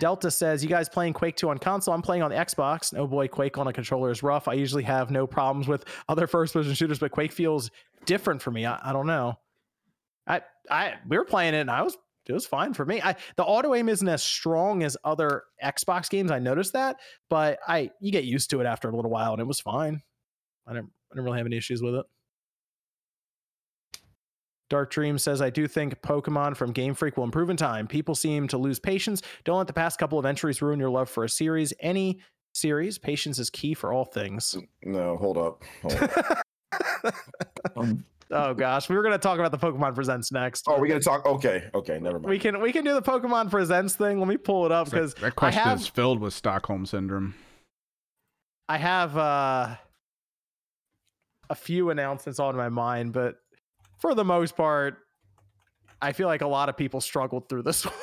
[0.00, 1.94] Delta says, "You guys playing Quake 2 on console?
[1.94, 2.96] I'm playing on the Xbox.
[2.96, 4.46] Oh boy, Quake on a controller is rough.
[4.46, 7.70] I usually have no problems with other first-person shooters, but Quake feels
[8.04, 8.66] different for me.
[8.66, 9.38] I, I don't know.
[10.26, 11.96] I I we were playing it, and I was
[12.28, 13.00] it was fine for me.
[13.02, 16.30] I the auto aim isn't as strong as other Xbox games.
[16.30, 16.96] I noticed that,
[17.28, 20.02] but I you get used to it after a little while, and it was fine.
[20.66, 22.06] I didn't I didn't really have any issues with it."
[24.68, 27.86] Dark Dream says, I do think Pokemon from Game Freak will improve in time.
[27.86, 29.22] People seem to lose patience.
[29.44, 31.72] Don't let the past couple of entries ruin your love for a series.
[31.78, 32.18] Any
[32.52, 34.56] series, patience is key for all things.
[34.82, 35.62] no, hold up.
[35.82, 36.42] Hold up.
[37.76, 40.64] Um, oh gosh, we were gonna talk about the Pokemon Presents next.
[40.68, 41.24] oh, we gonna talk?
[41.26, 42.30] Okay, okay, never mind.
[42.30, 44.18] we can we can do the Pokemon Presents thing.
[44.18, 47.34] Let me pull it up because that, that question have- is filled with Stockholm syndrome.
[48.68, 49.76] I have uh,
[51.50, 53.36] a few announcements on my mind, but
[54.00, 54.98] for the most part,
[56.02, 57.94] I feel like a lot of people struggled through this one.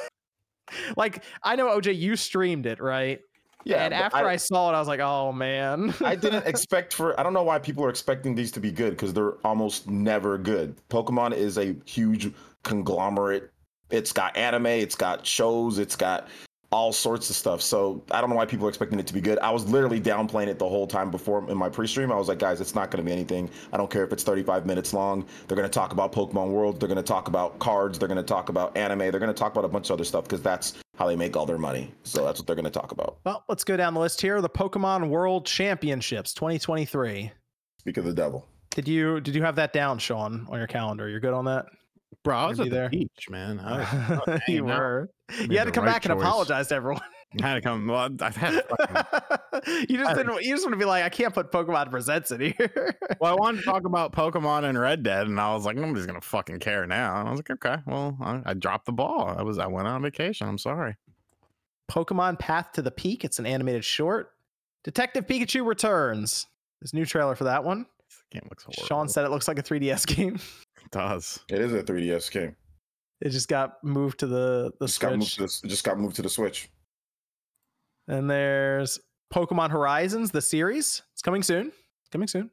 [0.96, 3.20] like I know OJ, you streamed it, right?
[3.64, 5.94] Yeah, and after I, saw it, I was like, oh man.
[6.04, 7.20] I didn't expect for.
[7.20, 10.38] I don't know why people are expecting these to be good because they're almost never
[10.38, 10.76] good.
[10.90, 12.32] Pokemon is a huge
[12.64, 13.52] conglomerate.
[13.90, 16.28] It's got anime, it's got shows, it's got
[16.74, 17.62] all sorts of stuff.
[17.62, 19.38] So I don't know why people are expecting it to be good.
[19.40, 22.12] I was literally downplaying it the whole time before in my pre-stream.
[22.12, 23.48] I was like, guys, it's not going to be anything.
[23.72, 25.24] I don't care if it's 35 minutes long.
[25.48, 26.80] They're going to talk about Pokemon World.
[26.80, 28.00] They're going to talk about cards.
[28.00, 29.00] They're going to talk about anime.
[29.00, 30.74] They're going to talk about a bunch of other stuff because that's
[31.04, 31.94] how they make all their money.
[32.04, 33.18] So that's what they're going to talk about.
[33.26, 34.40] well, let's go down the list here.
[34.40, 37.30] The Pokemon World Championships 2023.
[37.80, 38.48] Speak of the devil.
[38.70, 41.10] Did you did you have that down, Sean, on your calendar?
[41.10, 41.66] You're good on that?
[42.24, 42.90] Bro, I was at be the there.
[42.90, 43.60] beach, man.
[43.60, 45.10] I, was, oh, you hanging were.
[45.38, 47.02] You had to come right back and apologize to everyone.
[47.42, 47.88] I had to come.
[47.88, 50.44] Well, I've had fucking you just didn't.
[50.44, 52.96] You just want to be like, I can't put Pokemon Presents in here.
[53.20, 56.06] well, I wanted to talk about Pokemon and Red Dead, and I was like, nobody's
[56.06, 57.20] gonna fucking care now.
[57.20, 59.34] And I was like, okay, well, I, I dropped the ball.
[59.38, 60.48] I was, I went on vacation.
[60.48, 60.96] I'm sorry.
[61.92, 63.24] Pokemon Path to the Peak.
[63.26, 64.32] It's an animated short.
[64.84, 66.48] Detective Pikachu returns.
[66.82, 67.86] There's a new trailer for that one.
[68.08, 68.86] This game looks horrible.
[68.86, 70.36] Sean said it looks like a 3DS game.
[70.36, 71.40] it does.
[71.50, 72.56] It is a 3DS game.
[73.22, 75.56] It just got moved to the the Just got moved Switch.
[75.56, 76.70] to the, it just got moved to the Switch.
[78.08, 79.00] And there's
[79.34, 81.02] Pokemon Horizons, the series.
[81.14, 81.68] It's coming soon.
[81.68, 82.50] It's Coming soon.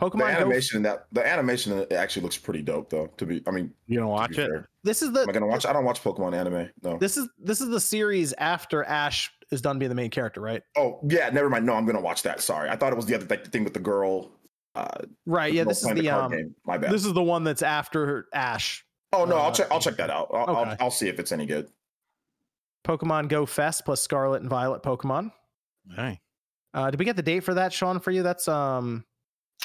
[0.00, 0.26] Pokemon Go.
[0.26, 3.06] animation in that the animation it actually looks pretty dope though.
[3.16, 4.46] To be, I mean, You gonna to watch it?
[4.48, 4.68] fair.
[4.84, 5.64] This is Am I the gonna watch?
[5.64, 6.68] I don't watch Pokemon anime.
[6.82, 6.98] No.
[6.98, 10.62] this is this is the series after Ash is done being the main character, right?
[10.76, 11.64] Oh yeah, never mind.
[11.64, 12.42] No, I'm gonna watch that.
[12.42, 14.30] Sorry, I thought it was the other like, the thing with the girl.
[14.74, 14.86] Uh,
[15.24, 15.54] Right.
[15.54, 15.64] Yeah.
[15.64, 16.30] This is playing the um.
[16.30, 16.54] game.
[16.66, 16.92] My bad.
[16.92, 18.84] This is the one that's after Ash.
[19.14, 19.68] oh no, uh, I'll check.
[19.70, 20.28] I'll check that out.
[20.34, 20.70] I'll, Okay.
[20.72, 21.70] I'll, I'll see if it's any good.
[22.86, 25.32] Pokemon Go Fest plus Scarlet and Violet Pokemon.
[25.94, 26.20] Hey,
[26.72, 27.98] Uh, did we get the date for that, Sean?
[28.00, 29.04] For you, that's um.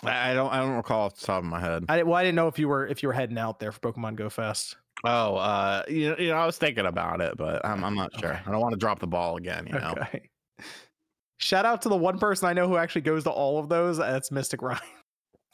[0.04, 1.86] I, I don't, I don't recall off the top of my head.
[1.90, 3.80] I well, I didn't know if you were if you were heading out there for
[3.80, 4.76] Pokemon Go Fest.
[5.04, 8.12] Oh, uh, you know, you know, I was thinking about it, but I'm, I'm not
[8.20, 8.34] sure.
[8.34, 8.42] Okay.
[8.46, 9.66] I don't want to drop the ball again.
[9.68, 10.30] You know, Okay.
[11.40, 13.98] Shout out to the one person I know who actually goes to all of those.
[13.98, 14.80] That's Mystic Ryan.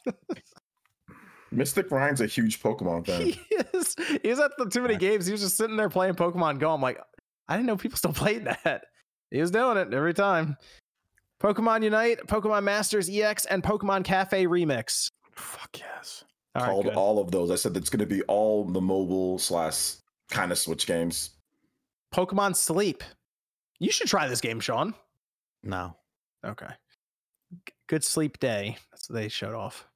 [1.50, 3.22] Mystic Ryan's a huge Pokemon fan.
[3.28, 3.40] he
[3.72, 3.96] is.
[4.22, 5.24] He was at the too many games.
[5.24, 6.74] He was just sitting there playing Pokemon Go.
[6.74, 7.00] I'm like,
[7.48, 8.84] I didn't know people still played that.
[9.30, 10.56] He was doing it every time.
[11.42, 15.10] Pokemon Unite, Pokemon Masters EX, and Pokemon Cafe Remix.
[15.32, 16.24] fuck yes.
[16.54, 16.94] All right, Called good.
[16.94, 17.50] all of those.
[17.50, 19.94] I said it's gonna be all the mobile slash
[20.30, 21.30] kind of Switch games.
[22.14, 23.04] Pokemon Sleep.
[23.78, 24.94] You should try this game, Sean.
[25.62, 25.94] No.
[26.44, 26.66] Okay.
[27.66, 28.76] G- Good sleep day.
[28.90, 29.86] That's what they showed off.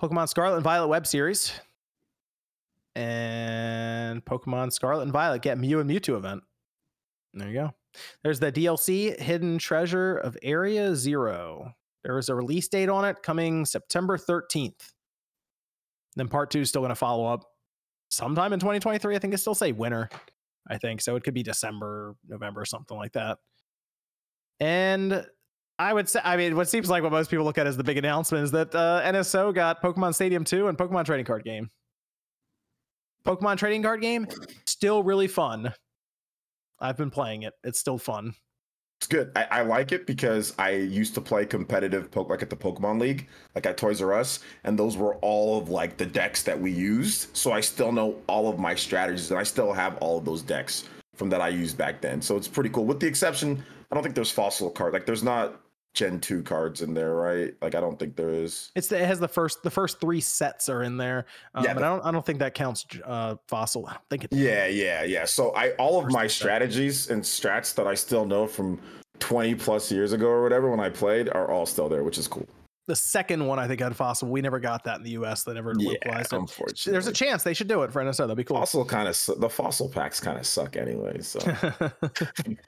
[0.00, 1.52] Pokemon Scarlet and Violet web series.
[2.96, 6.42] And Pokemon Scarlet and Violet get Mew and Mewtwo event.
[7.34, 7.74] There you go.
[8.22, 11.74] There's the DLC Hidden Treasure of Area Zero.
[12.02, 14.92] There is a release date on it coming September 13th.
[16.16, 17.44] Then part two is still going to follow up
[18.10, 19.14] sometime in 2023.
[19.14, 20.08] I think it still say winter.
[20.68, 21.16] I think so.
[21.16, 23.38] It could be December, November, something like that.
[24.58, 25.24] And
[25.78, 27.84] I would say, I mean, what seems like what most people look at as the
[27.84, 31.70] big announcement is that uh, NSO got Pokemon Stadium 2 and Pokemon Trading Card Game.
[33.24, 34.26] Pokemon Trading Card Game,
[34.66, 35.72] still really fun.
[36.80, 37.54] I've been playing it.
[37.64, 38.34] It's still fun.
[39.00, 39.32] It's good.
[39.34, 43.00] I, I like it because I used to play competitive poke like at the Pokemon
[43.00, 46.60] League, like at Toys R Us, and those were all of like the decks that
[46.60, 47.34] we used.
[47.34, 50.42] So I still know all of my strategies, and I still have all of those
[50.42, 50.84] decks
[51.14, 52.20] from that I used back then.
[52.20, 52.84] So it's pretty cool.
[52.84, 54.92] With the exception, I don't think there's fossil card.
[54.92, 55.60] Like there's not
[55.92, 57.52] Gen two cards in there, right?
[57.60, 58.70] Like I don't think there is.
[58.76, 61.74] It's the, it has the first the first three sets are in there, um, Yeah,
[61.74, 63.86] but I don't I don't think that counts uh, fossil.
[63.86, 64.32] I don't think it.
[64.32, 65.24] Yeah, yeah, yeah.
[65.24, 68.80] So I all of my strategies and strats that I still know from
[69.18, 72.28] 20 plus years ago or whatever when I played are all still there, which is
[72.28, 72.46] cool.
[72.86, 74.28] The second one I think had fossil.
[74.28, 75.44] We never got that in the U.S.
[75.44, 76.90] They never Yeah, localized it.
[76.90, 78.18] There's a chance they should do it for NSO.
[78.18, 78.56] That'd be cool.
[78.56, 81.38] Fossil kind of the fossil packs kind of suck anyway, so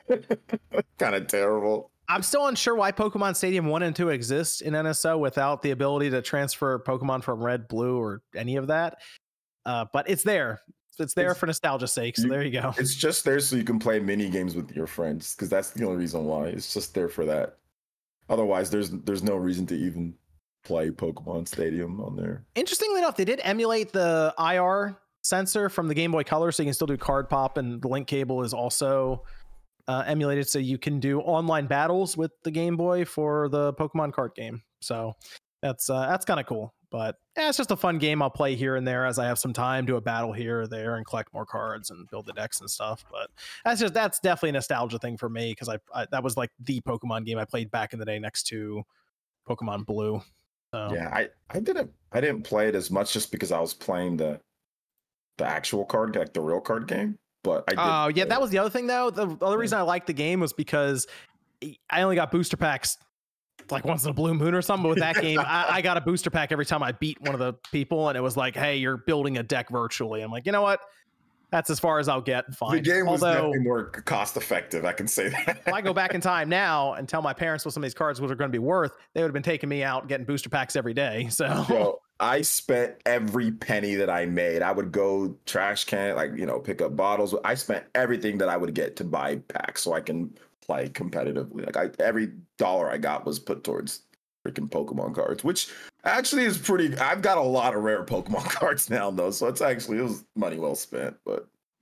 [0.98, 1.90] kind of terrible.
[2.08, 6.10] I'm still unsure why Pokemon Stadium 1 and 2 exist in NSO without the ability
[6.10, 8.98] to transfer Pokemon from red, blue, or any of that.
[9.64, 10.60] Uh, but it's there.
[10.98, 12.16] It's there It's- for nostalgia's sake.
[12.16, 12.74] So you- there you go.
[12.76, 15.84] It's just there so you can play mini games with your friends because that's the
[15.84, 16.46] only reason why.
[16.48, 17.56] It's just there for that.
[18.28, 20.14] Otherwise, there's there's no reason to even
[20.64, 22.44] play Pokemon Stadium on there.
[22.54, 26.66] Interestingly enough, they did emulate the IR sensor from the Game Boy Color, so you
[26.68, 29.24] can still do card pop, and the link cable is also
[29.88, 34.12] uh, emulated, so you can do online battles with the Game Boy for the Pokemon
[34.12, 34.62] card game.
[34.80, 35.14] So
[35.60, 36.74] that's uh, that's kind of cool.
[36.90, 39.38] But yeah, it's just a fun game I'll play here and there as I have
[39.38, 42.34] some time, do a battle here or there, and collect more cards and build the
[42.34, 43.02] decks and stuff.
[43.10, 43.30] But
[43.64, 46.50] that's just that's definitely a nostalgia thing for me because I, I that was like
[46.60, 48.82] the Pokemon game I played back in the day next to
[49.48, 50.20] Pokemon Blue.
[50.74, 53.72] So Yeah, I I didn't I didn't play it as much just because I was
[53.72, 54.38] playing the
[55.38, 57.18] the actual card like the real card game.
[57.42, 58.06] But I.
[58.06, 59.10] Oh yeah, that was the other thing though.
[59.10, 61.06] The other reason I liked the game was because
[61.90, 62.98] I only got booster packs
[63.70, 64.82] like once in a blue moon or something.
[64.82, 67.34] But with that game, I, I got a booster pack every time I beat one
[67.34, 70.22] of the people, and it was like, hey, you're building a deck virtually.
[70.22, 70.80] I'm like, you know what?
[71.50, 72.52] That's as far as I'll get.
[72.54, 72.76] Fine.
[72.76, 74.86] the game was Although definitely more cost effective.
[74.86, 75.62] I can say that.
[75.66, 77.94] if I go back in time now and tell my parents what some of these
[77.94, 80.48] cards were going to be worth, they would have been taking me out getting booster
[80.48, 81.28] packs every day.
[81.28, 84.62] So Yo, I spent every penny that I made.
[84.62, 87.34] I would go trash can, like you know, pick up bottles.
[87.44, 90.32] I spent everything that I would get to buy packs so I can
[90.64, 91.66] play competitively.
[91.66, 94.02] Like I, every dollar I got was put towards
[94.46, 95.68] freaking Pokemon cards, which
[96.04, 96.96] actually is pretty.
[96.96, 100.24] I've got a lot of rare Pokemon cards now though, so it's actually it was
[100.36, 101.16] money well spent.
[101.24, 101.40] But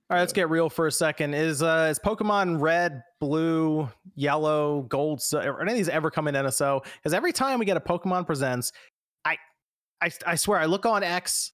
[0.09, 1.33] All right, let's get real for a second.
[1.33, 6.35] Is uh is Pokemon Red, Blue, Yellow, Gold, are any of these ever come in
[6.35, 6.83] NSO?
[6.95, 8.71] Because every time we get a Pokemon Presents,
[10.01, 11.51] I, I I swear I look on X,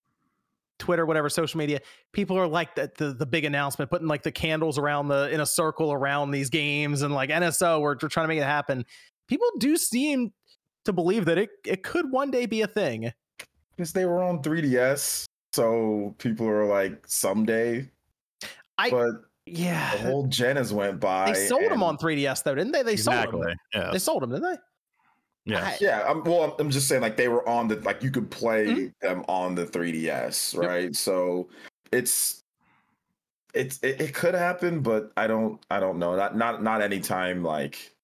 [0.80, 1.80] Twitter, whatever social media,
[2.12, 5.40] people are like the, the the big announcement, putting like the candles around the in
[5.42, 8.86] a circle around these games and like NSO, we're, we're trying to make it happen.
[9.28, 10.32] People do seem
[10.86, 13.12] to believe that it it could one day be a thing.
[13.76, 17.90] Because they were on 3DS, so people are like, someday.
[18.80, 19.10] I- but
[19.46, 21.32] Yeah, the whole gen has went by.
[21.32, 22.84] they sold them on 3DS though, didn't they?
[22.84, 23.56] They sold them.
[23.74, 23.92] Yeah.
[23.92, 24.58] They sold them, didn't they?
[25.48, 25.66] Yeah.
[25.66, 28.12] I- Yeah, I'm, well, I'm- I'm just saying, like they were on the like you
[28.12, 28.94] could play Mhm.
[29.02, 30.96] them on the 3DS, right?
[30.96, 31.50] So
[31.92, 32.44] it's
[33.54, 36.16] it's it, it could happen, but I don't I don't know.
[36.16, 37.96] Not not not anytime like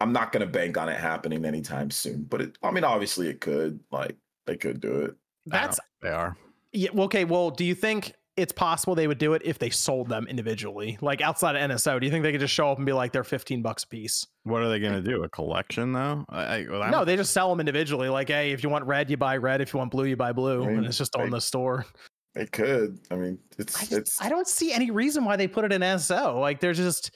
[0.00, 2.24] I'm not gonna bank on it happening anytime soon.
[2.24, 3.78] But it, I mean, obviously it could.
[3.92, 5.14] Like they could do it.
[5.46, 6.36] That's They are.
[6.72, 6.90] Yeah.
[6.96, 7.24] Okay.
[7.24, 10.98] Well, do you think it's possible they would do it if they sold them individually,
[11.00, 12.00] like outside of NSO?
[12.00, 13.88] Do you think they could just show up and be like, they're fifteen bucks a
[13.88, 14.26] piece?
[14.42, 15.22] What are they going to do?
[15.22, 16.24] A collection though?
[16.28, 18.08] I, I, well, no, they just sell them individually.
[18.08, 19.60] Like, hey, if you want red, you buy red.
[19.60, 21.86] If you want blue, you buy blue, I mean, and it's just on the store.
[22.34, 22.98] They could.
[23.10, 25.72] I mean, I, it's just, it's I don't see any reason why they put it
[25.72, 26.40] in NSO.
[26.40, 27.12] Like, they're just.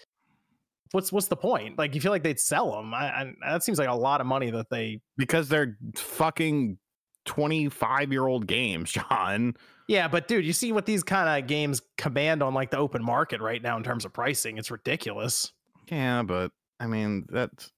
[0.92, 1.76] What's what's the point?
[1.76, 2.94] Like, you feel like they'd sell them?
[2.94, 5.00] I, I, that seems like a lot of money that they.
[5.16, 6.78] because they're fucking
[7.24, 9.56] 25 year old games, John.
[9.86, 13.02] Yeah, but dude, you see what these kind of games command on like the open
[13.02, 14.58] market right now in terms of pricing?
[14.58, 15.52] It's ridiculous.
[15.90, 17.72] Yeah, but I mean, that's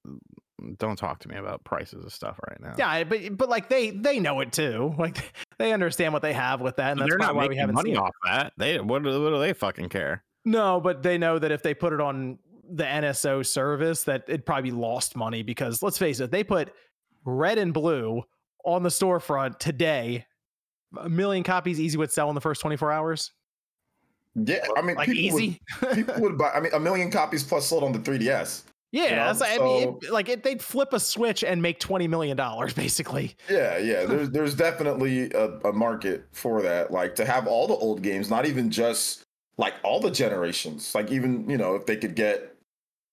[0.79, 2.75] don't talk to me about prices of stuff right now.
[2.77, 4.95] Yeah, but but like they they know it too.
[4.99, 7.75] Like they understand what they have with that, and that's not why we making haven't
[7.77, 8.01] money seen it.
[8.01, 8.53] off that.
[8.57, 10.25] They what, do- what do they fucking care?
[10.45, 12.39] No, but they know that if they put it on
[12.69, 16.73] the NSO service, that it'd probably be lost money because let's face it, they put
[17.25, 18.25] red and blue
[18.65, 20.27] on the storefront today.
[20.99, 23.33] A million copies easy would sell in the first 24 hours.
[24.35, 24.65] yeah.
[24.77, 25.61] I mean, Like people would- easy.
[25.95, 26.51] people would buy.
[26.51, 28.63] I mean, a million copies plus sold on the 3DS.
[28.93, 31.79] yeah, know, that's like, I mean, it- like it, they'd flip a switch and make
[31.81, 33.37] 20 million dollars basically.
[33.49, 34.05] Yeah, yeah.
[34.05, 36.91] There's there's definitely a, a market for that.
[36.91, 39.25] Like to have all the old games, not even just
[39.59, 40.93] like all the generations.
[40.95, 42.57] Like even you know if they could get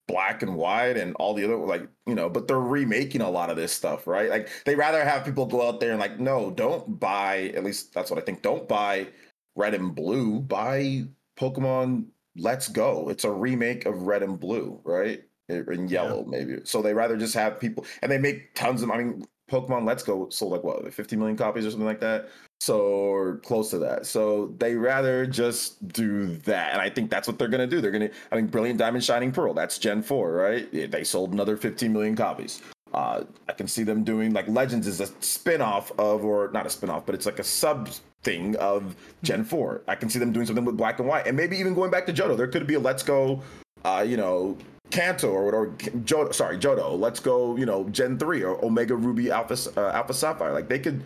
[0.08, 3.50] black and white and all the other like you know, but they're remaking a lot
[3.50, 4.30] of this stuff, right?
[4.30, 7.52] Like they rather have people go out there and like, no, don't buy.
[7.56, 8.42] At least that's what I think.
[8.42, 9.08] Don't buy
[9.56, 10.40] red and blue.
[10.40, 11.04] Buy
[11.38, 12.06] Pokemon
[12.38, 13.10] Let's Go.
[13.10, 15.24] It's a remake of red and blue, right?
[15.50, 16.58] In yellow, maybe.
[16.66, 18.92] So they rather just have people, and they make tons of.
[18.92, 22.30] I mean, Pokemon Let's Go sold like what, 50 million copies or something like that.
[22.60, 24.06] So or close to that.
[24.06, 27.82] So they rather just do that, and I think that's what they're gonna do.
[27.82, 28.10] They're gonna.
[28.32, 29.54] I mean, Brilliant Diamond Shining Pearl.
[29.54, 30.92] That's Gen Four, right?
[30.92, 32.64] They sold another 15 million copies.
[32.94, 36.70] Uh, I can see them doing like Legends is a spin-off of, or not a
[36.70, 37.90] spin-off, but it's like a sub
[38.24, 39.84] thing of Gen 4.
[39.88, 41.28] I can see them doing something with black and white.
[41.28, 42.36] And maybe even going back to Johto.
[42.36, 43.44] There could be a let's go
[43.86, 44.58] uh, you know,
[44.92, 45.68] Kanto or whatever
[46.06, 46.98] Johto, sorry, Jodo.
[47.00, 50.54] let's go, you know, Gen 3 or Omega Ruby Alpha uh, Alpha Sapphire.
[50.54, 51.04] Like they could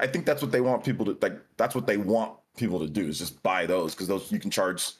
[0.00, 2.88] I think that's what they want people to like that's what they want people to
[2.88, 4.92] do is just buy those because those you can charge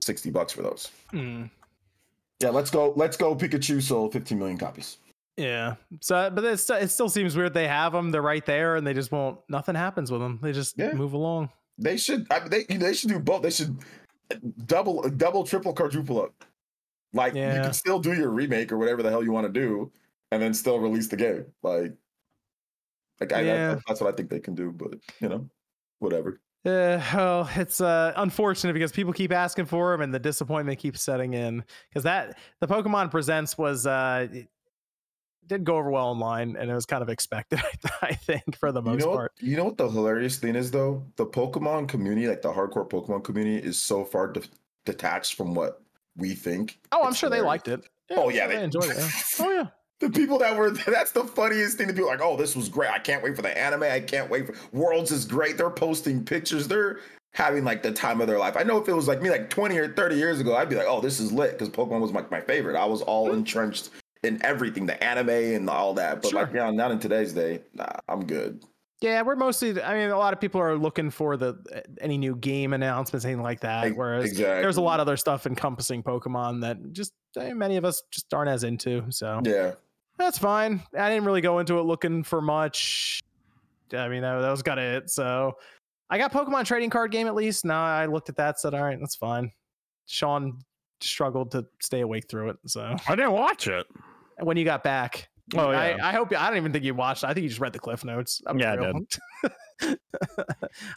[0.00, 0.90] 60 bucks for those.
[1.12, 1.50] Mm.
[2.40, 2.92] Yeah, let's go.
[2.96, 3.36] Let's go.
[3.36, 4.98] Pikachu sold 15 million copies.
[5.36, 5.76] Yeah.
[6.00, 7.54] So, but it's, it still seems weird.
[7.54, 8.10] They have them.
[8.10, 9.38] They're right there, and they just won't.
[9.48, 10.40] Nothing happens with them.
[10.42, 10.92] They just Yeah.
[10.92, 11.50] move along.
[11.78, 12.26] They should.
[12.32, 13.42] I, they they should do both.
[13.42, 13.78] They should
[14.66, 16.44] double, double, triple, quadruple up.
[17.12, 19.92] Like you can still do your remake or whatever the hell you want to do,
[20.30, 21.46] and then still release the game.
[21.62, 21.92] Like,
[23.20, 23.76] like I, Yeah.
[23.78, 24.72] I, that's what I think they can do.
[24.72, 25.48] But you know,
[25.98, 26.40] whatever.
[26.64, 31.02] Uh, well, it's uh, unfortunate because people keep asking for them, and the disappointment keeps
[31.02, 31.64] setting in.
[31.88, 34.28] Because that the Pokemon Presents was uh,
[35.48, 37.60] did go over well online, and it was kind of expected.
[38.02, 39.32] I think for the You most know, part.
[39.40, 41.04] you know what the hilarious thing is though?
[41.16, 44.42] The Pokemon community, like the hardcore Pokemon community, is so far de-
[44.84, 45.81] detached from what
[46.16, 46.78] we think.
[46.90, 47.86] Oh, I'm sure they liked it.
[48.10, 48.96] Oh, I'm yeah, sure they- they enjoyed it.
[48.98, 49.08] yeah.
[49.40, 49.66] Oh yeah.
[50.00, 52.90] The people that were that's the funniest thing to be like, oh, this was great.
[52.90, 53.84] I can't wait for the anime.
[53.84, 55.56] I can't wait for Worlds is great.
[55.56, 56.66] They're posting pictures.
[56.66, 56.98] They're
[57.34, 58.56] having like the time of their life.
[58.56, 60.74] I know if it was like me like 20 or 30 years ago, I'd be
[60.76, 62.76] like, oh, this is lit because Pokemon was like my favorite.
[62.76, 63.34] I was all mm.
[63.34, 63.90] entrenched
[64.22, 66.20] in everything, the anime and all that.
[66.22, 66.56] But like Sure.
[66.56, 67.60] yeah, not in today's day.
[67.74, 68.64] Nah, I'm good.
[69.02, 69.82] Yeah, we're mostly.
[69.82, 71.56] I mean, a lot of people are looking for the
[72.00, 73.96] any new game announcements, anything like that.
[73.96, 74.62] Whereas exactly.
[74.62, 78.32] there's a lot of other stuff encompassing Pokemon that just eh, many of us just
[78.32, 79.04] aren't as into.
[79.10, 79.72] So Yeah.
[80.18, 80.82] that's fine.
[80.96, 83.20] I didn't really go into it looking for much.
[83.92, 85.10] I mean, that, that was kind of it.
[85.10, 85.52] So
[86.08, 87.64] I got Pokemon trading card game at least.
[87.64, 89.50] Now I looked at that, said, all right, that's fine.
[90.06, 90.58] Sean
[91.00, 92.56] struggled to stay awake through it.
[92.66, 93.86] So I didn't watch it.
[94.38, 96.06] when you got back, Oh, I, yeah.
[96.06, 97.24] I hope I don't even think you watched.
[97.24, 98.40] I think you just read the cliff notes.
[98.46, 99.00] I'm Yeah, I real.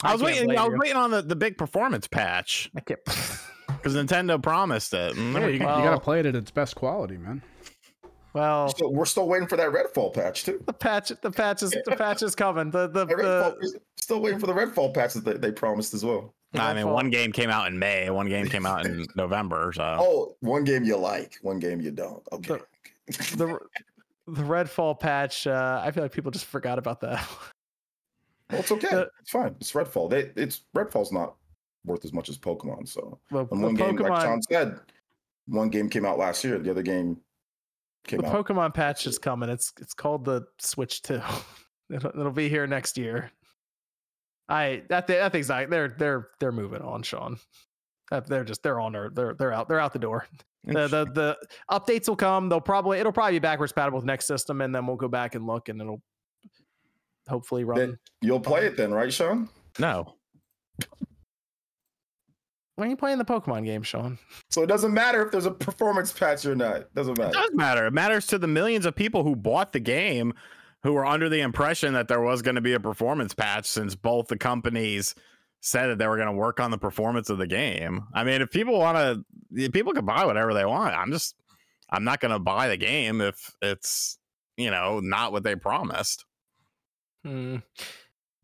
[0.02, 0.56] I was waiting.
[0.56, 0.78] I was you.
[0.78, 3.00] waiting on the, the big performance patch I can't.
[3.66, 5.14] because Nintendo promised it.
[5.14, 5.68] Mm, yeah, you, came.
[5.68, 7.42] you gotta play it at its best quality, man.
[8.32, 10.62] Well, So we're still waiting for that Redfall patch too.
[10.66, 12.70] the patch, the patch is the patch is coming.
[12.70, 13.54] The the, The Redfall,
[13.96, 16.34] still waiting for the Redfall patch that they, they promised as well.
[16.54, 19.72] I mean, one game came out in May, one game came out in November.
[19.74, 22.22] So Oh, one game you like, one game you don't.
[22.32, 22.58] Okay.
[23.06, 23.58] the the
[24.28, 25.46] Redfall patch.
[25.46, 27.26] Uh, I feel like people just forgot about that.
[28.48, 28.86] Well, it's okay.
[28.88, 29.56] the- it's fine.
[29.60, 30.08] It's Redfall.
[30.08, 31.34] They, it's Redfall's not
[31.84, 32.86] worth as much as Pokemon.
[32.86, 34.78] So The, and the one game, like Sean said,
[35.48, 36.56] one game came out last year.
[36.60, 37.16] The other game
[38.06, 38.30] came out.
[38.30, 38.46] the out.
[38.46, 39.48] Pokemon patch is coming.
[39.48, 41.20] It's it's called the Switch Two.
[41.90, 43.32] It'll, it'll be here next year.
[44.48, 47.38] I that that thing's like they're they're they're moving on, Sean.
[48.28, 50.28] They're just they're on their they're they're out they're out the door.
[50.66, 51.36] The, the the
[51.70, 52.48] updates will come.
[52.48, 55.34] They'll probably it'll probably be backwards compatible with next system, and then we'll go back
[55.34, 56.02] and look, and it'll
[57.28, 57.78] hopefully run.
[57.78, 59.48] Then you'll play it then, right, Sean?
[59.78, 60.16] no,
[62.76, 64.18] when are you playing the Pokemon game, Sean?
[64.50, 66.92] So it doesn't matter if there's a performance patch or not.
[66.94, 67.86] Doesn't it does matter.
[67.86, 70.34] It matters to the millions of people who bought the game,
[70.82, 73.94] who were under the impression that there was going to be a performance patch, since
[73.94, 75.14] both the companies
[75.60, 78.04] said that they were going to work on the performance of the game.
[78.14, 80.94] I mean, if people want to, people can buy whatever they want.
[80.94, 81.34] I'm just,
[81.90, 84.18] I'm not going to buy the game if it's,
[84.56, 86.24] you know, not what they promised.
[87.24, 87.56] Hmm.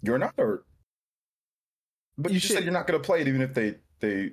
[0.02, 0.64] You're not, or
[2.18, 4.32] but You you, said you're not going to play it, even if they they.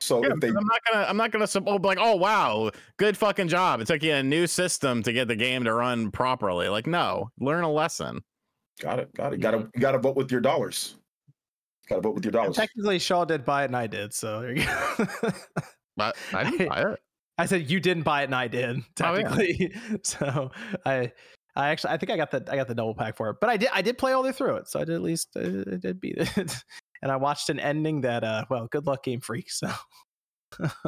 [0.00, 1.06] So Yeah, if they I'm not gonna.
[1.08, 1.46] I'm not gonna.
[1.48, 3.80] sup- Oh, like, oh wow, good fucking job.
[3.80, 6.68] It took you a new system to get the game to run properly.
[6.68, 8.22] Like, no, learn a lesson.
[8.80, 10.94] got it, got it, got to, got to vote with your dollars.
[11.88, 12.56] Got to vote with your dollars.
[12.56, 14.12] Technically, Shaw did buy it, and I did.
[14.12, 15.32] So there you go.
[15.98, 17.00] But I didn't buy it.
[17.36, 18.78] I said you didn't buy it, and I did.
[19.02, 19.28] Oh, yeah.
[19.28, 20.50] Technically, so
[20.86, 21.12] I,
[21.54, 23.36] I actually, I think I got the, I got the double pack for it.
[23.40, 25.02] But I did, I did play all the way through it, so I did at
[25.02, 26.36] least, I, I did beat it.
[27.02, 29.50] and I watched an ending that, uh, well, good luck, Game Freak.
[29.50, 29.70] So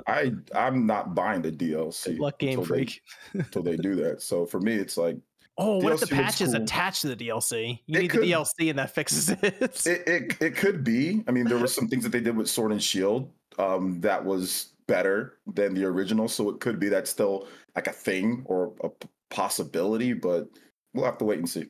[0.06, 2.04] I I'm not buying the DLC.
[2.04, 3.00] good luck, Game until Freak.
[3.32, 4.22] They, until they do that.
[4.22, 5.18] So for me, it's like
[5.62, 6.62] Oh, what if the DLC patch is cool.
[6.62, 7.78] attached to the DLC?
[7.86, 9.42] You It need could- the DLC, and that fixes it.
[9.42, 11.22] it, it it could be.
[11.28, 14.24] I mean, there were some things that they did with Sword and Shield um, that
[14.24, 16.28] was better than the original.
[16.28, 17.46] So it could be that's still
[17.76, 18.90] like a thing or a
[19.34, 20.48] possibility, but
[20.94, 21.66] we'll have to wait and see.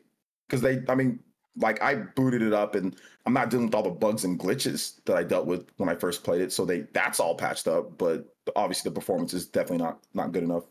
[0.49, 1.19] Because they, I mean,
[1.57, 2.97] like I booted it up and
[3.27, 5.95] I'm not dealing with all the bugs and glitches that I dealt with when I
[5.95, 6.53] first played it.
[6.53, 8.27] So they that's all patched up, but
[8.57, 10.65] obviously the performance is definitely not not good enough.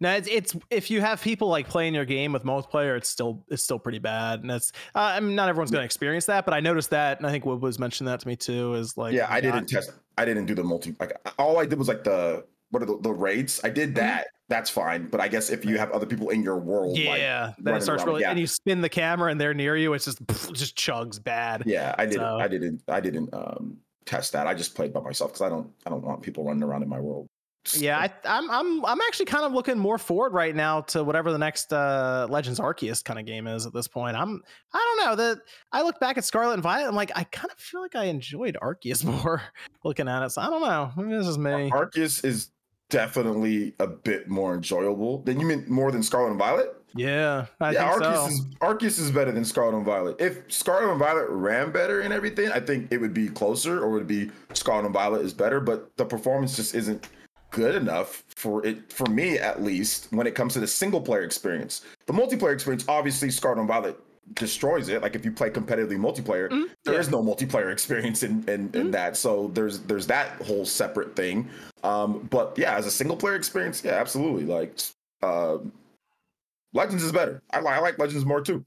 [0.00, 3.44] No, it's, it's if you have people like playing your game with multiplayer, it's still
[3.48, 6.44] it's still pretty bad, and that's uh, I mean not everyone's going to experience that,
[6.44, 8.74] but I noticed that, and I think Wood was mentioning that to me too.
[8.74, 9.92] Is like yeah, I not- didn't test.
[10.18, 10.94] I didn't do the multi.
[10.98, 13.60] Like all I did was like the what are the, the raids.
[13.62, 13.74] I Mm-hmm.
[13.74, 14.28] did that.
[14.48, 15.08] That's fine.
[15.08, 17.78] But I guess if you have other people in your world, like, Yeah, then running
[17.80, 18.30] it starts around, really, yeah.
[18.30, 19.92] and you spin the camera, and they're near you.
[19.92, 20.18] It's just
[20.54, 21.64] just chugs bad.
[21.66, 22.20] yeah, I didn't.
[22.20, 22.82] So- I didn't.
[22.88, 23.76] I didn't um
[24.06, 24.46] test that.
[24.46, 25.70] I just played by myself because I don't.
[25.84, 27.26] I don't want people running around in my world.
[27.74, 31.32] Yeah, I, I'm I'm I'm actually kind of looking more forward right now to whatever
[31.32, 34.16] the next uh, Legends Arceus kind of game is at this point.
[34.16, 34.40] I'm
[34.72, 35.38] I don't know that
[35.72, 36.88] I look back at Scarlet and Violet.
[36.88, 39.42] I'm like I kind of feel like I enjoyed Arceus more
[39.84, 40.30] looking at it.
[40.30, 40.92] So I don't know.
[40.96, 41.70] Maybe this is me.
[41.70, 42.50] Arceus is
[42.88, 45.22] definitely a bit more enjoyable.
[45.22, 46.72] Than you mean more than Scarlet and Violet?
[46.94, 48.26] Yeah, I yeah, think Arceus so.
[48.28, 50.16] is Arceus is better than Scarlet and Violet.
[50.18, 53.88] If Scarlet and Violet ran better and everything, I think it would be closer, or
[53.88, 55.60] it would be Scarlet and Violet is better.
[55.60, 57.08] But the performance just isn't
[57.50, 61.22] good enough for it, for me at least, when it comes to the single player
[61.22, 61.82] experience.
[62.06, 63.98] The multiplayer experience, obviously, Scarlet and Violet
[64.34, 65.02] destroys it.
[65.02, 67.12] Like if you play competitively multiplayer, Mhm, there is yeah.
[67.12, 68.92] no multiplayer experience in in, in Mhm.
[68.92, 69.16] that.
[69.16, 71.48] So there's there's that whole separate thing.
[71.84, 74.44] Um, but yeah, as a single player experience, yeah, absolutely.
[74.44, 74.72] Like
[75.22, 75.72] um
[76.74, 77.40] Legends is better.
[77.52, 78.64] I, I like Legends more too.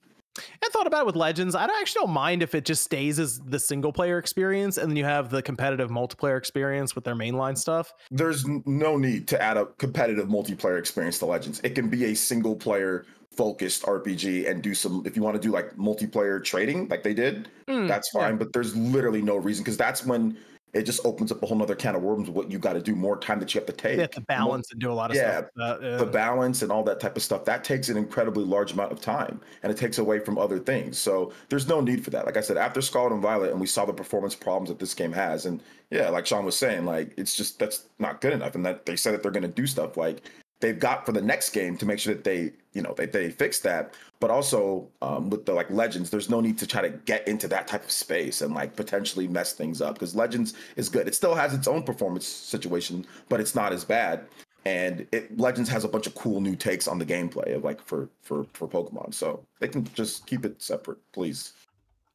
[0.64, 1.56] I thought about it with Legends.
[1.56, 4.90] I don't actually don't mind if it just stays as the single player experience, and
[4.90, 7.94] then you have the competitive multiplayer experience with their mainline stuff.
[8.12, 11.60] There's no need to add a competitive multiplayer experience to Legends.
[11.64, 15.42] It can be a single player focused RPG and do some if you want to
[15.42, 18.22] do like multiplayer trading like they did, Mm, that's yeah.
[18.22, 18.38] fine.
[18.38, 20.38] But there's literally no reason because that's when
[20.74, 22.30] it just opens up a whole nother can of worms.
[22.30, 23.96] What you got to do more time that you have to take.
[23.96, 25.80] They have to balance and do a lot of Yeah, stuff.
[25.82, 28.92] Uh, the balance and all that type of stuff that takes an incredibly large amount
[28.92, 32.26] of time and it takes away from other things so there's no need for that
[32.26, 34.94] like i said after scarlet and violet and we saw the performance problems that this
[34.94, 38.56] game has and yeah like sean was saying like it's just that's not good enough
[38.56, 40.22] and that they said that they're going to do stuff like
[40.60, 43.30] they've got for the next game to make sure that they you know they, they
[43.30, 46.90] fix that but also um, with the like legends there's no need to try to
[46.90, 50.90] get into that type of space and like potentially mess things up because legends is
[50.90, 54.26] good it still has its own performance situation but it's not as bad
[54.66, 57.82] and it legends has a bunch of cool new takes on the gameplay of like
[57.82, 61.54] for for for pokemon so they can just keep it separate please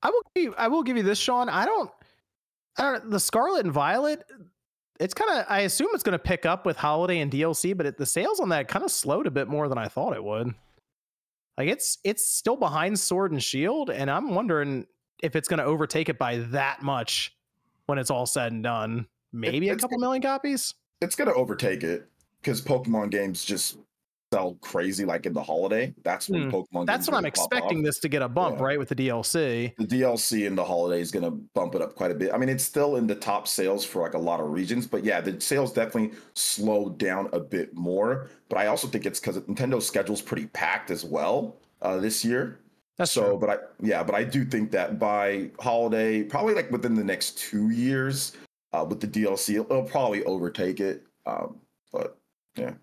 [0.04, 1.48] I will give you, I will give you this, Sean.
[1.48, 1.90] I don't,
[2.76, 3.10] I don't.
[3.10, 4.22] The Scarlet and Violet,
[5.00, 5.46] it's kind of.
[5.48, 8.40] I assume it's going to pick up with holiday and DLC, but it, the sales
[8.40, 10.54] on that kind of slowed a bit more than I thought it would.
[11.58, 14.86] Like it's it's still behind Sword and Shield, and I'm wondering
[15.22, 17.34] if it's going to overtake it by that much
[17.86, 19.06] when it's all said and done.
[19.32, 20.74] Maybe a couple million copies.
[21.00, 22.08] It's gonna overtake it
[22.40, 23.76] because Pokemon games just
[24.34, 25.94] sell crazy like in the holiday.
[26.02, 26.50] That's when Hmm.
[26.56, 26.86] Pokemon.
[26.86, 28.64] That's what I'm expecting this to get a bump, Yeah.
[28.64, 29.72] right, with the DLC.
[29.78, 32.32] The DLC in the holiday is gonna bump it up quite a bit.
[32.34, 35.04] I mean, it's still in the top sales for like a lot of regions, but
[35.04, 38.28] yeah, the sales definitely slowed down a bit more.
[38.48, 42.58] But I also think it's because Nintendo's schedule's pretty packed as well uh, this year.
[42.96, 43.38] That's so, true.
[43.38, 47.38] but I yeah, but I do think that by holiday, probably like within the next
[47.38, 48.32] two years,
[48.72, 51.02] uh, with the DLC, it'll, it'll probably overtake it.
[51.26, 51.60] Um,
[51.92, 52.18] but
[52.56, 52.74] Yeah,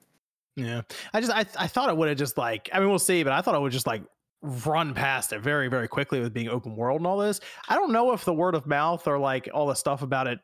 [1.13, 3.33] I just I I thought it would have just like I mean we'll see, but
[3.33, 4.03] I thought it would just like
[4.41, 7.39] run past it very very quickly with being open world and all this.
[7.69, 10.39] I don't know if the word of mouth or like all the stuff about it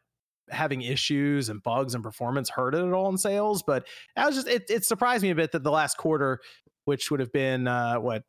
[0.50, 3.86] having issues and bugs and performance hurted it all in sales, but
[4.16, 6.40] I was just it it surprised me a bit that the last quarter,
[6.86, 8.24] which would have been uh what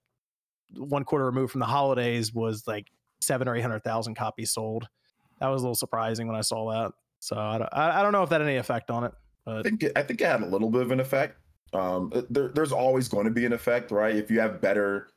[0.77, 2.89] one quarter removed from the holidays, was like
[3.21, 4.89] seven or eight hundred thousand copies sold.
[5.41, 6.93] That was a little surprising when I saw that.
[7.21, 9.13] So I don't, I don't know if that had any effect on it,
[9.47, 11.37] I think it, I think it had a little bit of an effect.
[11.73, 14.17] Um, there, there's always going to be an effect, right?
[14.17, 15.09] If you have better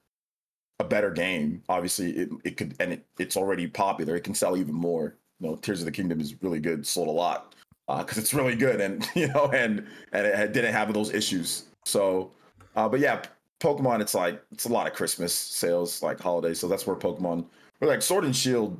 [0.80, 4.16] a better game, obviously it, it could and it, it's already popular.
[4.16, 5.16] It can sell even more.
[5.40, 7.56] You know, Tears of the Kingdom is really good, sold a lot
[8.00, 11.66] because it's really good, and you know, and and it didn't have those issues.
[11.86, 12.32] So,
[12.76, 13.22] uh, but yeah,
[13.60, 16.60] Pokemon, it's like it's a lot of Christmas sales, like holidays.
[16.60, 17.46] So that's where Pokemon,
[17.80, 18.80] or like Sword and Shield,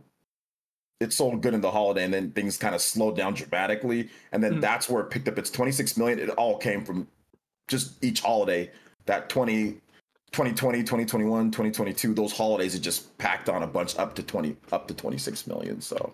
[1.00, 4.44] it sold good in the holiday, and then things kind of slowed down dramatically, and
[4.44, 4.62] then Mhm.
[4.62, 6.20] that's where it picked up its 26 million.
[6.20, 7.08] It all came from
[7.72, 8.70] just each holiday.
[9.08, 9.72] That 20,
[10.32, 14.88] 2020, 2021, 2022, those holidays, it just packed on a bunch up to 20, up
[14.88, 15.82] to 26 million.
[15.82, 16.14] So,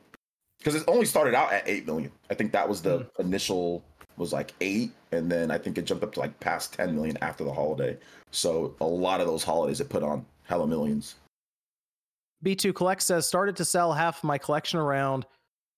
[0.60, 2.12] because it only started out at 8 million.
[2.30, 3.22] I think that was the hmm.
[3.24, 3.84] initial
[4.16, 7.18] was like eight, and then I think it jumped up to like past 10 million
[7.22, 7.98] after the holiday.
[8.32, 11.16] So a lot of those holidays it put on hella millions.
[12.44, 15.26] B2 Collect says started to sell half my collection around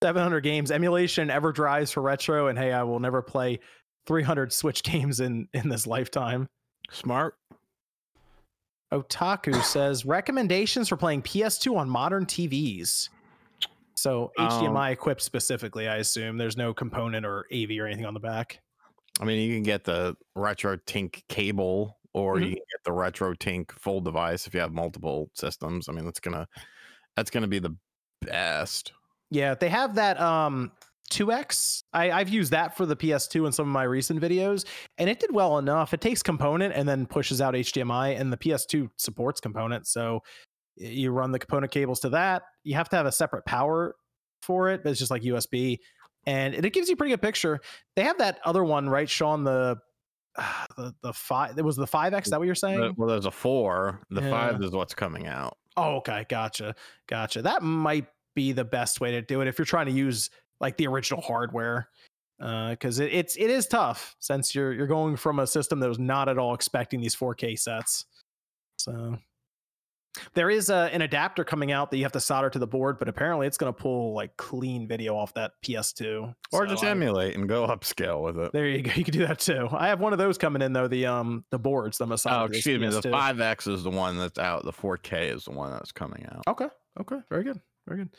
[0.02, 0.70] 700 games.
[0.70, 3.60] Emulation ever drives for retro, and hey, I will never play
[4.06, 6.48] 300 Switch games in in this lifetime.
[6.90, 7.34] Smart.
[8.92, 13.08] Otaku says recommendations for playing PS2 on modern TVs.
[13.94, 16.38] So Um, HDMI equipped specifically, I assume.
[16.38, 18.60] There's no component or AV or anything on the back.
[19.20, 22.40] I mean, you can get the RetroTINK cable, or Mhm.
[22.40, 25.88] you can get the RetroTINK full device if you have multiple systems.
[25.88, 26.48] I mean, that's gonna
[27.16, 27.76] that's gonna be the
[28.22, 28.92] best.
[29.30, 30.72] Yeah, they have that um
[31.10, 31.82] 2x.
[31.92, 34.64] I, I've used that for the PS2 in some of my recent videos,
[34.98, 35.92] and it did well enough.
[35.92, 39.86] It takes component and then pushes out HDMI, and the PS2 supports component.
[39.86, 40.22] So
[40.76, 42.42] you run the component cables to that.
[42.64, 43.94] You have to have a separate power
[44.42, 45.78] for it, but it's just like USB,
[46.26, 47.60] and it, it gives you a pretty good picture.
[47.96, 49.44] They have that other one, right, Sean?
[49.44, 49.76] The
[50.76, 51.58] the the five.
[51.58, 52.28] It was the five X.
[52.28, 52.94] Is that what you're saying?
[52.96, 54.00] Well, there's a four.
[54.10, 54.30] The Yeah.
[54.30, 55.56] five is what's coming out.
[55.76, 56.74] Oh, okay, gotcha,
[57.08, 57.42] gotcha.
[57.42, 60.30] That might be the best way to do it if you're trying to use
[60.60, 61.88] like the original hardware,
[62.40, 65.88] Uh, because it, it's it is tough since you're you're going from a system that
[65.88, 68.06] was not at all expecting these 4K sets.
[68.78, 69.16] So
[70.34, 72.98] there is a, an adapter coming out that you have to solder to the board,
[72.98, 76.82] but apparently it's going to pull like clean video off that PS2 Or So just
[76.82, 78.52] I- emulate and go upscale with it.
[78.52, 78.90] There you go.
[78.96, 79.68] You can do that too.
[79.70, 80.88] I have one of those coming in though.
[80.88, 81.98] The um the boards.
[81.98, 82.88] The solder Oh, excuse me.
[82.88, 83.36] The PS2.
[83.38, 84.64] 5X is the one that's out.
[84.64, 86.42] The 4K is the one that's coming out.
[86.48, 86.68] Okay.
[86.98, 87.18] Okay.
[87.30, 87.60] Very good.
[87.86, 88.10] Very good.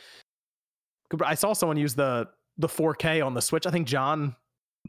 [1.23, 2.27] I saw someone use the
[2.57, 3.65] the 4K on the Switch.
[3.65, 4.35] I think John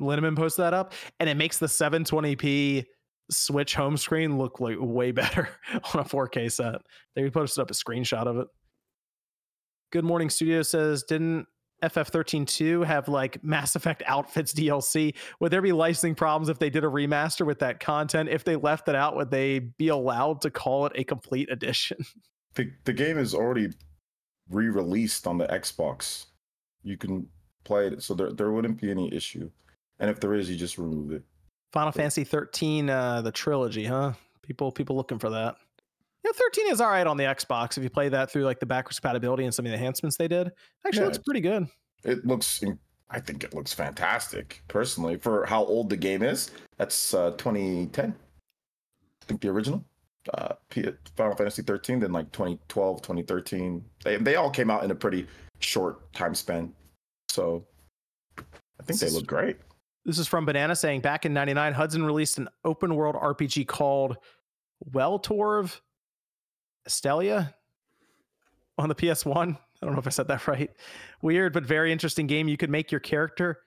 [0.01, 2.85] Linneman posted that up, and it makes the 720p
[3.31, 5.49] Switch home screen look like way better
[5.95, 6.77] on a 4K set.
[7.15, 8.49] They posted up a screenshot of it.
[9.91, 11.47] Good Morning Studio says, didn't
[11.83, 15.15] FF13 have like Mass Effect Outfits DLC?
[15.41, 18.29] Would there be licensing problems if they did a remaster with that content?
[18.29, 21.99] If they left it out, would they be allowed to call it a complete edition?
[22.55, 23.71] The the game is already
[24.53, 26.27] re-released on the Xbox.
[26.83, 27.27] You can
[27.65, 29.51] play it, so there there wouldn't be any issue.
[29.99, 31.23] And if there is, you just remove it.
[31.73, 34.13] Final Fantasy 13, uh, the trilogy, huh?
[34.43, 35.57] People, people looking for that.
[36.25, 38.67] Yeah, 13 is all right on the Xbox if you play that through like the
[38.67, 40.51] backwards compatibility and some of the enhancements they did.
[40.87, 41.67] Actually, Yeah, looks pretty good.
[42.05, 42.63] It looks,
[43.11, 46.51] I think it looks fantastic personally for how old the game is.
[46.79, 48.11] That's uh, 2010.
[48.11, 49.85] I think the original
[50.35, 50.55] uh,
[51.17, 53.85] Final Fantasy 13, then like 2012, 2013.
[54.05, 55.27] They they all came out in a pretty
[55.61, 56.73] short time span,
[57.29, 57.67] so
[58.39, 58.43] I
[58.85, 59.57] think they This is- look great.
[60.05, 64.17] This is from Banana saying back in 99, Hudson released an open world RPG called
[64.91, 65.81] Weltorv
[66.89, 67.55] Estelia.
[68.79, 69.57] on the PS1.
[69.57, 70.71] I don't know if I said that right.
[71.21, 72.49] Weird, but very interesting game.
[72.49, 73.61] You could make your character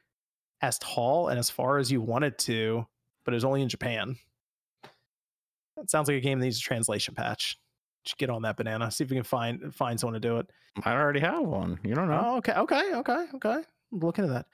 [0.61, 2.85] as tall and as far as you wanted to,
[3.23, 4.17] but it was only in Japan.
[5.77, 7.57] That sounds like a game that needs a translation patch.
[8.03, 8.89] Just get on that banana.
[8.91, 10.47] See if we can find find someone to do it.
[10.83, 11.79] I already have one.
[11.83, 12.21] You don't know.
[12.23, 13.61] Oh, okay, okay, okay, okay.
[13.91, 14.45] I'm looking at that.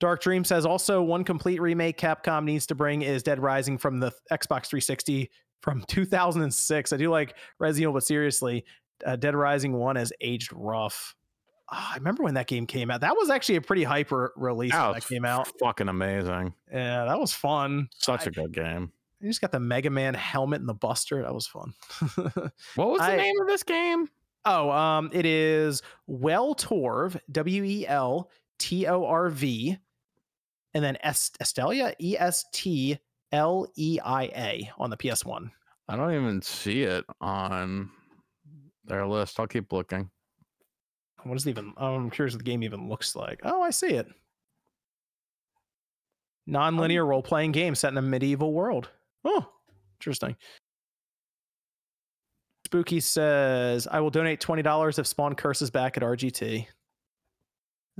[0.00, 4.00] Dark Dream says also one complete remake Capcom needs to bring is Dead Rising from
[4.00, 5.30] the Xbox 360
[5.60, 6.92] from 2006.
[6.92, 8.64] I do like Resident Evil, but seriously,
[9.06, 11.14] uh, Dead Rising 1 has aged rough.
[11.70, 13.00] Ah, I remember when that game came out.
[13.00, 15.48] That was actually a pretty hyper release That when that came out.
[15.60, 16.52] Fucking amazing.
[16.70, 17.88] Yeah, that was fun.
[17.96, 18.92] Such I- a good game.
[19.22, 21.22] You just got the Mega Man helmet and the Buster.
[21.22, 21.72] That was fun.
[22.74, 24.08] What was the I- name of this game?
[24.44, 28.28] Oh, um, it is Well Torv, W E L
[28.58, 29.78] T O R V,
[30.74, 32.98] and then Est- Estelia, E S T
[33.30, 35.48] L E I A on the PS1.
[35.88, 37.90] I don't even see it on
[38.84, 39.38] their list.
[39.38, 40.10] I'll keep looking.
[41.22, 41.72] What is it even?
[41.76, 43.40] I'm curious what the game even looks like.
[43.44, 44.08] Oh, I see it.
[46.46, 48.90] Non-linear role-playing game set in a medieval world.
[49.24, 49.46] Oh,
[50.00, 50.36] interesting.
[52.66, 56.66] Spooky says, "I will donate twenty dollars if Spawn curses back at RGT."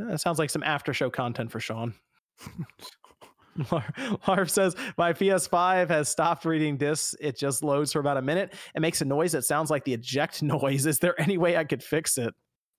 [0.00, 1.94] Uh, That sounds like some after show content for Sean.
[3.70, 3.92] Lar-
[4.26, 7.14] Larv says, My PS5 has stopped reading discs.
[7.20, 9.92] It just loads for about a minute and makes a noise that sounds like the
[9.92, 10.86] eject noise.
[10.86, 12.32] Is there any way I could fix it?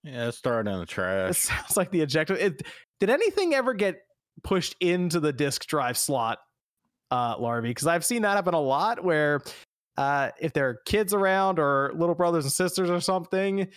[0.04, 1.30] Yeah, it's started in the trash.
[1.30, 2.32] It sounds like the eject.
[2.32, 2.64] It,
[3.00, 3.98] did anything ever get
[4.44, 6.40] pushed into the disk drive slot,
[7.14, 7.70] uh, Larby?
[7.70, 9.42] Because I've seen that happen a lot where
[9.98, 13.68] uh, if there are kids around or little brothers and sisters or something,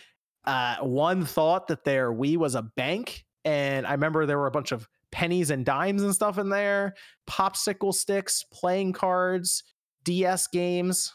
[0.45, 3.25] uh, one thought that their Wii was a bank.
[3.45, 6.95] And I remember there were a bunch of pennies and dimes and stuff in there,
[7.29, 9.63] popsicle sticks, playing cards,
[10.03, 11.13] DS games,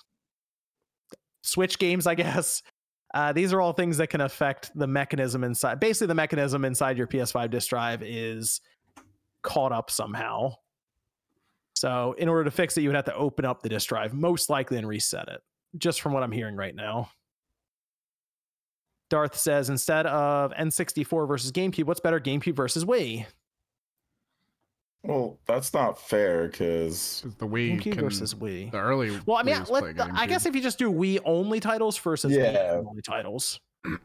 [1.42, 2.62] Switch games, I guess.
[3.14, 5.80] Uh, these are all things that can affect the mechanism inside.
[5.80, 8.60] Basically, the mechanism inside your PS5 disk drive is
[9.42, 10.54] caught up somehow.
[11.82, 14.14] So, in order to fix it, you would have to open up the disk drive,
[14.14, 15.40] most likely, and reset it.
[15.76, 17.10] Just from what I'm hearing right now.
[19.10, 23.26] Darth says instead of N64 versus GameCube, what's better, GameCube versus Wii?
[25.02, 28.70] Well, that's not fair because the Wii GameCube can, versus Wii.
[28.70, 29.18] the early.
[29.26, 31.98] Well, I mean, Wii's let, play I guess if you just do Wii only titles
[31.98, 32.52] versus Yeah.
[32.52, 33.58] GameCube only titles.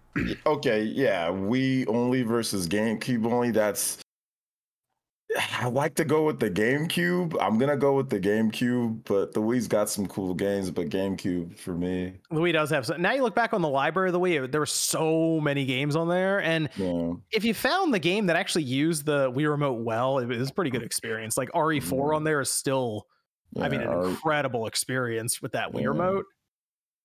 [0.47, 3.51] okay, yeah, Wii only versus GameCube only.
[3.51, 3.99] That's
[5.59, 7.35] I like to go with the GameCube.
[7.41, 10.71] I'm gonna go with the GameCube, but the Wii's got some cool games.
[10.71, 13.01] But GameCube for me, The Wii does have some.
[13.01, 15.97] Now you look back on the library of the Wii, there were so many games
[15.97, 16.41] on there.
[16.41, 20.27] And yeah, if you found the game that actually used the Wii remote well, it
[20.27, 21.37] was a pretty good experience.
[21.37, 22.15] Like RE4 mm-hmm.
[22.15, 23.05] on there is still,
[23.59, 25.87] I mean, an our incredible experience with that Wii Yeah.
[25.89, 26.25] remote.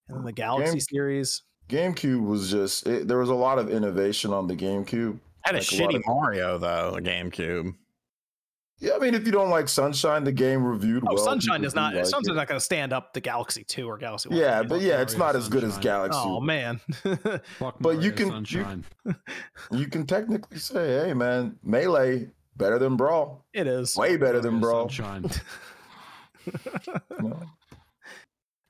[0.08, 1.42] And then the Galaxy Game- series.
[1.68, 5.18] GameCube was just it, there was a lot of innovation on the GameCube.
[5.44, 7.74] Had a Like a shitty of- Mario though, the GameCube.
[8.82, 11.24] Yeah, I mean, if you don't like Sunshine, the game reviewed Oh, well.
[11.24, 11.94] Sunshine is not.
[11.94, 12.34] like Sunshine's it.
[12.34, 14.36] not going to stand up to Galaxy 2 or Galaxy 1.
[14.36, 16.18] Yeah, but yeah, it's not as good as Galaxy.
[16.20, 16.80] Oh man.
[17.60, 18.82] Fuck But you can- you-
[19.70, 23.96] You can technically say, hey man, Melee better than Brawl, it is.
[23.96, 24.88] way better than Brawl.
[24.88, 25.30] Sunshine.
[27.20, 27.38] you?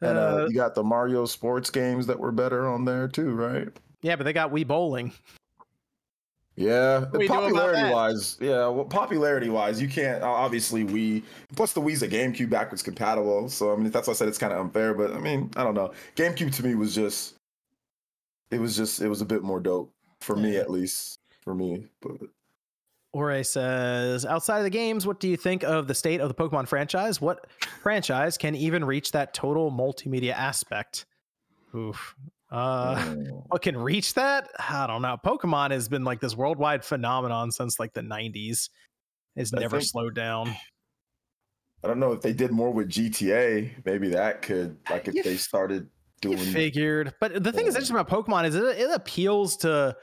[0.03, 3.31] And uh, Uh, you got the Mario sports games that were better on there too,
[3.33, 3.69] right?
[4.03, 5.13] yeah, but they got Wii Bowling.
[6.57, 8.69] Yeah, do we do about popularity wise, yeah.
[8.69, 11.25] Well, popularity wise, you can't obviously we
[11.57, 14.39] plus the Wii's a GameCube backwards compatible, so I mean that's why I said it's
[14.39, 14.95] kind of unfair.
[14.95, 15.93] But I mean, I don't know.
[16.17, 17.35] GameCube to me was just,
[18.51, 21.19] it was just, it was a bit more dope for me at least.
[21.43, 22.13] For me, but
[23.13, 26.35] Ore says, outside of the games, what do you think of the state of the
[26.37, 27.21] Pokemon franchise?
[27.21, 27.49] What
[27.81, 31.07] franchise can even reach that total multimedia aspect?
[31.75, 32.15] Oof.
[32.53, 34.49] Uh, mm, what can reach that?
[34.59, 35.17] I don't know.
[35.25, 38.69] Pokemon has been like this worldwide phenomenon since like the 90s.
[39.37, 40.55] It's I never think- slowed down.
[41.85, 43.85] I don't know if they did more with GTA.
[43.85, 45.89] Maybe that could like if You they started
[46.21, 46.37] doing.
[46.39, 47.15] figured.
[47.21, 49.97] But the thing is interesting about Pokemon is it, it appeals to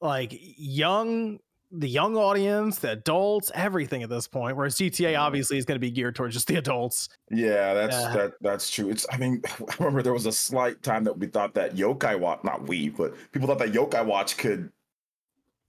[0.00, 1.38] like young
[1.76, 4.56] the young audience, the adults, everything at this point.
[4.56, 7.08] Whereas GTA obviously is going to be geared towards just the adults.
[7.30, 8.12] Yeah, that's Yeah.
[8.14, 8.90] that that's true.
[8.90, 12.18] It's I mean, I remember there was a slight time that we thought that Yokai
[12.18, 14.70] Watch, not we, but people thought that Yokai Watch could,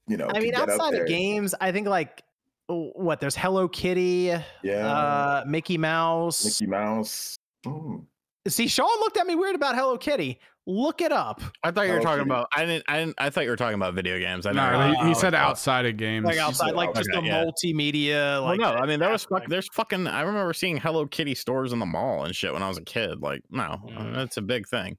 [0.08, 2.24] you know, I mean, outside of games, I think like
[2.68, 6.46] what there's Hello Kitty, yeah, uh, Mickey Mouse.
[6.46, 7.38] Mickey Mouse.
[7.66, 8.06] Mm.
[8.48, 10.40] See, Sean looked at me weird about Hello Kitty.
[10.68, 11.42] Look it up.
[11.64, 12.30] I thought you were talking okay.
[12.30, 12.48] about.
[12.56, 12.86] I didn't.
[12.88, 13.16] I didn't.
[13.20, 14.46] I thought you were talking about video games.
[14.48, 15.04] I No, never.
[15.04, 16.26] he, he said outside of games.
[16.26, 17.44] Like outside, said like just okay, the yeah.
[17.46, 18.14] multimedia.
[18.42, 19.50] Well, Like no, I mean there was fuck, aspect.
[19.52, 20.08] there's fucking.
[20.08, 22.84] I remember seeing Hello Kitty stores in the mall and shit when I was a
[22.84, 23.22] kid.
[23.22, 24.16] Like, no, Mhm.
[24.16, 24.98] that's a big thing.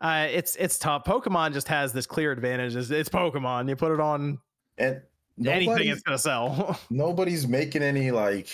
[0.00, 1.04] Uh, it's it's tough.
[1.04, 2.76] Pokemon just has this clear advantage.
[2.76, 3.68] It's, it's Pokemon.
[3.68, 4.38] You put it on
[4.76, 5.00] And
[5.38, 6.78] anything, nobody's, it's gonna sell.
[6.90, 8.48] nobody's making any like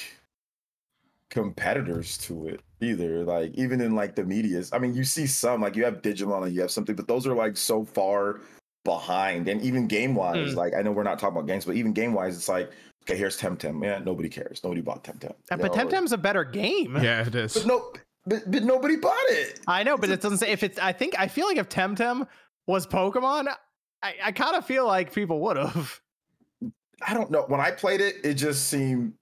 [1.31, 3.24] competitors to it either.
[3.24, 4.73] Like even in like the medias.
[4.73, 7.27] I mean, you see some like you have Digimon and you have something, but those
[7.27, 8.40] are like so far
[8.85, 9.48] behind.
[9.48, 10.59] And even game wise, Hmm.
[10.59, 12.70] like I know we're not talking about games, but even game wise, it's like
[13.05, 13.82] okay, here's Temtem.
[13.82, 14.62] Yeah, nobody cares.
[14.62, 15.31] Nobody bought Temtem.
[15.31, 16.97] Uh, you but know, Temtem's a better game.
[17.02, 17.55] Yeah, it is.
[17.55, 17.93] But no,
[18.27, 19.61] but, but nobody bought it.
[19.66, 20.78] I know, but it doesn't say if it's.
[20.78, 22.27] I think I feel like if Temtem
[22.66, 23.48] was Pokemon,
[24.02, 26.01] I, I kind of feel like people would have.
[27.07, 27.44] I don't know.
[27.48, 29.15] When I played it, it just seemed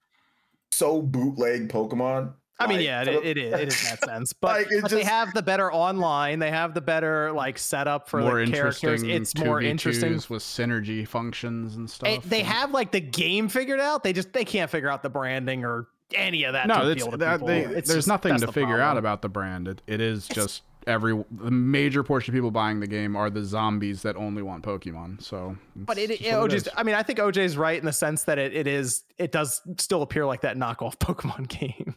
[0.71, 2.33] so bootleg Pokemon.
[2.59, 3.53] I mean, yeah, it, for it is.
[3.53, 6.39] It is in that sense, but, Like, it but they have the better online.
[6.39, 9.01] They have the better like setup for more the characters.
[9.03, 9.09] interesting.
[9.09, 10.13] It's more 2v2s interesting.
[10.29, 12.09] with synergy functions and stuff.
[12.09, 14.03] It- they and- have like the game figured out.
[14.03, 16.63] They just they can't figure out the branding or any of that.
[16.63, 17.47] to no, it's, appeal to that, people.
[17.47, 19.67] they, It's there's just- nothing to the figure out about the brand.
[19.67, 23.43] It, it is just every the major portion of people buying the game are the
[23.43, 25.21] zombies that only want Pokemon.
[25.21, 26.73] So, But it, it's it, just it OJ's.
[26.77, 29.61] I mean, I think OJ's right in the sense that it, it is it does
[29.77, 31.93] still appear like that knockoff Pokemon game.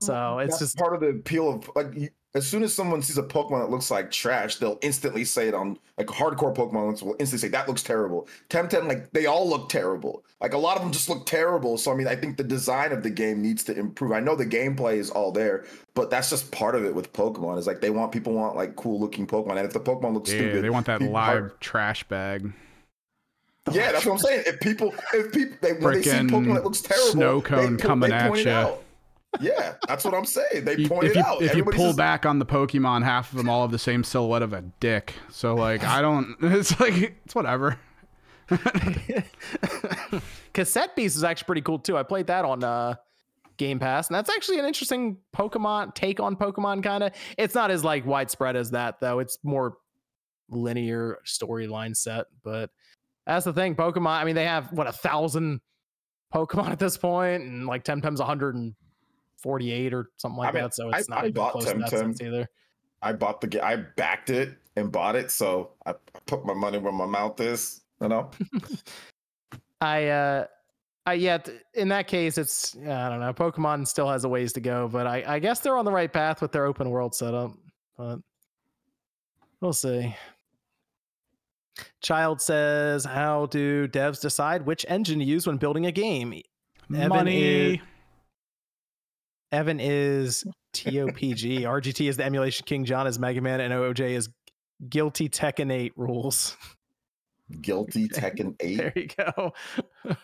[0.00, 0.40] So mm-hmm.
[0.40, 3.16] it's That's just part of the appeal of like you, as soon as someone sees
[3.16, 7.16] a Pokemon that looks like trash, they'll instantly say it on like hardcore Pokemon will
[7.18, 8.28] instantly say that looks terrible.
[8.50, 10.22] Temtem, like they all look terrible.
[10.42, 11.78] Like a lot of them just look terrible.
[11.78, 14.12] So I mean, I think the design of the game needs to improve.
[14.12, 15.64] I know the gameplay is all there,
[15.94, 17.56] but that's just part of it with Pokemon.
[17.56, 20.30] Is like they want people want like cool looking Pokemon, and if the Pokemon looks
[20.30, 22.52] yeah, stupid, they want that live are- trash bag.
[23.72, 24.44] Yeah, that's what I'm saying.
[24.46, 27.78] If people, if people, they, when they see Pokemon that looks terrible, snow they cone
[27.78, 28.60] po- coming they at point it ya.
[28.60, 28.82] out.
[29.40, 30.64] Yeah, that's what I'm saying.
[30.64, 31.42] They You- point if it you out.
[31.42, 34.02] if you pull just- back on the Pokemon, half of them all have the same
[34.04, 35.14] silhouette of a dick.
[35.30, 36.36] So like, I don't.
[36.42, 36.94] It's like
[37.24, 37.78] it's whatever.
[40.52, 41.96] Cassette Beast is actually pretty cool too.
[41.96, 42.94] I played that on uh,
[43.56, 46.82] Game Pass, and that's actually an interesting Pokemon take on Pokemon.
[46.82, 49.18] Kind of, it's not as like widespread as that though.
[49.18, 49.76] It's more
[50.48, 52.70] linear storyline set, but
[53.26, 53.74] that's the thing.
[53.74, 54.06] Pokemon.
[54.20, 55.60] I mean, they have what a thousand
[56.34, 58.20] Pokemon at this point, and like Temtem's
[59.46, 60.74] 148 or something like I mean, that.
[60.74, 61.98] So I- it's not I even bought close to that Temtem.
[61.98, 62.48] sense either.
[63.02, 63.62] I bought the game.
[63.64, 67.40] I backed it and bought it, so I I put my money where my mouth
[67.40, 67.82] is.
[68.00, 68.30] You know,
[69.80, 70.46] I uh
[71.06, 73.32] I yeah, th- in that case it's I don't know.
[73.32, 76.12] Pokemon still has a ways to go, but I I guess they're on the right
[76.12, 77.52] path with their open world setup.
[77.96, 78.18] But
[79.60, 80.14] we'll see.
[82.00, 86.34] Child says, "How do devs decide which engine to use when building a game?"
[86.94, 87.74] Evan Money.
[87.74, 87.78] is-
[89.52, 90.44] Evan is
[90.74, 91.60] TOPG.
[91.62, 92.84] RGT is the emulation king.
[92.84, 94.28] John is Mega Man, and OJ is
[94.88, 96.56] guilty Tekken 8 rules.
[97.60, 98.76] guilty Tekken Eight.
[98.78, 99.52] there you go.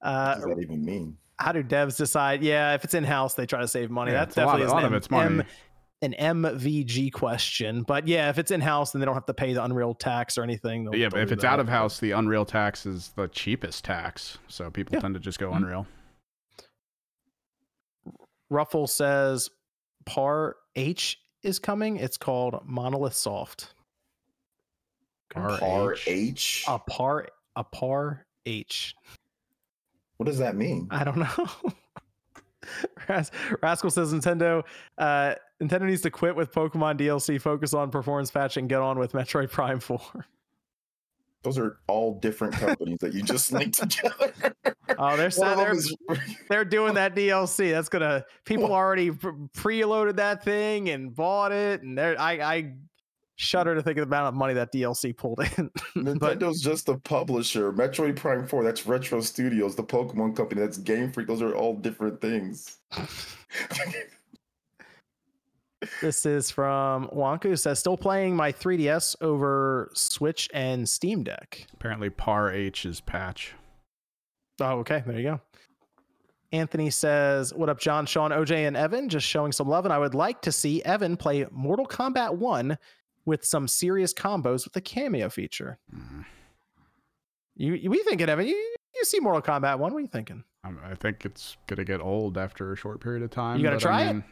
[0.00, 1.16] What uh, does that even mean?
[1.38, 2.42] how do devs decide?
[2.42, 4.10] Yeah, if it's in house, they try to save money.
[4.10, 5.40] Yeah, That's it's a lot definitely of- is a an lot of it's money.
[5.40, 5.46] M-
[6.18, 7.84] an MVG question.
[7.84, 10.36] But yeah, if it's in house, then they don't have to pay the Unreal tax
[10.36, 10.88] or anything.
[10.92, 11.52] Yeah, but if it's that.
[11.52, 14.38] out of house, the Unreal tax is the cheapest tax.
[14.48, 15.02] So people Yeah.
[15.02, 15.56] tend to just go Mhm.
[15.58, 15.86] Unreal.
[18.52, 19.50] Ruffle says
[20.04, 21.96] Par H is coming.
[21.96, 23.74] It's called Monolith Soft.
[25.34, 26.04] R R H.
[26.06, 26.64] H.
[26.68, 28.94] A Par a Par H.
[30.18, 30.88] What does that mean?
[30.90, 31.72] I don't know.
[33.08, 33.30] Ras-
[33.60, 34.62] Rascal says Nintendo
[34.98, 38.98] uh, Nintendo needs to quit with Pokemon DLC, focus on performance patch, and get on
[38.98, 40.00] with Metroid Prime 4.
[41.42, 44.54] Those are all different companies that you just linked together.
[44.98, 45.96] Oh, they're One sa- of them they're, is
[46.48, 47.70] they're doing that DLC.
[47.70, 52.74] That's gonna people already pre- preloaded that thing and bought it, and they're I I
[53.36, 55.70] shudder to think of the amount of money that DLC pulled in.
[55.96, 56.04] but
[56.38, 57.72] Nintendo's just the publisher.
[57.72, 61.26] Metroid Prime 4, that's Retro Studios, the Pokemon company, that's Game Freak.
[61.26, 62.78] Those are all different things.
[66.00, 71.66] this is from Wonka who says still playing my 3DS over Switch and Steam Deck.
[71.72, 73.54] Apparently, Par H is patch.
[74.62, 75.02] Oh, okay.
[75.06, 75.40] There you go.
[76.52, 79.08] Anthony says, What up, John, Sean, OJ, and Evan?
[79.08, 79.84] Just showing some love.
[79.84, 82.78] And I would like to see Evan play Mortal Kombat 1
[83.24, 85.78] with some serious combos with the cameo feature.
[85.94, 86.24] Mm.
[87.56, 88.46] You, you we thinking, Evan?
[88.46, 89.80] You, you see Mortal Kombat 1.
[89.80, 90.44] What are you thinking?
[90.64, 93.58] I think it's gonna get old after a short period of time.
[93.58, 94.10] You gonna try it?
[94.10, 94.24] I mean,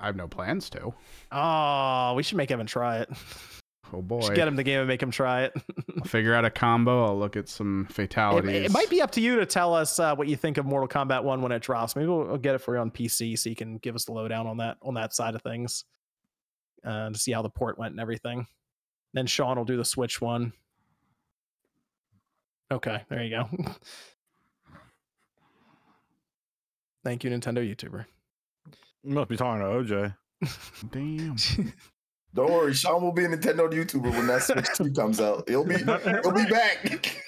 [0.00, 0.92] I have no plans to.
[1.30, 3.10] Oh, we should make Evan try it.
[3.92, 5.52] Oh boy, Should get him the game and make him try it.
[5.96, 7.06] I'll figure out a combo.
[7.06, 8.66] I'll look at some it, fatalities.
[8.66, 10.88] it might be up to you to tell us uh, what you think of Mortal
[10.88, 11.96] Kombat 1 when it drops.
[11.96, 14.12] Maybe we'll, we'll get it for you on PC so you can give us the
[14.12, 15.84] lowdown on that on that side of things.
[16.84, 18.46] Uh, to see how the port went and everything.
[19.12, 20.52] Then Sean will do the Switch one.
[22.70, 23.48] Okay, there you go.
[27.04, 28.04] Thank you, Nintendo YouTuber.
[29.02, 30.14] You must be talking to OJ.
[30.90, 31.36] Damn.
[32.34, 35.48] Don't worry, Sean will be a Nintendo YouTuber when that Switch 2 comes out.
[35.48, 37.24] He'll be he'll be back.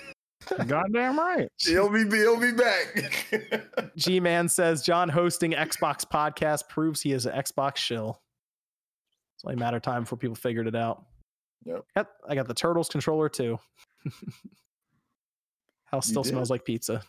[0.66, 1.48] Goddamn right.
[1.58, 3.92] He'll be he'll be back.
[3.96, 8.20] G Man says John hosting Xbox podcast proves he is an Xbox shill.
[9.36, 11.04] It's only a matter of time before people figured it out.
[11.64, 11.84] Yep.
[11.96, 13.58] Yep, I got the Turtles controller too.
[15.84, 17.02] House still smells like pizza.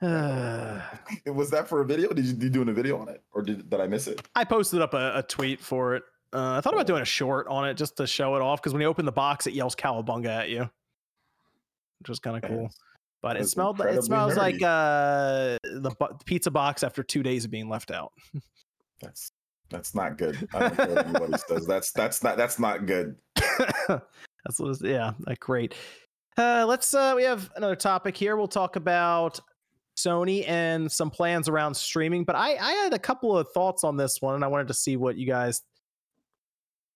[0.00, 0.80] Uh,
[1.26, 2.12] Was that for a video?
[2.12, 4.20] Did you, did you doing a video on it, or did did I miss it?
[4.34, 6.04] I posted up a, a tweet for it.
[6.36, 8.74] Uh, I thought about doing a short on it just to show it off because
[8.74, 10.68] when you open the box, it yells "Cowabunga" at you,
[11.98, 12.68] which was kind of cool.
[13.22, 13.80] But it smelled.
[13.80, 18.12] It smells like uh, the bu- pizza box after two days of being left out.
[19.00, 19.32] That's
[19.70, 20.46] that's not good.
[20.54, 21.66] I don't care anybody says.
[21.68, 23.16] That's that's not that's not good.
[23.88, 25.74] That's what yeah, like great.
[26.36, 28.36] Uh, let's uh, we have another topic here.
[28.36, 29.40] We'll talk about
[29.96, 32.24] Sony and some plans around streaming.
[32.24, 34.74] But I I had a couple of thoughts on this one, and I wanted to
[34.74, 35.62] see what you guys.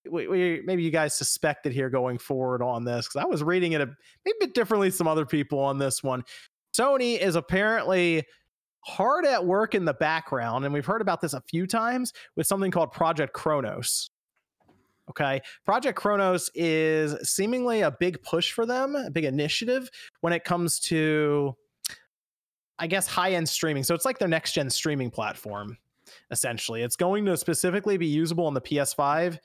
[0.08, 3.72] We, we, maybe you guys suspected here going forward on this because I was reading
[3.72, 3.86] it a
[4.24, 6.24] maybe a bit differently some other people on this one.
[6.76, 8.24] Sony is apparently
[8.80, 12.46] hard at work in the background, and we've heard about this a few times with
[12.46, 14.08] something called Project Kronos.
[15.10, 15.40] Okay.
[15.66, 19.90] Project Kronos is seemingly a big push for them, a big initiative
[20.20, 21.56] when it comes to,
[22.78, 23.82] I guess, high end streaming.
[23.82, 25.76] So it's like their next gen streaming platform,
[26.30, 26.82] essentially.
[26.82, 29.38] It's going to specifically be usable on the PS5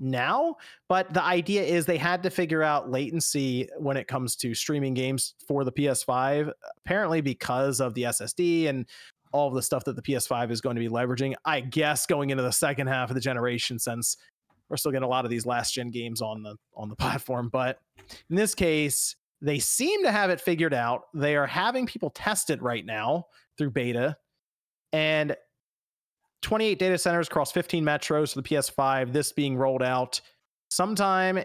[0.00, 0.56] now,
[0.88, 4.94] but the idea is they had to figure out latency when it comes to streaming
[4.94, 8.86] games for the PS5, apparently because of the SSD and
[9.32, 11.34] all of the stuff that the PS5 is going to be leveraging.
[11.44, 14.16] I guess going into the second half of the generation, since
[14.68, 17.48] we're still getting a lot of these last gen games on the on the platform
[17.48, 17.78] but
[18.30, 22.50] in this case they seem to have it figured out they are having people test
[22.50, 23.24] it right now
[23.56, 24.16] through beta
[24.92, 25.36] and
[26.42, 30.20] 28 data centers across 15 metros for the ps5 this being rolled out
[30.70, 31.40] sometime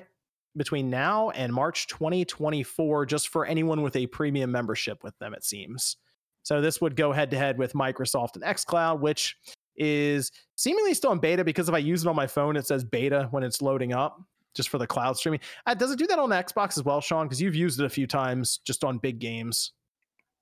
[0.55, 5.43] between now and march 2024 just for anyone with a premium membership with them it
[5.43, 5.97] seems
[6.43, 9.35] so this would go head to head with microsoft and xcloud which
[9.75, 12.83] is seemingly still in beta because if I use it on my phone, it says
[12.83, 14.21] beta when it's loading up
[14.55, 15.39] just for the cloud streaming.
[15.65, 17.25] Uh, does it do that on Xbox as well, Sean?
[17.25, 19.71] Because you've used it a few times just on big games.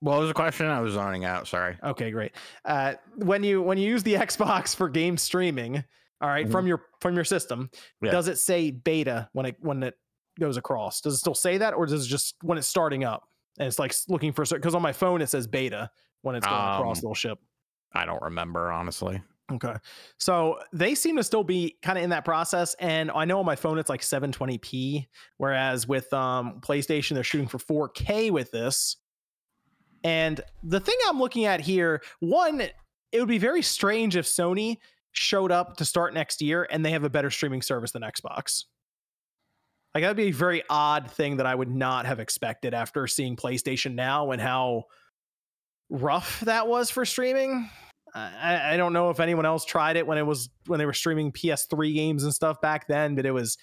[0.01, 0.65] What was the question?
[0.67, 1.47] I was zoning out.
[1.47, 1.77] Sorry.
[1.83, 2.33] Okay, great.
[2.65, 5.83] Uh, when you when you use the Xbox for game streaming,
[6.21, 6.51] all right, Mhm.
[6.51, 7.69] from your from your system,
[8.01, 8.11] Yeah.
[8.11, 9.97] does it say beta when it when it
[10.39, 11.01] goes across?
[11.01, 13.27] Does it still say that, or does it just when it's starting up
[13.59, 14.45] and it's like looking for a?
[14.47, 15.89] because on my phone it says beta
[16.23, 17.39] when it's going across Um, the little ship.
[17.93, 19.21] I don't remember honestly.
[19.51, 19.75] Okay.
[20.17, 22.73] So they seem to still be kind of in that process.
[22.79, 25.07] And I know on my phone it's like 720p,
[25.37, 28.95] whereas with um, PlayStation, they're shooting for 4K with this.
[30.03, 34.77] And the thing I'm looking at here, one, it would be very strange if Sony
[35.11, 38.65] showed up to start next year and they have a better streaming service than Xbox.
[39.93, 43.35] Like that'd be a very odd thing that I would not have expected after seeing
[43.35, 44.85] PlayStation Now and how
[45.89, 47.69] rough that was for streaming.
[48.13, 50.93] I, I don't know if anyone else tried it when it was when they were
[50.93, 53.57] streaming PS3 games and stuff back then, but it was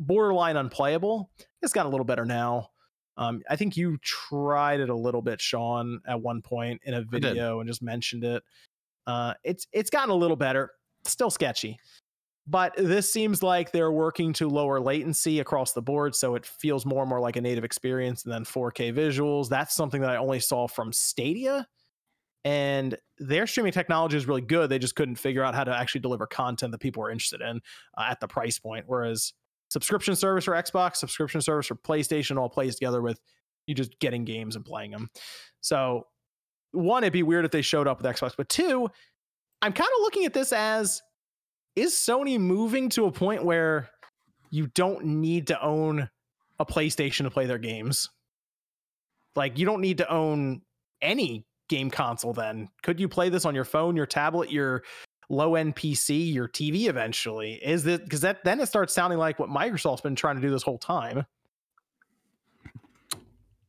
[0.00, 1.30] borderline unplayable.
[1.62, 2.70] It's got a little better now.
[3.16, 7.02] Um, I think you tried it a little bit, Sean, at one point in a
[7.02, 8.42] video and just mentioned it.
[9.06, 10.72] Uh, it's it's gotten a little better.
[11.04, 11.78] Still sketchy,
[12.46, 16.84] but this seems like they're working to lower latency across the board, so it feels
[16.84, 18.24] more and more like a native experience.
[18.24, 19.48] And then 4K visuals.
[19.48, 21.66] That's something that I only saw from Stadia
[22.46, 24.70] and their streaming technology is really good.
[24.70, 27.60] They just couldn't figure out how to actually deliver content that people were interested in
[27.98, 28.84] uh, at the price point.
[28.86, 29.32] Whereas
[29.76, 33.20] subscription service for Xbox, subscription service for PlayStation all plays together with
[33.66, 35.10] you just getting games and playing them.
[35.60, 36.06] So,
[36.72, 38.88] one, it'd be weird if they showed up with Xbox, but two,
[39.60, 41.02] I'm kind of looking at this as
[41.74, 43.90] is Sony moving to a point where
[44.50, 46.08] you don't need to own
[46.58, 48.08] a PlayStation to play their games?
[49.34, 50.62] Like, you don't need to own
[51.02, 54.84] any game console then could you play this on your phone your tablet your
[55.28, 59.38] low end pc your tv eventually is that because that then it starts sounding like
[59.38, 61.26] what microsoft's been trying to do this whole time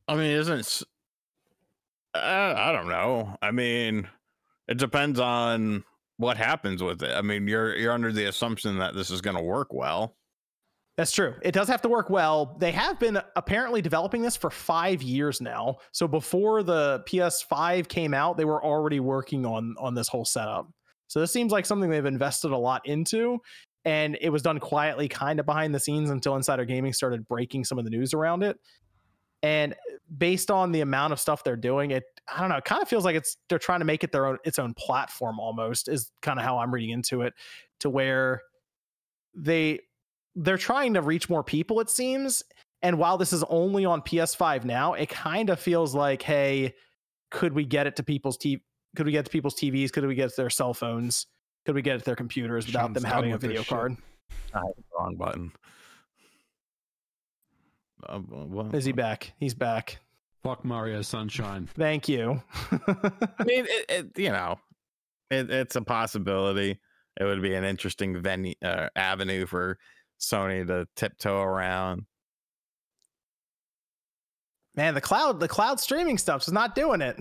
[0.08, 0.82] I mean, isn't
[2.14, 3.36] uh, I don't know.
[3.42, 4.08] I mean,
[4.66, 5.84] it depends on
[6.16, 7.14] what happens with it.
[7.14, 10.16] I mean, you're you're under the assumption that this is going to work well.
[10.96, 11.34] That's true.
[11.42, 12.56] It does have to work well.
[12.58, 15.76] They have been apparently developing this for five years now.
[15.92, 20.66] So before the PS5 came out, they were already working on on this whole setup.
[21.08, 23.38] So this seems like something they've invested a lot into,
[23.84, 27.64] and it was done quietly, kind of behind the scenes until Insider Gaming started breaking
[27.64, 28.58] some of the news around it.
[29.42, 29.74] And
[30.18, 32.04] based on the amount of stuff they're doing, it
[32.34, 34.26] I don't know, it kind of feels like it's they're trying to make it their
[34.26, 37.34] own its own platform almost, is kind of how I'm reading into it,
[37.80, 38.42] to where
[39.34, 39.80] they
[40.34, 42.42] they're trying to reach more people it seems
[42.82, 46.74] and while this is only on ps5 now it kind of feels like hey
[47.30, 48.62] could we get it to people's t
[48.98, 51.28] could we get to people's tvs could we get to their cell phones
[51.64, 53.96] could we get to their computers without Sean's them having a video card
[54.52, 55.52] I hit the wrong button.
[58.04, 60.00] Uh, what- is he back he's back
[60.42, 61.68] Fuck Mario Sunshine.
[61.76, 62.42] thank you
[62.72, 64.58] I mean, it, it you know,
[65.30, 66.80] it, it's a possibility.
[67.20, 69.78] It would be an interesting venue uh, avenue for
[70.20, 72.04] Sony to tiptoe around.
[74.74, 77.16] man the cloud the cloud streaming stuff is not doing it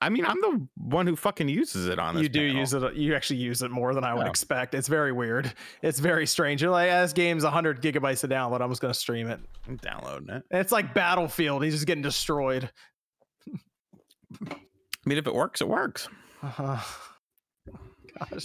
[0.00, 2.22] I mean, I'm the one who fucking uses it on this.
[2.22, 2.60] you do panel.
[2.60, 4.30] use it you actually use it more than i would Yeah.
[4.30, 5.52] expect it's very weird
[5.82, 8.94] it's very strange you're like "Ah, this game's 100 gigabytes to download i'm just going
[8.94, 10.44] to stream it I'm downloading it.
[10.52, 12.70] And it's like battlefield he's just getting destroyed
[14.50, 14.56] I
[15.04, 16.08] mean, if it works, it works.
[16.42, 16.82] uh
[18.18, 18.44] gosh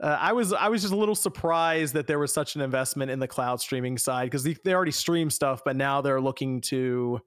[0.00, 3.10] uh, I was I was just a little surprised that there was such an investment
[3.10, 6.60] in the cloud streaming side because they, they already stream stuff, but now they're looking
[6.62, 7.20] to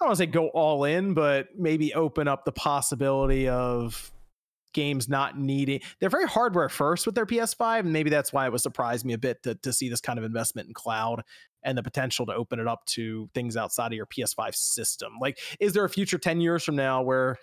[0.00, 4.12] I don't want to say go all in, but maybe open up the possibility of
[4.72, 5.80] games not needing.
[5.98, 9.14] They're very hardware first with their PS5, and maybe that's why it was surprised me
[9.14, 11.22] a bit to to see this kind of investment in cloud
[11.64, 15.14] and the potential to open it up to things outside of your PS5 system.
[15.20, 17.36] Like, is there a future ten years from now where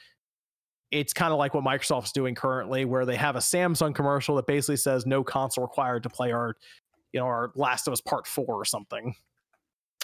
[0.91, 4.47] it's kind of like what Microsoft's doing currently, where they have a Samsung commercial that
[4.47, 6.55] basically says no console required to play our,
[7.11, 9.13] you know, our Last of Us Part Four or something.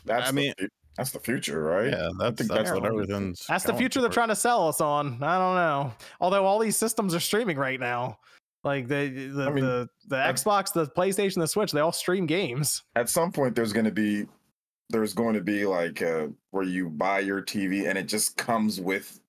[0.03, 1.91] That's I the mean- fu- that's the future, right?
[1.91, 3.45] Yeah, that's, think that's that's what everything's.
[3.47, 5.21] That's the future they're trying to sell us on.
[5.23, 5.93] I don't know.
[6.19, 8.19] Although all these systems are streaming right now,
[8.63, 12.25] like the the I mean, the, the Xbox, the PlayStation, the Switch, they all stream
[12.25, 12.83] games.
[12.95, 14.25] At some point, there's going to be
[14.89, 18.79] there's going to be like uh, where you buy your TV and it just comes
[18.79, 19.19] with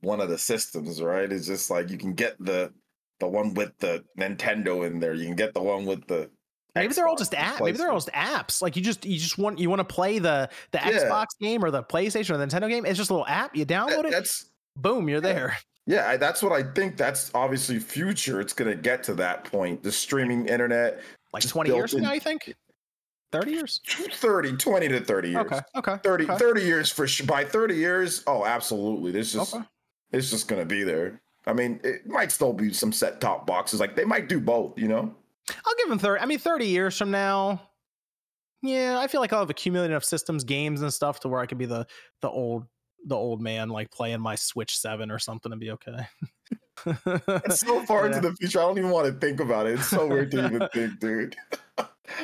[0.00, 1.30] one of the systems, right?
[1.30, 2.72] It's just like you can get the
[3.20, 5.14] the one with the Nintendo in there.
[5.14, 6.30] You can get the one with the
[6.74, 7.60] Maybe they're all just and app.
[7.60, 8.62] Maybe they're all just apps.
[8.62, 10.90] Like you just you just want you want to play the the Yeah.
[10.90, 12.86] Xbox game or the PlayStation or the Nintendo game.
[12.86, 13.56] It's just a little app.
[13.56, 15.32] You download That- it, That's boom, you're yeah.
[15.32, 15.56] there.
[15.86, 16.96] Yeah, I, that's what I think.
[16.96, 18.40] That's obviously future.
[18.40, 19.82] It's going to get to that point.
[19.82, 21.00] The streaming internet,
[21.32, 22.54] Like 20 years from now, I think?
[23.32, 23.80] 30 years?
[24.12, 25.46] 30, 20 to 30 years.
[25.46, 25.60] Okay.
[25.76, 25.96] Okay.
[26.04, 26.36] 30, okay.
[26.38, 27.26] 30 years for sure.
[27.26, 29.10] By 30 years, oh, absolutely.
[29.10, 29.64] This just Okay.
[30.12, 31.20] it's just going to be there.
[31.46, 33.80] I mean, it might still be some set top boxes.
[33.80, 35.12] Like they might do both, you know?
[35.66, 36.22] I'll give them 30.
[36.22, 37.60] I mean, 30 years from now,
[38.62, 41.46] yeah, I feel like I'll have accumulated enough systems, games, and stuff to where I
[41.46, 41.86] could be the
[42.22, 42.64] the old
[43.06, 46.06] the old man, like playing my Switch 7 or something and be okay.
[46.86, 48.16] It's so far Yeah.
[48.16, 48.58] into the future.
[48.60, 49.74] I don't even want to think about it.
[49.74, 51.36] It's so weird to even think, dude.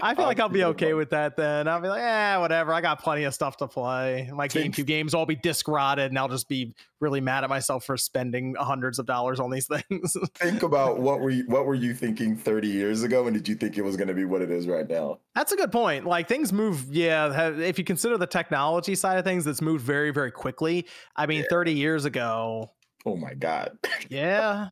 [0.02, 1.68] I feel like I'll be okay with that then.
[1.68, 2.72] I'll be like, eh, whatever.
[2.72, 4.30] I got plenty of stuff to play.
[4.34, 7.50] My GameCube games will all be disc rotted, and I'll just be really mad at
[7.50, 10.16] myself for spending hundreds of dollars on these things.
[10.36, 13.54] think about what were you what were you thinking 30 years ago and did you
[13.54, 15.18] think it was going to be what it is right now?
[15.34, 16.06] That's a good point.
[16.06, 17.50] Like things move, yeah.
[17.50, 20.86] If you consider the technology side of things, that's moved very, very quickly.
[21.14, 21.46] I mean, Yeah.
[21.50, 22.70] 30 years ago,
[23.04, 23.78] Oh my god.
[24.08, 24.68] yeah.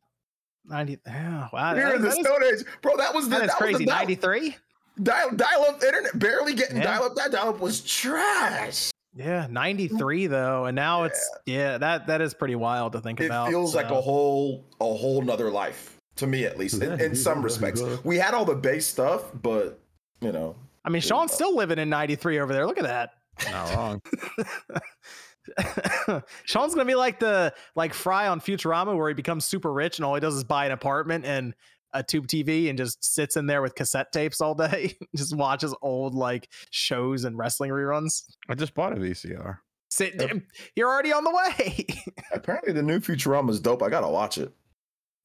[0.67, 1.75] 90, yeah, wow.
[1.75, 2.65] We're in the is- Stone Age.
[2.81, 3.85] Bro, that was the that that was crazy.
[3.85, 4.55] the 93?
[5.01, 6.83] Dial dial up internet barely getting Yeah.
[6.83, 7.15] dial up.
[7.15, 8.91] That dial up was trash.
[9.15, 10.65] Yeah, 93 though.
[10.65, 13.47] And now it's, yeah, that that is pretty wild to think It about.
[13.47, 17.15] It feels like a whole a whole nother life to me at least in, in
[17.15, 17.81] some respects.
[18.03, 19.79] We had all the base stuff, but
[20.21, 22.65] you know, I mean, Sean's still living in 93 over there.
[22.67, 23.11] Look at that.
[23.51, 24.01] Not wrong.
[26.45, 30.05] Sean's gonna be like the like Fry on Futurama, where he becomes super rich and
[30.05, 31.53] all he does is buy an apartment and
[31.95, 35.73] a tube TV and just sits in there with cassette tapes all day, just watches
[35.81, 38.23] old like shows and wrestling reruns.
[38.49, 39.57] I just bought a VCR.
[39.89, 40.41] Sit, Yep.
[40.75, 41.85] you're already on the way.
[42.33, 43.81] apparently the new Futurama is dope.
[43.81, 44.51] I gotta watch it.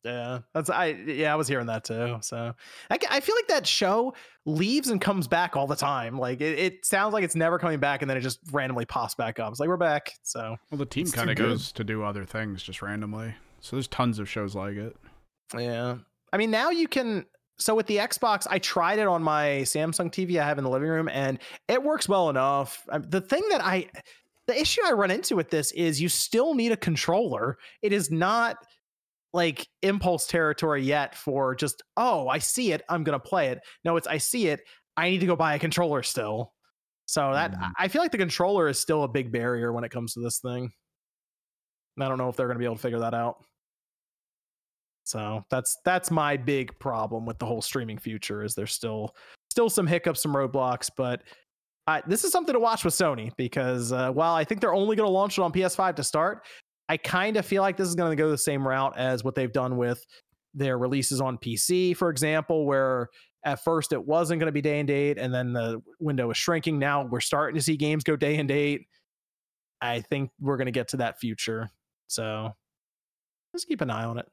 [0.04, 0.86] yeah, that's I.
[0.86, 2.18] Yeah, I was hearing that too.
[2.22, 2.54] So
[2.90, 4.14] I feel like that show
[4.46, 6.18] leaves and comes back all the time.
[6.18, 9.14] Like it, it sounds like it's never coming back, and then it just randomly pops
[9.14, 9.50] back up.
[9.50, 10.12] It's like we're back.
[10.22, 13.34] So Well, the team kind of goes to do other things just randomly.
[13.60, 14.96] So there's tons of shows like it.
[15.58, 15.96] Yeah.
[16.32, 17.26] I mean, now you can.
[17.58, 20.70] So with the Xbox, I tried it on my Samsung TV I have in the
[20.70, 21.38] living room, and
[21.68, 22.86] it works well enough.
[23.08, 23.86] The thing that I,
[24.46, 27.58] the issue I run into with this is you still need a controller.
[27.82, 28.56] It is not
[29.34, 33.60] like impulse territory yet for just, oh, I see it, I'm going to play it.
[33.84, 34.62] No, it's, I see it,
[34.96, 36.52] I need to go buy a controller still.
[37.06, 37.72] So that, Mhm.
[37.78, 40.38] I feel like the controller is still a big barrier when it comes to this
[40.40, 40.72] thing.
[41.96, 43.44] And I don't know if they're going to be able to figure that out.
[45.10, 49.16] So that's that's my big problem with the whole streaming future is there's still
[49.50, 51.24] still some hiccups, some roadblocks, but
[51.88, 54.94] I, this is something to watch with Sony because uh, while I think they're only
[54.94, 56.46] going to launch it on PS5 to start,
[56.88, 59.34] I kind of feel like this is going to go the same route as what
[59.34, 60.00] they've done with
[60.54, 63.08] their releases on PC, for example, where
[63.44, 66.36] at first it wasn't going to be day and date, and then the window was
[66.36, 66.78] shrinking.
[66.78, 68.82] Now we're starting to see games go day and date.
[69.80, 71.68] I think we're going to get to that future.
[72.06, 72.50] So
[73.52, 74.26] let's keep an eye on it.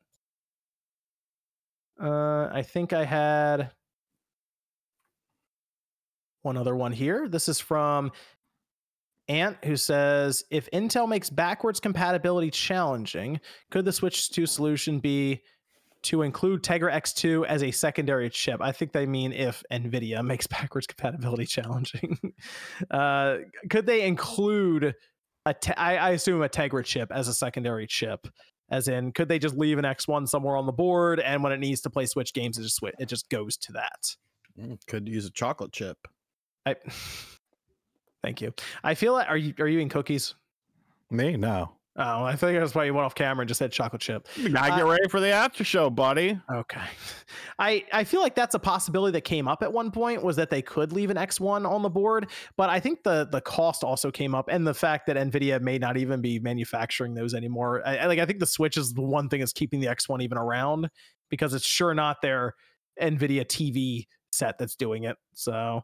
[2.02, 3.72] Uh, I think I had
[6.42, 7.28] one other one here.
[7.28, 8.12] This is from
[9.28, 13.40] Ant, who says If Intel makes backwards compatibility challenging,
[13.72, 15.44] could the Switch 2 solution be
[16.04, 18.62] to include Tegra X2 as a secondary chip?
[18.62, 22.18] I think they mean if NVIDIA makes backwards compatibility challenging.
[22.92, 23.38] uh,
[23.70, 24.96] could they include,
[25.46, 28.28] a te- I, I assume, a Tegra chip as a secondary chip?
[28.70, 31.60] As in, could they just leave an X1 somewhere on the board, and when it
[31.60, 34.16] needs to play Switch games, it just it just goes to that?
[34.60, 35.98] Mm, Could use a chocolate chip.
[36.66, 36.76] I
[38.24, 38.54] thank you.
[38.84, 40.36] I feel like are you are you eating cookies?
[41.10, 41.38] Me?
[41.38, 41.77] No.
[42.00, 44.28] Oh, I think that's why you went off camera and just said chocolate chip.
[44.38, 46.40] I get Uh, ready for the after show, buddy.
[46.52, 46.80] Okay.
[47.60, 50.52] I I feel like that's a possibility that came up at one point was that
[50.52, 54.12] they could leave an X1 on the board, but I think the the cost also
[54.12, 57.82] came up and the fact that Nvidia may not even be manufacturing those anymore.
[57.84, 60.22] I, I like I think the Switch is the one thing that's keeping the X1
[60.22, 60.90] even around
[61.30, 62.54] because it's sure not their
[63.02, 65.18] Nvidia TV set that's doing it.
[65.34, 65.82] So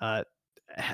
[0.00, 0.24] uh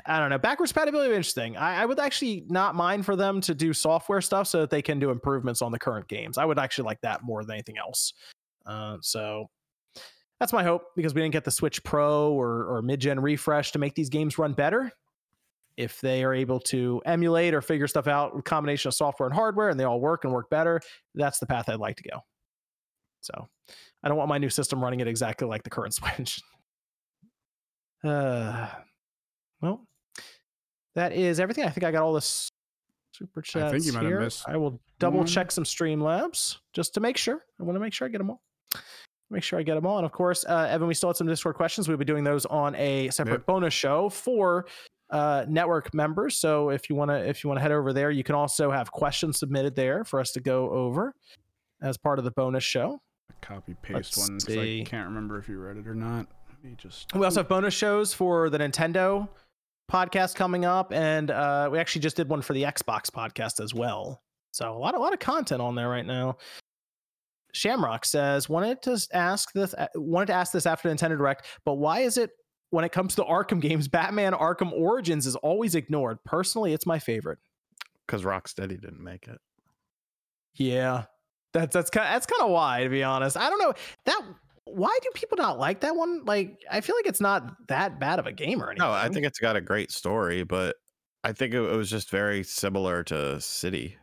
[0.05, 0.37] I don't know.
[0.37, 1.57] Backwards compatibility be interesting.
[1.57, 4.81] I, I would actually not mind for them to do software stuff so that they
[4.81, 6.37] can do improvements on the current games.
[6.37, 8.13] I would actually like that more than anything else.
[8.65, 9.49] Uh, so
[10.39, 13.71] that's my hope because we didn't get the Switch Pro or, or mid gen refresh
[13.71, 14.91] to make these games run better.
[15.77, 19.35] If they are able to emulate or figure stuff out with combination of software and
[19.35, 20.79] hardware and they all work and work better,
[21.15, 22.19] that's the path I'd like to go.
[23.21, 23.47] So
[24.03, 26.41] I don't want my new system running it exactly like the current Switch.
[28.03, 28.67] Uh,
[30.95, 31.65] that is everything.
[31.65, 32.49] I think I got all this
[33.13, 34.19] super chats I think you might have here.
[34.21, 35.27] missed I will double one.
[35.27, 37.43] check some Streamlabs just to make sure.
[37.59, 38.41] I want to make sure I get them all.
[39.29, 39.97] Make sure I get them all.
[39.97, 41.87] And of course, uh, Evan, we still had some Discord questions.
[41.87, 43.45] We'll be doing those on a separate Yep.
[43.45, 44.65] bonus show for
[45.09, 46.37] uh, network members.
[46.37, 48.71] So if you want to, if you want to head over there, you can also
[48.71, 51.13] have questions submitted there for us to go over
[51.81, 53.01] as part of the bonus show.
[53.41, 54.57] Copy Let's paste one because.
[54.57, 56.27] I can't remember if you read it or not.
[56.63, 57.13] Me just.
[57.15, 59.27] We also have bonus shows for the Nintendo
[59.91, 63.73] podcast coming up, and uh, we actually just did one for the Xbox podcast as
[63.73, 64.21] well.
[64.51, 66.37] So a lot, a lot of content on there right now.
[67.53, 71.73] Shamrock says wanted to ask this, uh, wanted to ask this after Nintendo Direct, but
[71.75, 72.31] why is it
[72.69, 76.19] when it comes to Arkham games, Batman Arkham Origins is always ignored?
[76.23, 77.39] Personally, it's my favorite.
[78.07, 79.39] Because Rocksteady didn't make it.
[80.55, 81.05] Yeah,
[81.53, 83.37] that's that's kind that's kind of why, to be honest.
[83.37, 83.73] I don't know
[84.05, 84.21] that.
[84.65, 86.23] Why do people not like that one?
[86.25, 88.87] Like, I feel like it's not that bad of a game or anything.
[88.87, 90.75] No, I think it's got a great story, but
[91.23, 93.97] I think it, it was just very similar to City.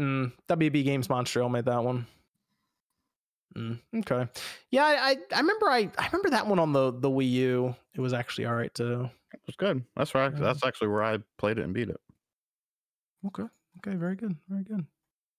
[0.00, 2.06] Mm, WB Games Montreal made that one.
[3.56, 4.26] Mm, okay.
[4.70, 7.76] Yeah, I, I remember I I remember that one on the the Wii U.
[7.94, 9.10] It was actually all right too.
[9.34, 9.84] It was good.
[9.94, 10.34] That's right.
[10.34, 12.00] That's actually where I played it and beat it.
[13.26, 13.44] Okay.
[13.78, 13.96] Okay.
[13.96, 14.36] Very good.
[14.48, 14.84] Very good.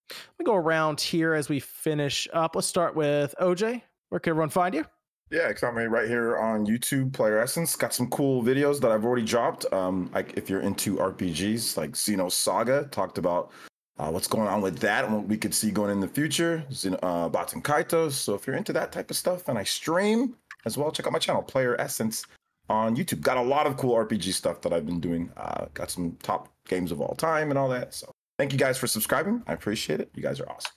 [0.10, 2.56] Let me go around here as we finish up.
[2.56, 3.82] Let's start with OJ.
[4.14, 4.86] Where can everyone find you?
[5.32, 7.76] Yeah, got me right here on YouTube, Playeressence.
[7.76, 9.66] Got some cool videos that I've already dropped.
[9.74, 13.52] Um, like if you're into RPGs, like Xenosaga, talked about
[13.98, 16.64] uh, what's going on with that and what we could see going in the future.
[16.70, 18.12] Xeno, uh, Baten Kaitos.
[18.12, 20.36] So if you're into that type of stuff, and I stream
[20.66, 22.28] as well, check out my channel, Playeressence,
[22.70, 23.22] on YouTube.
[23.22, 25.32] Got a lot of cool RPG stuff that I've been doing.
[25.38, 27.96] Uh, got some top games of all time and all that.
[27.96, 29.42] So thank you guys for subscribing.
[29.48, 30.12] I appreciate it.
[30.14, 30.74] You guys are awesome.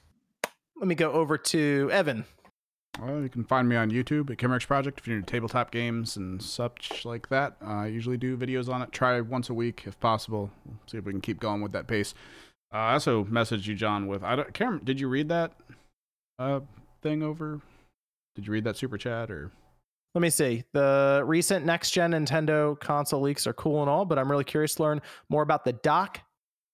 [0.78, 2.24] Let me go over to Evan.
[3.00, 6.42] Well, you can find me on YouTube at KimerexProjekt if you're into tabletop games and
[6.42, 7.56] such like that.
[7.62, 8.90] Uh, I usually do videos on it.
[8.90, 10.50] Try once a week if possible.
[10.86, 12.14] See if we can keep going with that pace.
[12.72, 14.52] Uh, I also messaged you, John, with I don't.
[14.54, 15.52] Karen, did you read that
[16.38, 16.60] uh,
[17.02, 17.60] thing over?
[18.34, 19.50] Did you read that super chat or?
[20.14, 20.64] Let me see.
[20.72, 24.74] The recent next gen Nintendo console leaks are cool and all, but I'm really curious
[24.76, 26.20] to learn more about the dock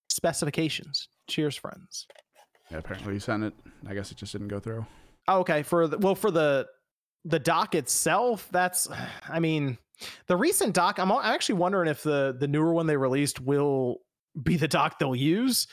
[0.09, 1.09] specifications.
[1.29, 2.07] Cheers, friends.
[2.71, 3.55] Yeah, apparently you sent it.
[3.89, 4.87] I guess it just didn't go through.
[5.29, 6.67] Oh, okay, for the well, for the
[7.25, 8.89] the dock itself, that's
[9.29, 9.79] I mean,
[10.27, 10.99] the recent dock.
[10.99, 13.99] I'm, I'm actually wondering if the the newer one they released will
[14.43, 15.67] be the dock they'll use.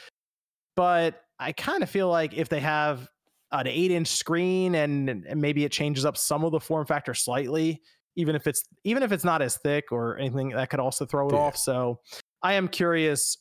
[0.75, 3.09] But I kind of feel like if they have
[3.51, 7.13] an eight inch screen and, and maybe it changes up some of the form factor
[7.13, 7.81] slightly,
[8.15, 11.27] even if it's even if it's not as thick or anything, that could also throw
[11.29, 11.39] it Yeah.
[11.39, 11.57] off.
[11.57, 11.99] So
[12.43, 13.37] I am curious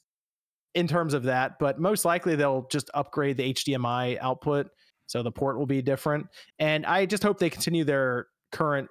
[0.75, 4.69] in terms of that, but most likely they'll just upgrade the HDMI output.
[5.09, 6.29] So the port will be different.
[6.61, 8.89] And I just hope they continue their current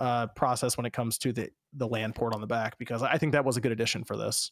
[0.00, 3.18] uh, process when it comes to the, the LAN port on the back, because I
[3.18, 4.50] think that was a good addition for this.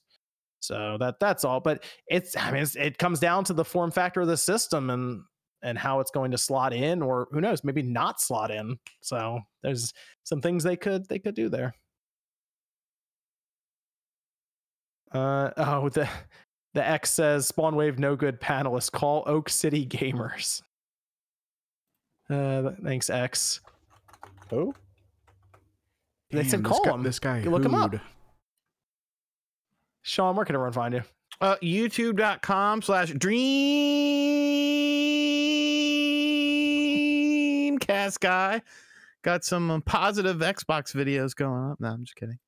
[0.61, 1.59] So that that's all.
[1.59, 4.91] But it's I mean it's, it comes down to the form factor of the system,
[4.91, 5.23] and
[5.63, 8.79] and how it's going to slot in, or who knows, maybe not slot in.
[9.01, 9.93] So there's
[10.25, 11.75] some things they could they could do there.
[15.13, 16.09] Uh oh, the
[16.75, 20.63] the X says Spawn Wave no good panelists Call Oak City Gamers.
[22.31, 23.61] Uh, thanks X.
[24.51, 24.75] Who?
[26.31, 27.03] They said Damn, this call guy- him.
[27.03, 27.91] This guy, Look him up.
[27.93, 28.01] who'd.
[30.03, 31.03] Sean, where can everyone find you?
[31.41, 33.13] Uh, YouTube.com slash
[36.71, 38.63] Dreamcast guy.
[39.23, 41.81] Got some um, positive Xbox videos going up.
[41.81, 42.39] No, I'm just kidding.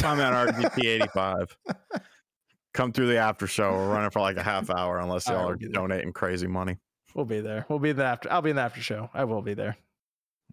[0.00, 1.46] Find me on RGT85.
[2.74, 3.72] Come through the after show.
[3.72, 6.76] We're running for like a half hour unless y'all are donating crazy money.
[7.14, 7.64] We'll be there.
[7.68, 8.30] We'll be in the after.
[8.30, 9.08] I'll be in the after show.
[9.14, 9.76] I will be there.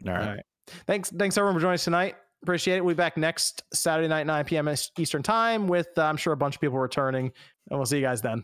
[0.06, 0.22] All right.
[0.22, 0.46] All right.
[0.88, 1.10] Thanks.
[1.10, 2.16] Thanks everyone for joining us tonight.
[2.44, 2.86] Appreciate it.
[2.86, 4.70] We'll be back next Saturday night, 9 p.m.
[4.98, 7.32] Eastern time with, uh, I'm sure, a bunch of people returning.
[7.70, 8.44] And we'll see you guys then.